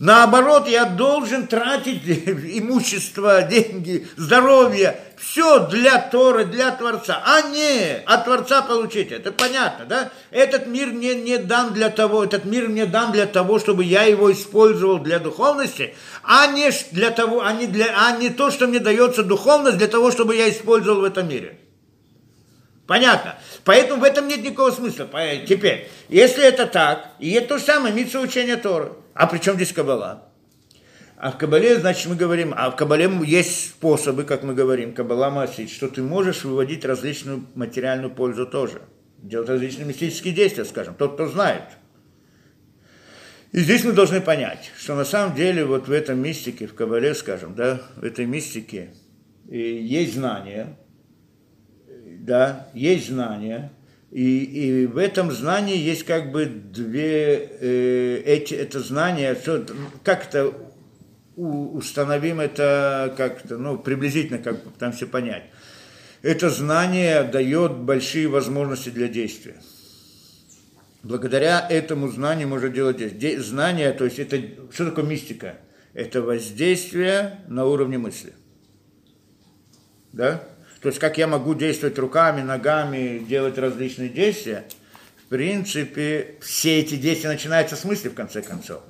[0.00, 8.24] Наоборот, я должен тратить имущество, деньги, здоровье, все для Торы, для Творца, а не от
[8.24, 9.12] Творца получить.
[9.12, 10.10] Это понятно, да?
[10.32, 14.02] Этот мир мне не дан для того, этот мир мне дан для того, чтобы я
[14.02, 15.94] его использовал для духовности,
[16.24, 19.88] а не для того, а не, для, а не то, что мне дается духовность для
[19.88, 21.60] того, чтобы я использовал в этом мире.
[22.88, 23.36] Понятно.
[23.64, 25.08] Поэтому в этом нет никакого смысла.
[25.48, 28.92] Теперь, если это так, и это то же самое, митца учения Торы.
[29.14, 30.28] А при чем здесь Кабала?
[31.16, 35.30] А в Кабале, значит, мы говорим, а в Кабале есть способы, как мы говорим, Кабала
[35.30, 38.82] Масит, что ты можешь выводить различную материальную пользу тоже.
[39.18, 41.62] Делать различные мистические действия, скажем, тот, кто знает.
[43.52, 47.14] И здесь мы должны понять, что на самом деле вот в этом мистике, в Кабале,
[47.14, 48.90] скажем, да, в этой мистике
[49.48, 50.76] есть знания,
[52.18, 53.70] да, есть знания,
[54.14, 59.66] и, и в этом знании есть как бы две, э, эти, это знание, что,
[60.04, 60.54] как это
[61.34, 65.42] установим это как-то, ну, приблизительно как бы там все понять.
[66.22, 69.56] Это знание дает большие возможности для действия.
[71.02, 73.42] Благодаря этому знанию можно делать действие.
[73.42, 74.40] Знание, то есть это,
[74.72, 75.56] что такое мистика?
[75.92, 78.32] Это воздействие на уровне мысли.
[80.12, 80.44] Да?
[80.84, 84.64] То есть как я могу действовать руками, ногами, делать различные действия,
[85.16, 88.82] в принципе, все эти действия начинаются с мысли, в конце концов.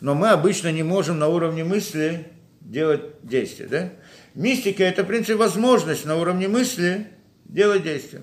[0.00, 2.26] Но мы обычно не можем на уровне мысли
[2.62, 3.66] делать действия.
[3.66, 3.90] Да?
[4.34, 7.06] Мистика– это, в принципе, возможность на уровне мысли
[7.44, 8.22] делать действия.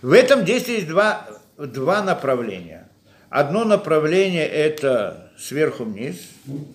[0.00, 1.26] В этом действии есть два,
[1.58, 2.88] два направления.
[3.28, 6.14] Одно направление– это сверху вниз,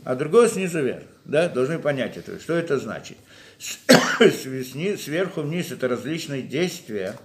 [0.03, 1.03] а другое снизу вверх.
[1.23, 1.47] Да?
[1.47, 2.41] Должны понять это.
[2.41, 3.15] Что это значит?
[3.61, 7.17] Сверху вниз это различные действия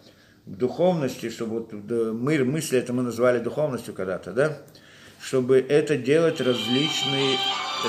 [0.44, 4.58] в духовности, чтобы вот мы мысли это мы назвали духовностью когда-то, да?
[5.20, 7.38] Чтобы это делать различные,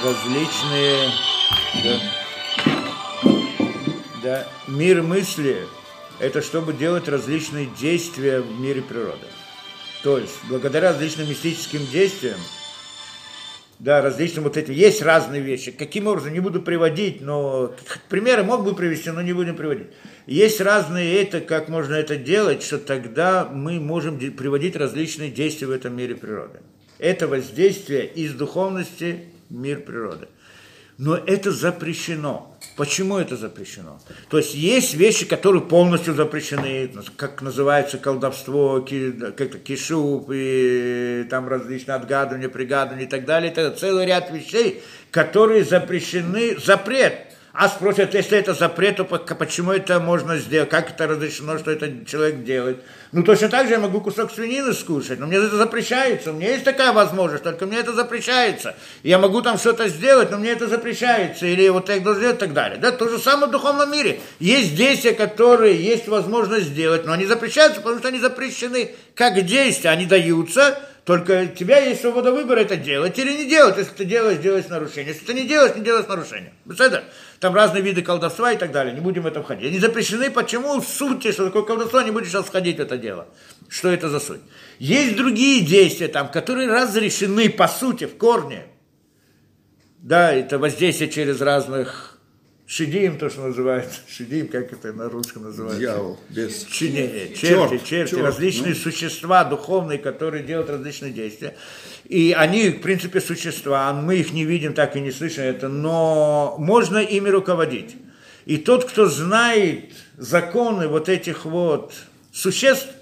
[0.04, 1.10] различные,
[1.84, 2.00] да,
[4.24, 5.58] да, мир мысли,
[6.20, 9.28] это чтобы делать различные действия в мире природы.
[10.04, 12.40] То есть, благодаря различным мистическим действиям,
[13.80, 14.74] да, различным вот этим.
[14.74, 15.72] Есть разные вещи.
[15.72, 17.76] Каким образом, не буду приводить, но
[18.10, 19.88] примеры мог бы привести, но не будем приводить.
[20.26, 25.72] Есть разные это, как можно это делать, что тогда мы можем приводить различные действия в
[25.72, 26.60] этом мире природы.
[26.98, 30.28] Это воздействие из духовности мир природы.
[30.98, 32.58] Но это запрещено.
[32.76, 34.00] Почему это запрещено?
[34.30, 42.50] То есть есть вещи, которые полностью запрещены, как называется колдовство, кишуп, и там различные отгадывания,
[42.50, 43.52] пригадывания и так далее.
[43.52, 47.27] Это целый ряд вещей, которые запрещены, запрет.
[47.60, 52.06] А спросят, если это запрет, то почему это можно сделать, как это разрешено, что этот
[52.06, 52.84] человек делает.
[53.12, 56.30] Ну, точно так же я могу кусок свинины скушать, но мне это запрещается.
[56.30, 58.76] У меня есть такая возможность, только мне это запрещается.
[59.02, 61.48] Я могу там что-то сделать, но мне это запрещается.
[61.48, 62.78] Или вот так должен и так далее.
[62.78, 64.20] Да, то же самое в духовном мире.
[64.38, 69.90] Есть действия, которые есть возможность сделать, но они запрещаются, потому что они запрещены как действия.
[69.90, 70.78] Они даются,
[71.08, 73.78] только у тебя есть свобода выбора это делать или не делать.
[73.78, 75.14] Если ты делаешь, делаешь нарушение.
[75.14, 76.52] Если ты не делаешь, не делаешь нарушение.
[76.70, 77.06] Это?
[77.40, 78.94] Там разные виды колдовства и так далее.
[78.94, 79.68] Не будем в этом ходить.
[79.68, 80.32] Они запрещены.
[80.32, 80.82] Почему?
[80.82, 83.28] В сути, что такое колдовство, не будешь сейчас входить в это дело.
[83.70, 84.42] Что это за суть?
[84.80, 88.66] Есть другие действия там, которые разрешены по сути, в корне.
[90.00, 92.17] Да, это воздействие через разных
[92.70, 95.80] Шидим, то, что называется, шидим, как это на русском называется?
[95.80, 96.66] Дьявол, без...
[96.66, 98.76] Чинение, черти, черт, черти, черт, различные ну.
[98.76, 101.56] существа духовные, которые делают различные действия.
[102.10, 106.58] И они, в принципе, существа, мы их не видим, так и не слышим это, но
[106.60, 107.96] можно ими руководить.
[108.46, 111.94] И тот, кто знает законы вот этих вот
[112.34, 112.97] существ, ну,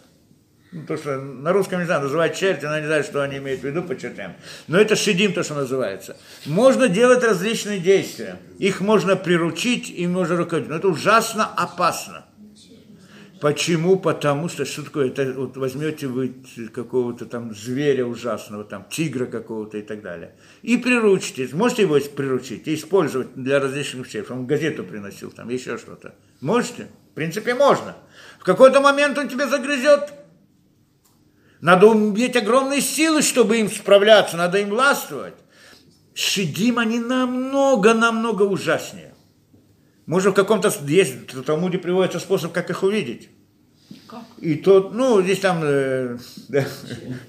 [0.88, 3.64] то, что на русском не знаю, называют черти, но не знаю, что они имеют в
[3.64, 4.34] виду по чертям.
[4.68, 6.18] Но это шедим, то, что называется.
[6.46, 8.38] Можно делать различные действия.
[8.60, 10.70] Их можно приручить, и можно руководить.
[10.70, 12.26] Но это ужасно опасно.
[13.42, 13.98] Почему?
[13.98, 16.34] Потому что, что такое, это, вот возьмете вы
[16.74, 20.34] какого-то там зверя ужасного, там тигра какого-то и так далее,
[20.64, 25.78] и приручите, можете его приручить и использовать для различных вещей, он газету приносил, там еще
[25.78, 26.16] что-то.
[26.40, 26.88] Можете?
[27.12, 27.96] В принципе, можно.
[28.40, 30.14] В какой-то момент он тебя загрызет,
[31.66, 35.34] надо иметь огромные силы, чтобы им справляться, надо им властвовать.
[36.14, 39.16] шидим, они намного-намного ужаснее.
[40.06, 43.30] Может, в каком-то есть в Талмуде приводится способ, как их увидеть.
[44.38, 46.20] И тот, ну, здесь там э,
[46.50, 46.66] да,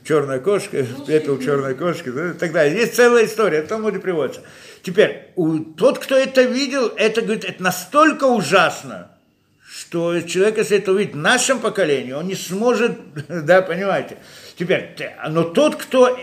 [0.05, 2.77] черная кошка, пепел черной кошки, да, и так далее.
[2.77, 4.43] Есть целая история, в Талмуде приводится.
[4.83, 9.16] Теперь, у, тот, кто это видел, это, говорит, это настолько ужасно,
[9.89, 12.99] что человек, если это увидит в нашем поколении, он не сможет,
[13.29, 14.19] да, понимаете.
[14.59, 14.97] Теперь,
[15.29, 16.19] но тот, кто,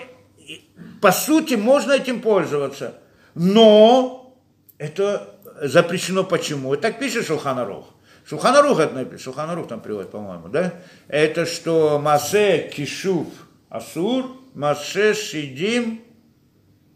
[1.01, 2.95] по сути, можно этим пользоваться,
[3.35, 4.37] но
[4.77, 6.73] это запрещено почему?
[6.73, 7.87] И так пишет Шулханарух.
[8.27, 10.73] Шулханарух это написано, Шулханарух там приводит, по-моему, да?
[11.07, 13.27] Это что Масе Кишув
[13.69, 16.01] Асур, Масе Шидим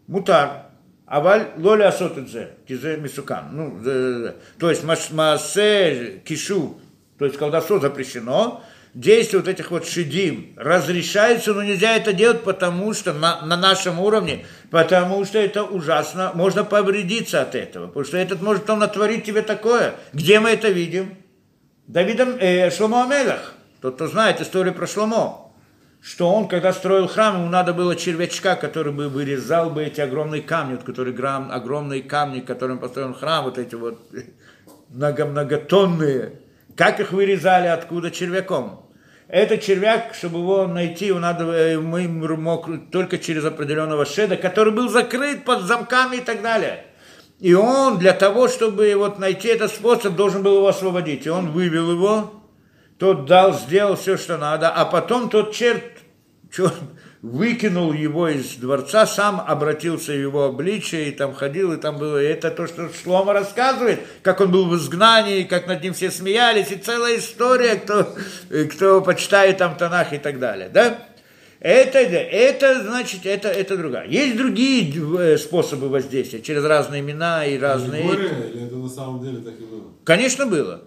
[0.07, 0.66] Мутар.
[1.07, 3.45] Аваль лоли асотидзе, кизе мисукан.
[3.53, 6.75] Ну, то есть Масе Кишув,
[7.17, 8.61] то есть колдовство запрещено,
[8.93, 14.01] действие вот этих вот шидим разрешается, но нельзя это делать, потому что на, на нашем
[14.01, 19.23] уровне, потому что это ужасно, можно повредиться от этого, потому что этот может он натворить
[19.23, 19.95] тебе такое.
[20.11, 21.15] Где мы это видим?
[21.87, 25.46] Давидом э, Шломо Амелах, тот, кто знает историю про Шломо,
[26.01, 30.41] что он, когда строил храм, ему надо было червячка, который бы вырезал бы эти огромные
[30.41, 33.99] камни, вот, которые грамм, огромные камни, которым построен храм, вот эти вот
[34.89, 36.39] много-многотонные,
[36.75, 38.87] как их вырезали, откуда червяком?
[39.27, 44.71] Этот червяк, чтобы его найти, его надо, э, мы мог только через определенного шеда, который
[44.71, 46.85] был закрыт под замками и так далее.
[47.39, 51.25] И он для того, чтобы вот найти этот способ, должен был его освободить.
[51.25, 52.36] И он вывел его,
[52.97, 55.83] тот дал, сделал все, что надо, а потом тот черт,
[56.51, 56.73] черт
[57.21, 62.21] выкинул его из дворца, сам обратился в его обличие, и там ходил, и там было,
[62.21, 66.11] и это то, что Шлома рассказывает, как он был в изгнании, как над ним все
[66.11, 68.15] смеялись, и целая история, кто,
[68.71, 70.99] кто почитает там Танах и так далее, да?
[71.59, 74.07] Это, это значит, это, это другая.
[74.07, 78.03] Есть другие э, способы воздействия, через разные имена и разные...
[78.03, 79.85] Горе, или это на самом деле так и было?
[80.03, 80.83] Конечно, было.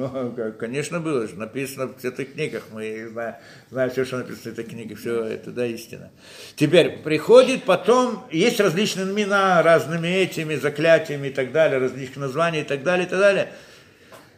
[0.00, 1.36] Ну, конечно, было же.
[1.36, 2.64] Написано в этих книгах.
[2.72, 3.34] Мы знаем,
[3.70, 4.94] знаем все, что написано в этой книге.
[4.94, 6.10] Все это, да, истина.
[6.56, 12.64] Теперь приходит потом, есть различные имена, разными этими заклятиями и так далее, различные названия и
[12.64, 13.52] так далее, и так далее.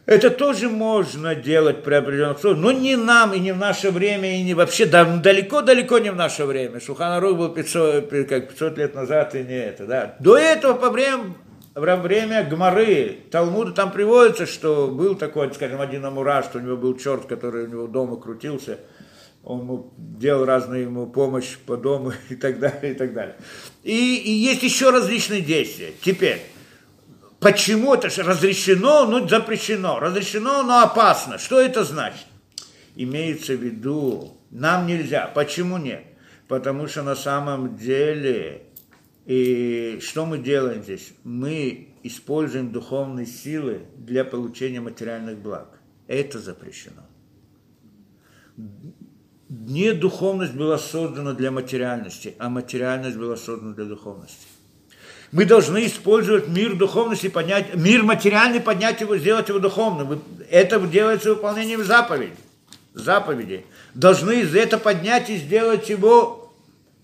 [0.05, 4.37] Это тоже можно делать при определенных условиях, но не нам и не в наше время,
[4.37, 6.81] и не вообще далеко-далеко не в наше время.
[6.81, 9.85] Шуханарух был 500, как 500 лет назад, и не это.
[9.85, 10.15] Да.
[10.19, 11.35] До этого, по время,
[11.75, 16.77] во время Гмары, Талмуда там приводится, что был такой, скажем, один Амура, что у него
[16.77, 18.79] был черт, который у него дома крутился,
[19.43, 23.35] он ему делал разную ему помощь по дому и так далее, и так далее.
[23.83, 25.91] И, и есть еще различные действия.
[26.01, 26.41] Теперь,
[27.43, 29.99] Почему это же разрешено, но запрещено?
[29.99, 31.37] Разрешено, но опасно.
[31.37, 32.25] Что это значит?
[32.95, 35.27] Имеется в виду, нам нельзя.
[35.27, 36.05] Почему нет?
[36.47, 38.63] Потому что на самом деле,
[39.25, 41.13] и что мы делаем здесь?
[41.23, 45.79] Мы используем духовные силы для получения материальных благ.
[46.07, 47.03] Это запрещено.
[49.49, 54.47] Не духовность была создана для материальности, а материальность была создана для духовности.
[55.31, 60.21] Мы должны использовать мир духовности, поднять, мир материальный, поднять его, сделать его духовным.
[60.49, 62.35] Это делается выполнением заповедей.
[62.93, 63.65] Заповедей.
[63.95, 66.53] Должны это поднять и сделать его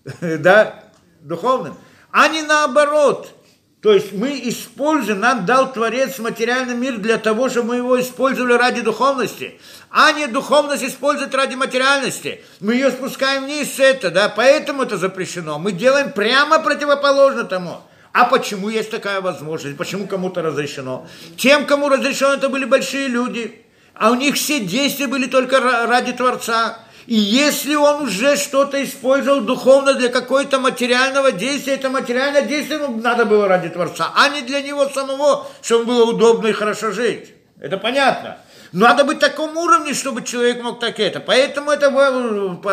[0.20, 0.84] да,
[1.22, 1.74] духовным.
[2.12, 3.34] А не наоборот.
[3.80, 8.52] То есть мы используем, нам дал Творец материальный мир для того, чтобы мы его использовали
[8.52, 9.58] ради духовности,
[9.90, 12.44] а не духовность использовать ради материальности.
[12.60, 15.58] Мы ее спускаем вниз, это, да, поэтому это запрещено.
[15.58, 17.80] Мы делаем прямо противоположно тому.
[18.12, 19.78] А почему есть такая возможность?
[19.78, 21.06] Почему кому-то разрешено?
[21.38, 23.64] Тем, кому разрешено, это были большие люди.
[23.94, 26.78] А у них все действия были только ради Творца.
[27.10, 33.00] И если он уже что-то использовал духовно для какой-то материального действия, это материальное действие ну,
[33.00, 37.34] надо было ради Творца, а не для него самого, чтобы было удобно и хорошо жить.
[37.58, 38.38] Это понятно.
[38.70, 41.18] Надо быть в таком уровне, чтобы человек мог так это.
[41.18, 41.90] Поэтому это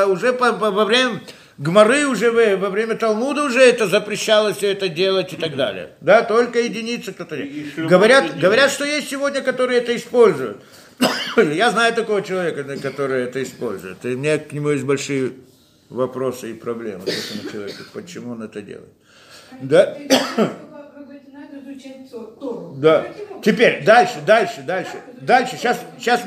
[0.06, 1.20] уже во время
[1.58, 5.94] Гмары уже во время Талмуда уже это запрещалось все это делать и так далее.
[6.02, 7.36] Да, только единицы кто-то.
[7.76, 10.62] Говорят, говорят, что есть сегодня, которые это используют.
[11.38, 14.04] Я знаю такого человека, который это использует.
[14.06, 15.34] И у меня к нему есть большие
[15.90, 18.90] вопросы и проблемы к этому человеку, почему он это делает.
[19.62, 19.98] Да?
[22.78, 23.08] Да.
[23.44, 25.02] Теперь, дальше, дальше, дальше.
[25.22, 26.22] Дальше, сейчас, сейчас,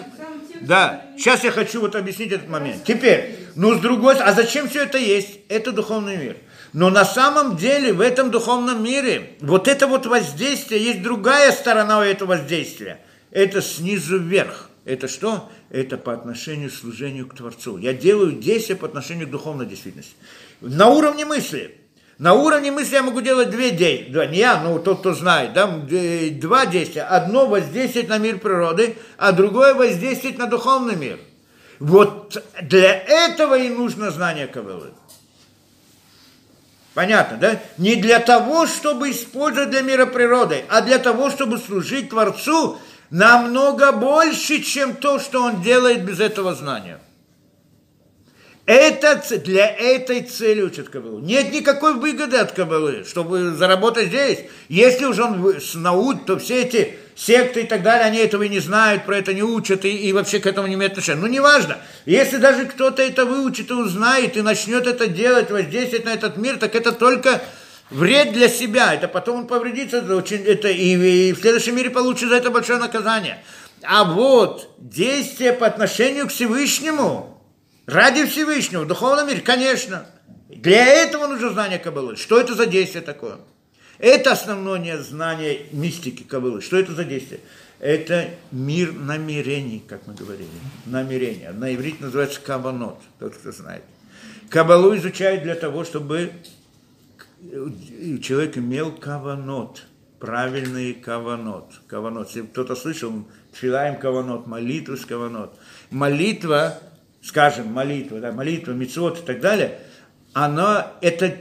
[0.61, 2.85] да, сейчас я хочу вот объяснить этот момент.
[2.85, 5.41] Теперь, ну, с другой стороны, а зачем все это есть?
[5.49, 6.37] Это духовный мир.
[6.73, 12.05] Но на самом деле в этом духовном мире вот это вот воздействие, есть другая сторона
[12.05, 13.01] этого воздействия.
[13.31, 14.69] Это снизу вверх.
[14.85, 15.51] Это что?
[15.69, 17.79] Это по отношению к служению к Творцу.
[17.79, 20.15] Я делаю действия по отношению к духовной действительности.
[20.61, 21.77] На уровне мысли.
[22.19, 25.67] На уровне мысли я могу делать две действия, не я, но тот, кто знает, да,
[25.67, 27.03] два действия.
[27.03, 31.19] Одно воздействовать на мир природы, а другое воздействовать на духовный мир.
[31.79, 34.91] Вот для этого и нужно знание Кабалы.
[36.93, 37.63] Понятно, да?
[37.79, 42.79] Не для того, чтобы использовать для мира природы, а для того, чтобы служить Творцу
[43.11, 47.01] намного больше, чем то, что он делает без этого знания.
[48.67, 51.19] Это для этой цели учат Кабалу.
[51.19, 54.45] Нет никакой выгоды от Кабалы, чтобы заработать здесь.
[54.69, 58.61] Если уже он наук, то все эти секты и так далее, они этого и не
[58.61, 61.21] знают, про это не учат и, и вообще к этому не имеют отношения.
[61.21, 61.79] Ну, неважно.
[62.07, 66.57] Если даже кто-то это выучит и узнает, и начнет это делать, воздействовать на этот мир,
[66.57, 67.43] так это только
[67.91, 68.95] вред для себя.
[68.95, 72.51] Это потом он повредится, это очень, это, и, и в следующем мире получит за это
[72.51, 73.43] большое наказание.
[73.83, 77.31] А вот действие по отношению к Всевышнему,
[77.91, 80.07] Ради Всевышнего, в духовном мире, конечно.
[80.49, 82.15] Для этого нужно знание Каббалы.
[82.15, 83.39] Что это за действие такое?
[83.99, 86.61] Это основное знание мистики Каббалы.
[86.61, 87.41] Что это за действие?
[87.81, 90.49] Это мир намерений, как мы говорили.
[90.87, 91.51] Намерения.
[91.51, 93.83] На иврите называется каванот, тот, кто знает.
[94.51, 96.31] Кабалу изучают для того, чтобы
[98.23, 99.83] человек имел каванот,
[100.19, 101.73] правильный каванот.
[101.87, 102.29] Каванот.
[102.29, 103.13] Если кто-то слышал,
[103.53, 105.59] филаем каванот, молитву с каванот.
[105.91, 106.79] Молитва,
[107.23, 109.79] скажем, молитва, да, молитва, мецвод и так далее,
[110.33, 111.37] она, это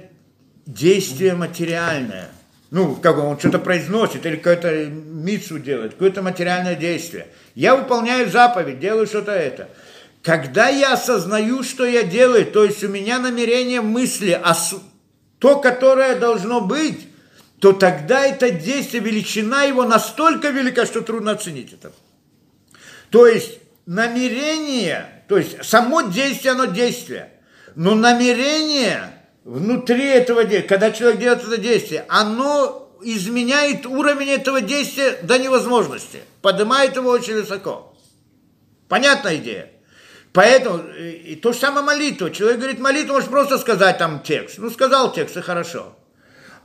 [0.65, 2.29] действие материальное.
[2.71, 7.27] Ну, как он, он что-то произносит или какую-то мицу делает, какое-то материальное действие.
[7.55, 9.69] Я выполняю заповедь, делаю что-то это.
[10.21, 14.39] Когда я осознаю, что я делаю, то есть у меня намерение мысли,
[15.39, 17.07] то, которое должно быть,
[17.59, 21.91] то тогда это действие, величина его настолько велика, что трудно оценить это.
[23.09, 27.31] То есть намерение, то есть само действие, оно действие,
[27.75, 29.13] но намерение
[29.43, 36.19] внутри этого действия, когда человек делает это действие, оно изменяет уровень этого действия до невозможности,
[36.41, 37.95] поднимает его очень высоко.
[38.87, 39.71] Понятная идея?
[40.33, 42.29] Поэтому и то же самое молитва.
[42.29, 44.59] Человек говорит молитву, может просто сказать там текст.
[44.59, 45.95] Ну, сказал текст, и хорошо.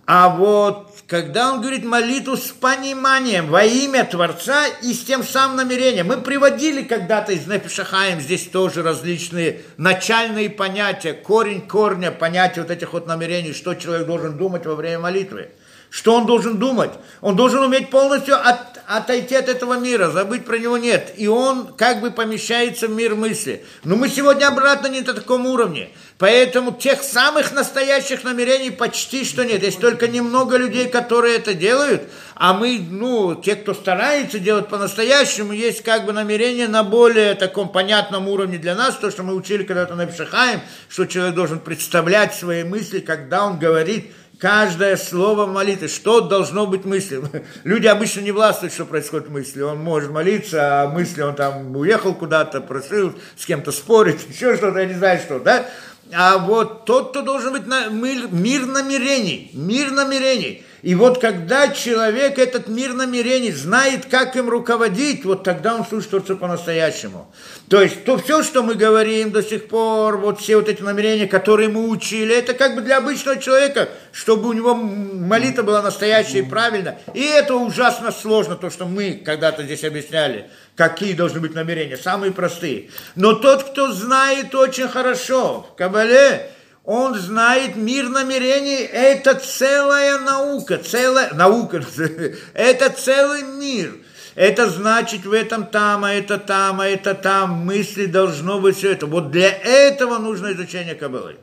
[0.06, 5.56] А вот когда он говорит молитву с пониманием во имя Творца и с тем самым
[5.56, 6.08] намерением.
[6.08, 12.92] Мы приводили когда-то из Нефишахаем здесь тоже различные начальные понятия, корень корня понятия вот этих
[12.92, 15.50] вот намерений, что человек должен думать во время молитвы.
[15.94, 16.90] Что он должен думать?
[17.20, 21.14] Он должен уметь полностью от, отойти от этого мира, забыть про него нет.
[21.16, 23.64] И он как бы помещается в мир мысли.
[23.84, 25.90] Но мы сегодня обратно не на таком уровне.
[26.18, 29.62] Поэтому тех самых настоящих намерений почти что нет.
[29.62, 32.02] Есть только немного людей, которые это делают.
[32.34, 37.68] А мы, ну, те, кто старается делать по-настоящему, есть как бы намерение на более таком
[37.68, 38.96] понятном уровне для нас.
[38.96, 43.60] То, что мы учили когда-то на Пшахаем, что человек должен представлять свои мысли, когда он
[43.60, 47.28] говорит– каждое слово молитвы, что должно быть мыслью.
[47.64, 49.60] Люди обычно не властвуют, что происходит в мысли.
[49.60, 54.78] Он может молиться, а мысли он там уехал куда-то, просил с кем-то спорить, еще что-то,
[54.80, 55.66] я не знаю что, да?
[56.12, 60.64] А вот тот, кто должен быть на, мир, мир намерений, мир намерений.
[60.84, 66.36] И вот когда человек этот мир намерений знает, как им руководить, вот тогда он Творца
[66.36, 67.32] по-настоящему.
[67.70, 71.26] То есть то все, что мы говорим до сих пор, вот все вот эти намерения,
[71.26, 76.40] которые мы учили, это как бы для обычного человека, чтобы у него молитва была настоящая
[76.40, 76.98] и правильная.
[77.14, 82.30] И это ужасно сложно, то, что мы когда-то здесь объясняли, какие должны быть намерения, самые
[82.30, 82.90] простые.
[83.14, 86.50] Но тот, кто знает очень хорошо в Кабале,
[86.84, 91.82] он знает мир намерений, это целая наука, целая наука,
[92.54, 93.96] это целый мир.
[94.34, 98.90] Это значит в этом там, а это там, а это там, мысли должно быть все
[98.92, 99.06] это.
[99.06, 101.36] Вот для этого нужно изучение Кабалы.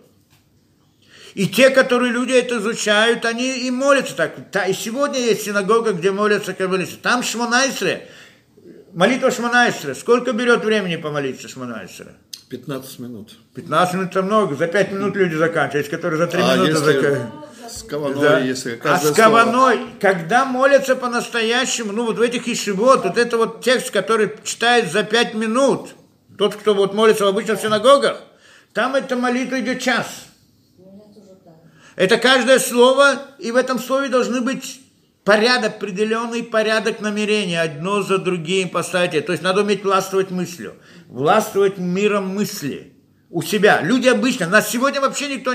[1.33, 4.67] И те, которые люди это изучают, они и молятся так.
[4.67, 6.97] И сегодня есть синагога, где молятся каббалисты.
[6.97, 8.09] Там Шмонайсре,
[8.93, 9.95] молитва Шмонайсре.
[9.95, 12.15] Сколько берет времени помолиться Шмонайсре?
[12.51, 13.31] 15 минут.
[13.55, 16.83] 15 минут это много, за 5 минут люди заканчивают, которые за 3 а минуты если
[16.83, 17.31] заканчивают.
[17.69, 18.39] С каваной, Да.
[18.39, 23.63] если А с каваной, когда молятся по-настоящему, ну вот в этих ишивот, вот это вот
[23.63, 25.91] текст, который читает за 5 минут,
[26.37, 28.21] тот, кто вот молится в обычных синагогах,
[28.73, 30.07] там эта молитва идет час.
[31.95, 34.80] Это каждое слово, и в этом слове должны быть
[35.23, 39.25] порядок, определенный порядок намерения, одно за другим поставить.
[39.25, 40.75] То есть надо уметь властвовать мыслью,
[41.07, 42.93] властвовать миром мысли
[43.29, 43.81] у себя.
[43.81, 45.53] Люди обычно, нас сегодня вообще никто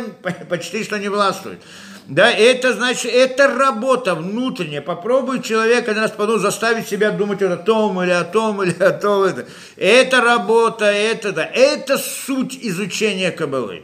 [0.49, 1.61] почти что не властвует.
[2.09, 4.81] Да, это значит, это работа внутренняя.
[4.81, 8.93] Попробуй человек один раз подумать, заставить себя думать о том или о том или о
[8.93, 9.25] том.
[9.25, 11.45] Это, это работа, это да.
[11.45, 13.83] Это суть изучения Кабалы.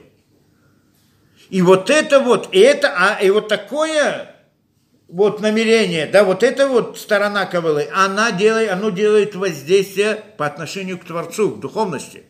[1.50, 4.31] И вот это вот, и это, а, и вот такое
[5.12, 10.98] вот намерение, да, вот эта вот сторона Кабалы, она делает, оно делает воздействие по отношению
[10.98, 12.22] к Творцу, к духовности.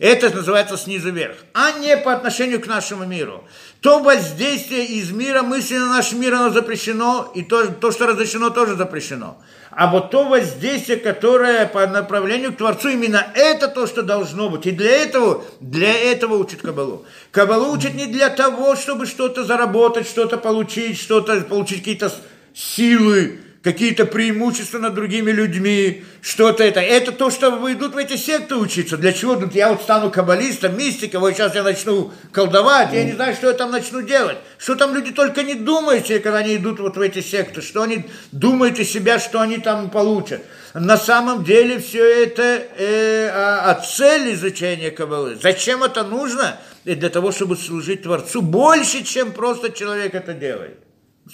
[0.00, 3.44] Это называется снизу вверх, а не по отношению к нашему миру.
[3.80, 8.50] То воздействие из мира мысли на наш мир, оно запрещено, и то, то, что разрешено,
[8.50, 9.38] тоже запрещено.
[9.76, 14.66] А вот то воздействие, которое по направлению к Творцу, именно это то, что должно быть.
[14.66, 17.04] И для этого, для этого учит Кабалу.
[17.32, 22.12] Кабалу учит не для того, чтобы что-то заработать, что-то получить, что-то получить какие-то
[22.54, 26.80] силы, какие-то преимущества над другими людьми, что-то это.
[26.80, 28.98] Это то, что вы идут в эти секты учиться.
[28.98, 29.36] Для чего?
[29.36, 33.46] Ну, я вот стану каббалистом, мистиком, вот сейчас я начну колдовать, я не знаю, что
[33.46, 34.36] я там начну делать.
[34.58, 38.04] Что там люди только не думают, когда они идут вот в эти секты, что они
[38.32, 40.42] думают из себя, что они там получат.
[40.74, 45.38] На самом деле все это э, а, а цель изучения каббалы.
[45.42, 46.58] Зачем это нужно?
[46.84, 50.78] И для того, чтобы служить Творцу больше, чем просто человек это делает.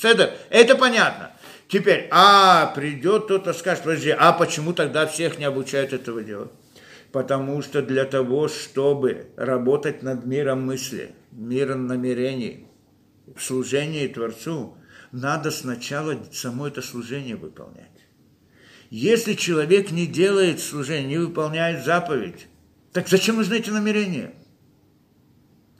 [0.02, 1.32] Это, это понятно.
[1.70, 6.50] Теперь, а придет кто-то скажет, подожди, а почему тогда всех не обучают этого делать?
[7.12, 12.66] Потому что для того, чтобы работать над миром мысли, миром намерений,
[13.36, 14.76] в служении Творцу,
[15.12, 17.86] надо сначала само это служение выполнять.
[18.90, 22.48] Если человек не делает служение, не выполняет заповедь,
[22.92, 24.34] так зачем нужны эти намерения?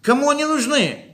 [0.03, 1.10] Кому они нужны?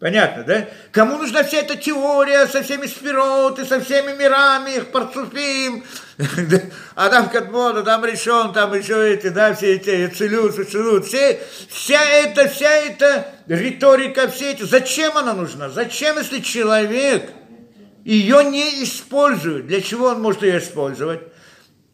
[0.00, 0.68] Понятно, да?
[0.90, 5.84] Кому нужна вся эта теория со всеми спирот со всеми мирами, их парцуфим,
[6.96, 12.02] а там Кадмон, там решен, там еще эти, да, все эти, целют, целют, все, вся
[12.04, 15.70] эта, вся эта риторика, все эти, зачем она нужна?
[15.70, 17.30] Зачем, если человек
[18.04, 19.68] ее не использует?
[19.68, 21.20] Для чего он может ее использовать?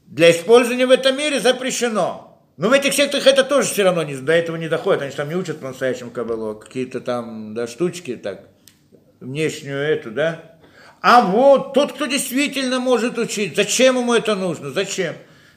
[0.07, 2.30] Для использования в этом мире запрещено.
[2.61, 5.01] Но в этих сектах это тоже все равно не, до этого не доходит.
[5.01, 8.49] Они там не учат по-настоящему кабалу, какие-то там да, штучки, так,
[9.19, 10.59] внешнюю эту, да.
[11.01, 14.73] А вот тот, кто действительно может учить, зачем ему это нужно?
[14.73, 15.15] Зачем?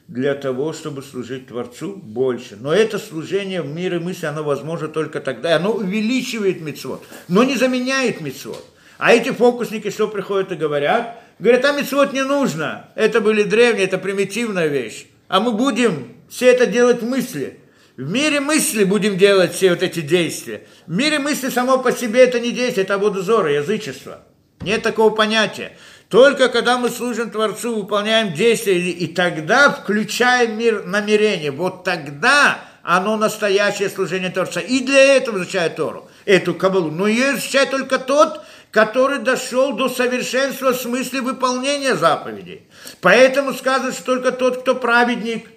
[0.08, 2.56] Для того, чтобы служить Творцу больше.
[2.56, 5.58] Но это служение в мире мысли, оно возможно только тогда.
[5.58, 8.64] Оно увеличивает мецвод, но не заменяет мецвод.
[8.98, 11.22] А эти фокусники что приходят и говорят?
[11.38, 12.92] Говорят, а мецвод не нужно.
[12.96, 15.08] Это были древние, это примитивная вещь.
[15.28, 17.60] А мы будем все это делать мысли.
[17.96, 20.64] В мире мысли будем делать все вот эти действия.
[20.88, 24.24] В мире мысли само по себе это не действие, это водозора, язычество.
[24.62, 25.78] Нет такого понятия.
[26.10, 33.16] Только когда мы служим Творцу, выполняем действия, и тогда включаем мир намерения, вот тогда оно
[33.16, 34.60] настоящее служение Творца.
[34.60, 36.90] И для этого изучает Тору, эту кабалу.
[36.90, 42.64] Но ее изучает только тот, который дошел до совершенства в смысле выполнения заповедей.
[43.02, 45.48] Поэтому сказано, что только тот, кто праведник,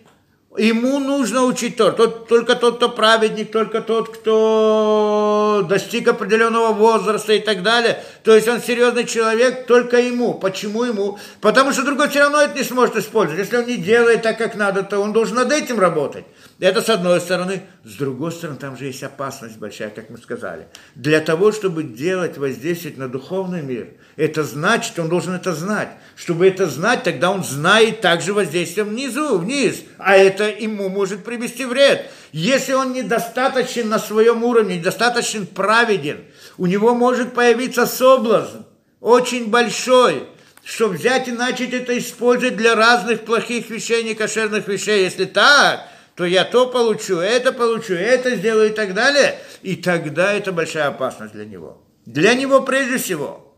[0.59, 1.93] Ему нужно учить Тор.
[1.93, 8.03] Тот, только тот, кто праведник, только тот, кто достиг определенного возраста и так далее.
[8.25, 10.35] То есть он серьезный человек, только ему.
[10.35, 11.19] Почему ему?
[11.41, 13.41] Потому что другой все равно это не сможет использовать.
[13.41, 16.25] Если он не делает так, как надо, то он должен над этим работать.
[16.59, 17.63] Это с одной стороны.
[17.85, 20.69] С другой стороны, там же есть опасность большая, как мы сказали.
[20.95, 25.91] Для того, чтобы делать, воздействовать на духовный мир, это значит, он должен это знать.
[26.17, 29.83] Чтобы это знать, тогда он знает также воздействие внизу, вниз.
[29.99, 32.07] А это ему может привести вред.
[32.33, 36.25] Если он недостаточен на своем уровне, недостаточно праведен,
[36.57, 38.63] у него может появиться соблазн,
[39.01, 40.27] очень большой,
[40.65, 45.05] чтобы взять и начать это использовать для разных плохих вещей, некошерных вещей.
[45.05, 45.87] Если так,
[46.17, 49.39] то я то получу, это получу, это сделаю и так далее.
[49.63, 51.83] И тогда это большая опасность для него.
[52.07, 53.55] Для него прежде всего.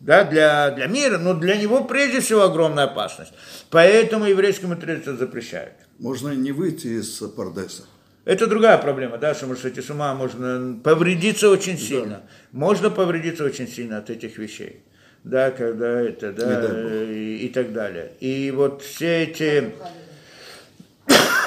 [0.00, 3.32] Да, для, для мира, но для него прежде всего огромная опасность.
[3.70, 5.74] Поэтому еврейскому традицию запрещают.
[5.98, 7.84] Можно не выйти из Пардеса.
[8.24, 12.08] Это другая проблема, да, что может сойти с ума, можно повредиться очень сильно.
[12.08, 12.22] Да.
[12.52, 14.82] Можно повредиться очень сильно от этих вещей.
[15.24, 18.12] Да, когда это, да, и, и так далее.
[18.20, 19.72] И вот все эти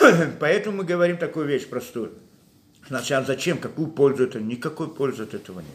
[0.40, 2.14] Поэтому мы говорим такую вещь простую.
[2.88, 4.40] Сначала зачем, какую пользу это?
[4.40, 5.70] Никакой пользы от этого нет.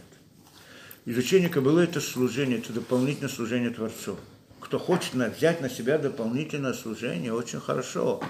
[1.05, 4.17] Изучение Каббалы– это служение, это дополнительное служение Творцу.
[4.61, 8.21] Кто хочет взять на себя дополнительное служение, очень хорошо.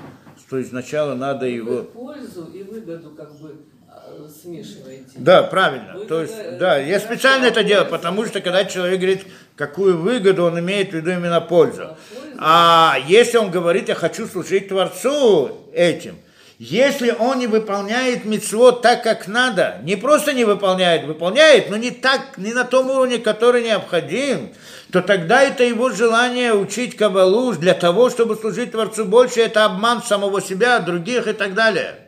[0.51, 1.85] То есть сначала надо его...
[1.85, 3.56] пользу и выгоду как бы
[4.28, 5.12] смешиваете.
[5.16, 5.94] Да, правильно.
[5.97, 9.26] Вы То есть, да, я специально это делаю, потому что когда человек говорит,
[9.56, 11.97] какую выгоду, он имеет в виду именно пользу.
[12.38, 16.16] А если он говорит, я хочу служить Творцу этим,
[16.59, 21.90] если он не выполняет митцвот так, как надо, не просто не выполняет, выполняет, но не
[21.90, 24.55] так, не на том уровне, который необходим,
[24.90, 30.02] то тогда это его желание учить Кабалу для того, чтобы служить Творцу больше, это обман
[30.02, 32.06] самого себя, других и так далее.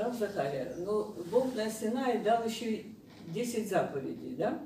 [0.00, 2.94] Рав Захария, ну, Бог на Синай дал еще и
[3.28, 4.58] 10 заповедей, да?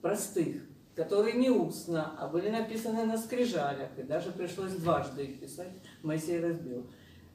[0.00, 0.62] Простых,
[0.96, 5.72] которые не устно, а были написаны на скрижалях, и даже пришлось дважды их писать,
[6.02, 6.86] Моисей разбил.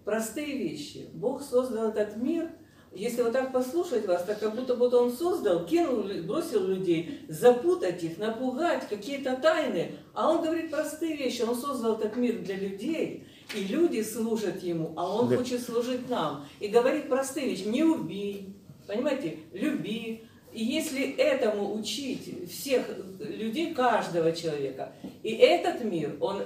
[0.04, 1.10] Простые вещи.
[1.14, 2.50] Бог создал этот мир,
[2.92, 8.04] если вот так послушать вас, так как будто бы он создал, кинул, бросил людей, запутать
[8.04, 9.92] их, напугать, какие-то тайны.
[10.14, 11.44] А он говорит простые вещи.
[11.44, 15.38] Он создал этот мир для людей, и люди служат ему, а он Да.
[15.38, 16.46] хочет служить нам.
[16.60, 17.64] И говорит простые вещи.
[17.64, 18.54] Не убей,
[18.88, 20.24] понимаете, люби.
[20.54, 22.84] И если этому учить всех
[23.20, 24.90] людей, каждого человека,
[25.22, 26.42] и этот мир, он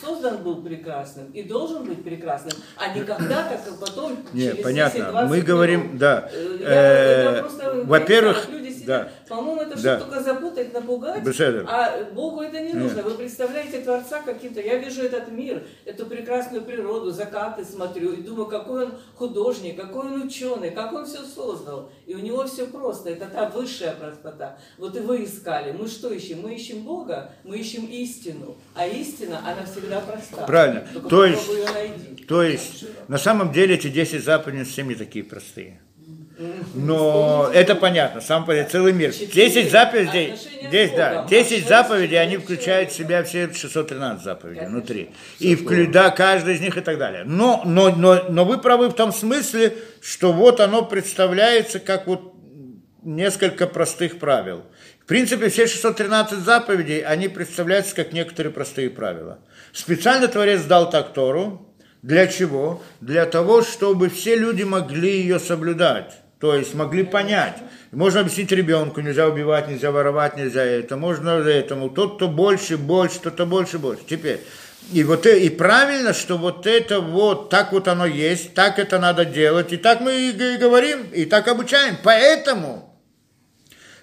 [0.00, 4.98] создан был прекрасным, и должен быть прекрасным, а не когда-то, как потом, Не, через понятно.
[4.98, 5.98] 10-20 Мы говорим, годов.
[5.98, 6.30] да.
[6.32, 8.46] Э, Э, Во-первых,
[8.86, 9.08] да.
[9.28, 9.98] По-моему, это Да.
[10.00, 11.64] только запутать, напугать, Беседа.
[11.68, 12.76] а Богу это не Нет.
[12.76, 13.02] нужно.
[13.02, 14.60] Вы представляете Творца каким-то.
[14.60, 20.06] Я вижу этот мир, эту прекрасную природу, закаты смотрю и думаю, какой он художник, какой
[20.06, 21.90] он ученый, как он все создал.
[22.08, 23.10] И у него все просто.
[23.10, 24.56] Это та высшая простота.
[24.78, 25.72] Вот и вы искали.
[25.72, 26.40] Мы что ищем?
[26.40, 28.56] Мы ищем Бога, мы ищем истину.
[28.74, 30.46] А истина, она всегда проста.
[30.46, 30.88] Правильно.
[30.94, 32.26] Только То есть-.
[32.26, 35.82] То есть, на самом деле, эти 10 заповедей не такие простые.
[36.74, 39.12] Но это понятно, сам по целый мир.
[39.12, 41.28] 10 заповедей, Отношения с здесь, да, Богом.
[41.28, 44.78] 10 Отношения заповедей, они включают в себя все 613 заповедей Конечно.
[44.78, 45.10] внутри.
[45.40, 47.24] И вклю- да, каждый из них и так далее.
[47.24, 52.34] Но, но, но, но вы правы в том смысле, что вот оно представляется как вот
[53.02, 54.64] несколько простых правил.
[55.00, 59.38] В принципе, все 613 заповедей, они представляются как некоторые простые правила.
[59.72, 61.64] Специально Творец дал так Тору.
[62.02, 62.80] Для чего?
[63.00, 66.14] Для того, чтобы все люди могли ее соблюдать.
[66.40, 67.56] То есть могли понять.
[67.90, 70.96] Можно объяснить ребенку, нельзя убивать, нельзя воровать, нельзя это.
[70.96, 71.90] Можно этому.
[71.90, 74.02] Тот, кто больше, больше, тот, кто больше, больше.
[74.08, 74.40] Теперь.
[74.92, 78.98] И, вот, э- и правильно, что вот это вот, так вот оно есть, так это
[78.98, 81.96] надо делать, и так мы и говорим, и так обучаем.
[82.02, 82.88] Поэтому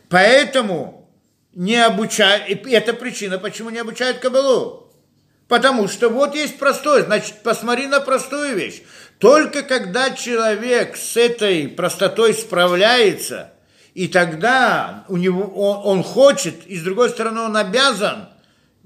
[0.10, 1.10] Поэтому
[1.54, 4.94] не обучают, и это причина, почему не обучают Кабалу.
[5.48, 8.82] Потому что вот есть простое, значит, посмотри на простую вещь.
[9.20, 13.52] Только когда человек с этой простотой справляется,
[13.94, 18.28] и тогда у него, он, он хочет, и с другой стороны он обязан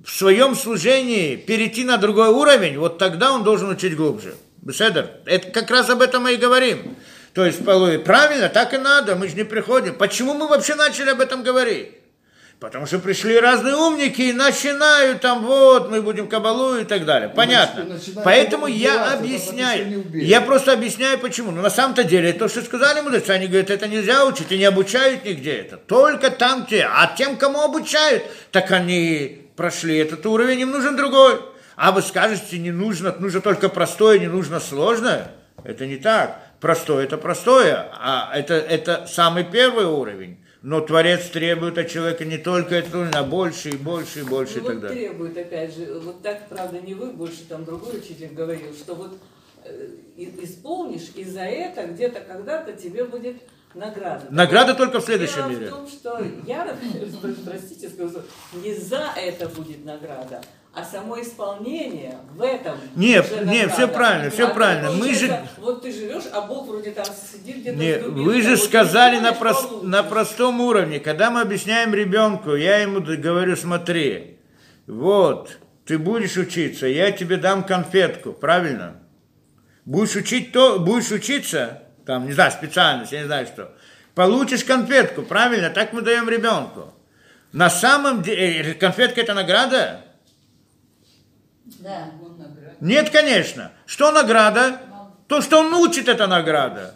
[0.06, 4.36] в своем служении перейти на другой уровень, вот тогда он должен учить глубже.
[4.62, 6.96] Беседер, это как раз об этом мы и говорим.
[7.34, 9.96] То есть, правильно, так и надо, мы же не приходим.
[9.96, 11.99] Почему мы вообще начали об этом говорить?
[12.60, 17.30] Потому что пришли разные умники и начинают там, вот, мы будем кабалу и так далее.
[17.30, 17.86] Понятно.
[17.86, 20.04] начинают Поэтому я объясняю.
[20.14, 21.52] Я просто объясняю, почему.
[21.52, 24.66] Но на самом-то деле, то, что сказали мудрецы, они говорят, это нельзя учить, и не
[24.66, 25.78] обучают нигде это.
[25.78, 26.86] Только там те.
[26.92, 31.40] А тем, кому обучают, так они прошли этот уровень, им нужен другой.
[31.78, 35.32] А вы скажете, не нужно, нужно только простое, не нужно сложное.
[35.64, 36.42] Это не так.
[36.60, 40.40] Простое это простое, а это, это самый первый уровень.
[40.62, 44.60] Но Творец требует от человека не только это, а больше и больше и больше Ну,
[44.60, 45.08] и так вот далее.
[45.10, 49.18] требует, опять же, вот так, правда, не вы, больше там другой учитель говорил, что вот
[49.64, 49.88] э,
[50.18, 53.38] исполнишь, и за это где-то когда-то тебе будет
[53.74, 54.26] награда.
[54.32, 55.68] Награда только в следующем Дело мире.
[55.68, 56.76] в том, что я,
[57.46, 58.22] простите, скажу,
[58.54, 60.42] не за это будет награда,
[60.80, 64.92] а само исполнение в этом Нет, нет, всё правильно, всё А правильно.
[64.92, 68.42] Мы же- Вот ты живешь, а Бог вроде там сидит где-то Не, в глубинке, вы
[68.42, 69.90] же сказали на, исполнишь, прос- получишь.
[69.90, 71.00] на простом уровне.
[71.00, 74.38] Когда мы объясняем ребенку, я ему говорю, смотри,
[74.88, 78.96] вот, ты будешь учиться, я тебе дам конфетку, правильно?
[79.86, 83.76] Будешь учить то, будешь учиться, там, не знаю, специальность, я не знаю что,
[84.16, 85.70] получишь конфетку, правильно?
[85.70, 86.94] Так мы даем ребенку.
[87.52, 90.02] На самом деле, конфетка это награда?
[91.80, 92.12] Да.
[92.82, 93.72] Нет, конечно.
[93.86, 94.80] Что награда?
[95.28, 96.96] То, что он учит, это награда.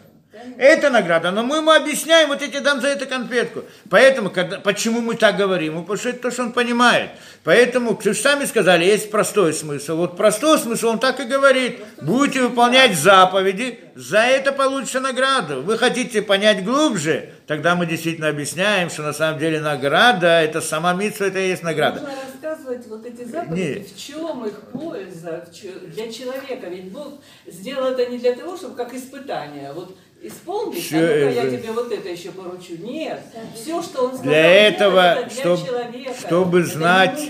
[0.56, 3.64] Это награда, но мы ему объясняем, вот я тебе дам за это конфетку.
[3.90, 5.74] Поэтому, когда, почему мы так говорим?
[5.74, 7.10] Ну, Потому что это то, что он понимает.
[7.42, 9.96] Поэтому, вы же сами сказали, есть простой смысл.
[9.96, 11.80] Вот простой смысл, он так и говорит.
[12.00, 15.62] Будете выполнять заповеди, за это получите награду.
[15.62, 20.94] Вы хотите понять глубже, тогда мы действительно объясняем, что на самом деле награда, это сама
[20.94, 22.00] митсва, это и есть награда.
[22.00, 23.88] Нужно рассказывать вот эти заповеди, Нет.
[23.88, 25.46] в чем их польза
[25.86, 26.68] для человека.
[26.68, 29.72] Ведь Бог сделал это не для того, чтобы как испытание.
[29.72, 29.96] Вот
[30.26, 32.76] исполнишь, Всё а ну-ка я это- тебе вот это еще поручу.
[32.78, 33.20] Нет.
[33.54, 36.14] Все, что он сказал, Для делать, этого, это для чтоб- человека.
[36.20, 37.20] чтобы Это знать.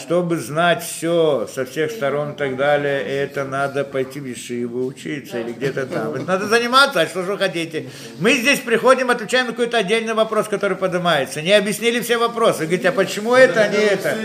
[0.00, 5.40] Чтобы знать все со всех сторон и так далее, это надо пойти в Ешиву учиться
[5.40, 6.24] или где-то там.
[6.24, 7.86] Надо заниматься, а что же вы хотите?
[8.18, 11.42] Мы здесь приходим, отвечаем на какой-то отдельный вопрос, который поднимается.
[11.42, 12.64] Не объяснили все вопросы.
[12.64, 14.16] Говорите, а почему это, а не это?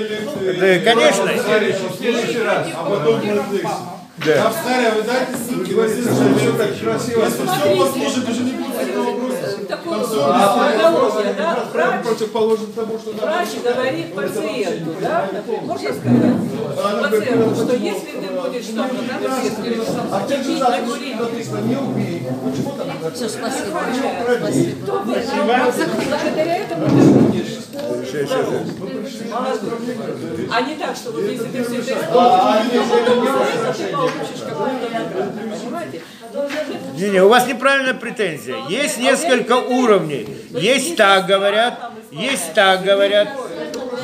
[0.59, 1.25] Да, конечно.
[1.25, 3.21] В следующий раз, а потом
[4.17, 4.47] Да.
[4.47, 6.57] Австралия, вы дайте ссылки следующее видео.
[6.57, 7.25] так красиво.
[7.25, 8.74] Если все послушать, уже не будет
[10.23, 11.65] Аналогия, да?
[11.71, 15.29] Врач, противоположно тому, что врач говорит пациенту, да?
[15.63, 17.01] Можно сказать?
[17.01, 19.77] Пациенту, что если ты будешь там, например, если пить,
[20.47, 21.15] не курить,
[21.63, 22.27] не убей.
[23.13, 23.79] Все, спасибо.
[24.37, 24.75] Спасибо.
[26.25, 27.55] благодаря этому ты будешь.
[30.51, 32.63] А не так, что вот если ты все это?
[36.95, 38.55] Не, не, у вас неправильная претензия.
[38.69, 40.04] Есть несколько уровней.
[40.51, 43.29] Есть так говорят, есть так говорят.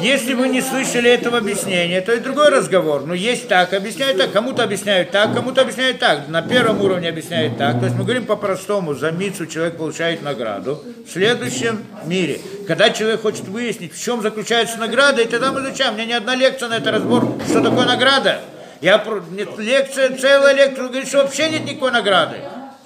[0.02, 3.06] Если вы не слышали этого объяснения, то и другой разговор.
[3.06, 6.28] Но есть так, объясняют так, кому-то объясняют так, кому-то объясняют так.
[6.28, 7.80] На первом уровне объясняют так.
[7.80, 10.84] То есть мы говорим по-простому, за мицу человек получает награду.
[11.08, 15.94] В следующем мире, когда человек хочет выяснить, в чем заключается награда, и тогда мы изучаем.
[15.94, 18.40] У меня ни одна лекция на это разбор, что такое награда.
[18.82, 22.38] Я нет, лекция, целая лекция, говорит, что вообще нет никакой награды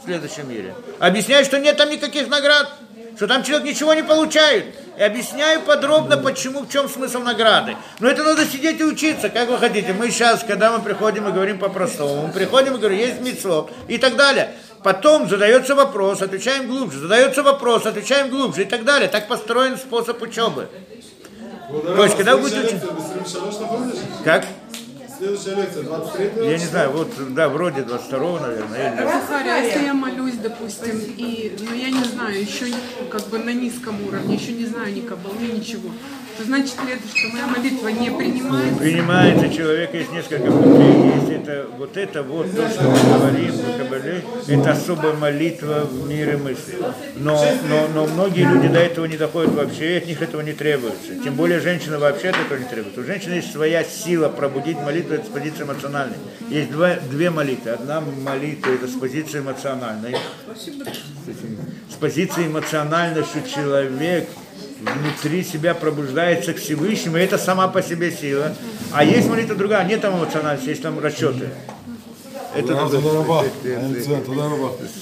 [0.02, 0.76] в следующем мире.
[1.00, 2.70] Объясняю, что нет там никаких наград,
[3.16, 4.76] что там человек ничего не получает.
[4.98, 7.76] И объясняю подробно, почему, в чем смысл награды.
[8.00, 9.94] Но это надо сидеть и учиться, как вы хотите.
[9.94, 13.98] Мы сейчас, когда мы приходим и говорим по-простому, мы приходим и говорим, есть митцвот и
[13.98, 14.52] так далее.
[14.84, 19.10] Потом задается вопрос, отвечаем глубже, задается вопрос, отвечаем глубже и так далее.
[19.10, 20.70] Так построен способ учебы.
[21.68, 22.80] То есть, когда вы будете.
[24.24, 24.46] Как?
[25.18, 28.94] Следующая лекция, 23 Я не знаю, вот, да, вроде 22 наверное.
[28.96, 32.66] или- Захария, а если я молюсь, допустим, и, но я не знаю, еще
[33.10, 35.90] как бы на низком уровне, еще не знаю ни кабалы, ничего,
[36.44, 38.80] значит ли это, что моя молитва не принимается?
[38.80, 41.14] Принимается человек, есть несколько путей.
[41.16, 43.54] Есть это, вот это вот то, что мы говорим
[43.86, 46.78] Кабале, это особая молитва в мире мысли.
[47.16, 50.54] Но, но, но многие люди до этого не доходят вообще, и от них этого не
[50.54, 51.16] требуется.
[51.24, 53.02] Тем более женщина вообще от этого не требуется.
[53.02, 56.18] У женщины есть своя сила пробудить молитву, это с позиции эмоциональной.
[56.50, 57.72] Есть два, две молитвы.
[57.72, 60.16] Одна молитва это с позиции эмоциональной.
[61.90, 64.28] С позиции эмоциональной, что человек
[64.94, 68.56] внутри себя пробуждается к Всевышнему, и это сама по себе сила.
[68.92, 71.50] А есть молитва другая, нет там эмоциональности, есть там расчеты.
[72.56, 73.02] Это надо-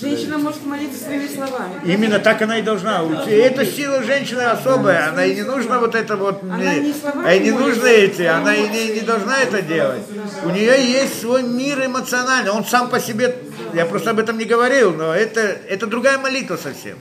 [0.02, 1.74] Женщина может молиться своими словами.
[1.86, 3.04] Именно так она и должна.
[3.28, 6.94] И эта сила женщины особая, она и не нужно вот это вот, Она не
[7.24, 10.02] а и не нужно эти, она и не, не должна это делать.
[10.44, 13.36] У нее есть свой мир эмоциональный, он сам по себе,
[13.76, 16.98] я просто об этом не говорил, но это, это другая молитва совсем.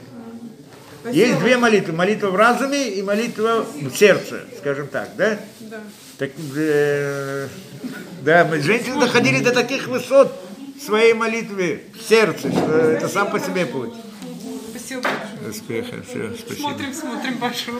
[1.11, 5.39] Есть две молитвы, молитва в разуме и молитва в сердце, скажем так, да?
[5.59, 5.81] Да.
[6.17, 7.47] Так, э,
[8.21, 10.33] да, мы, женщины доходили до таких высот
[10.79, 13.93] в своей молитве в сердце, что это сам по себе путь.
[14.69, 15.49] Спасибо большое.
[15.49, 16.67] Успеха, все, спасибо.
[16.67, 17.71] Смотрим, смотрим большое.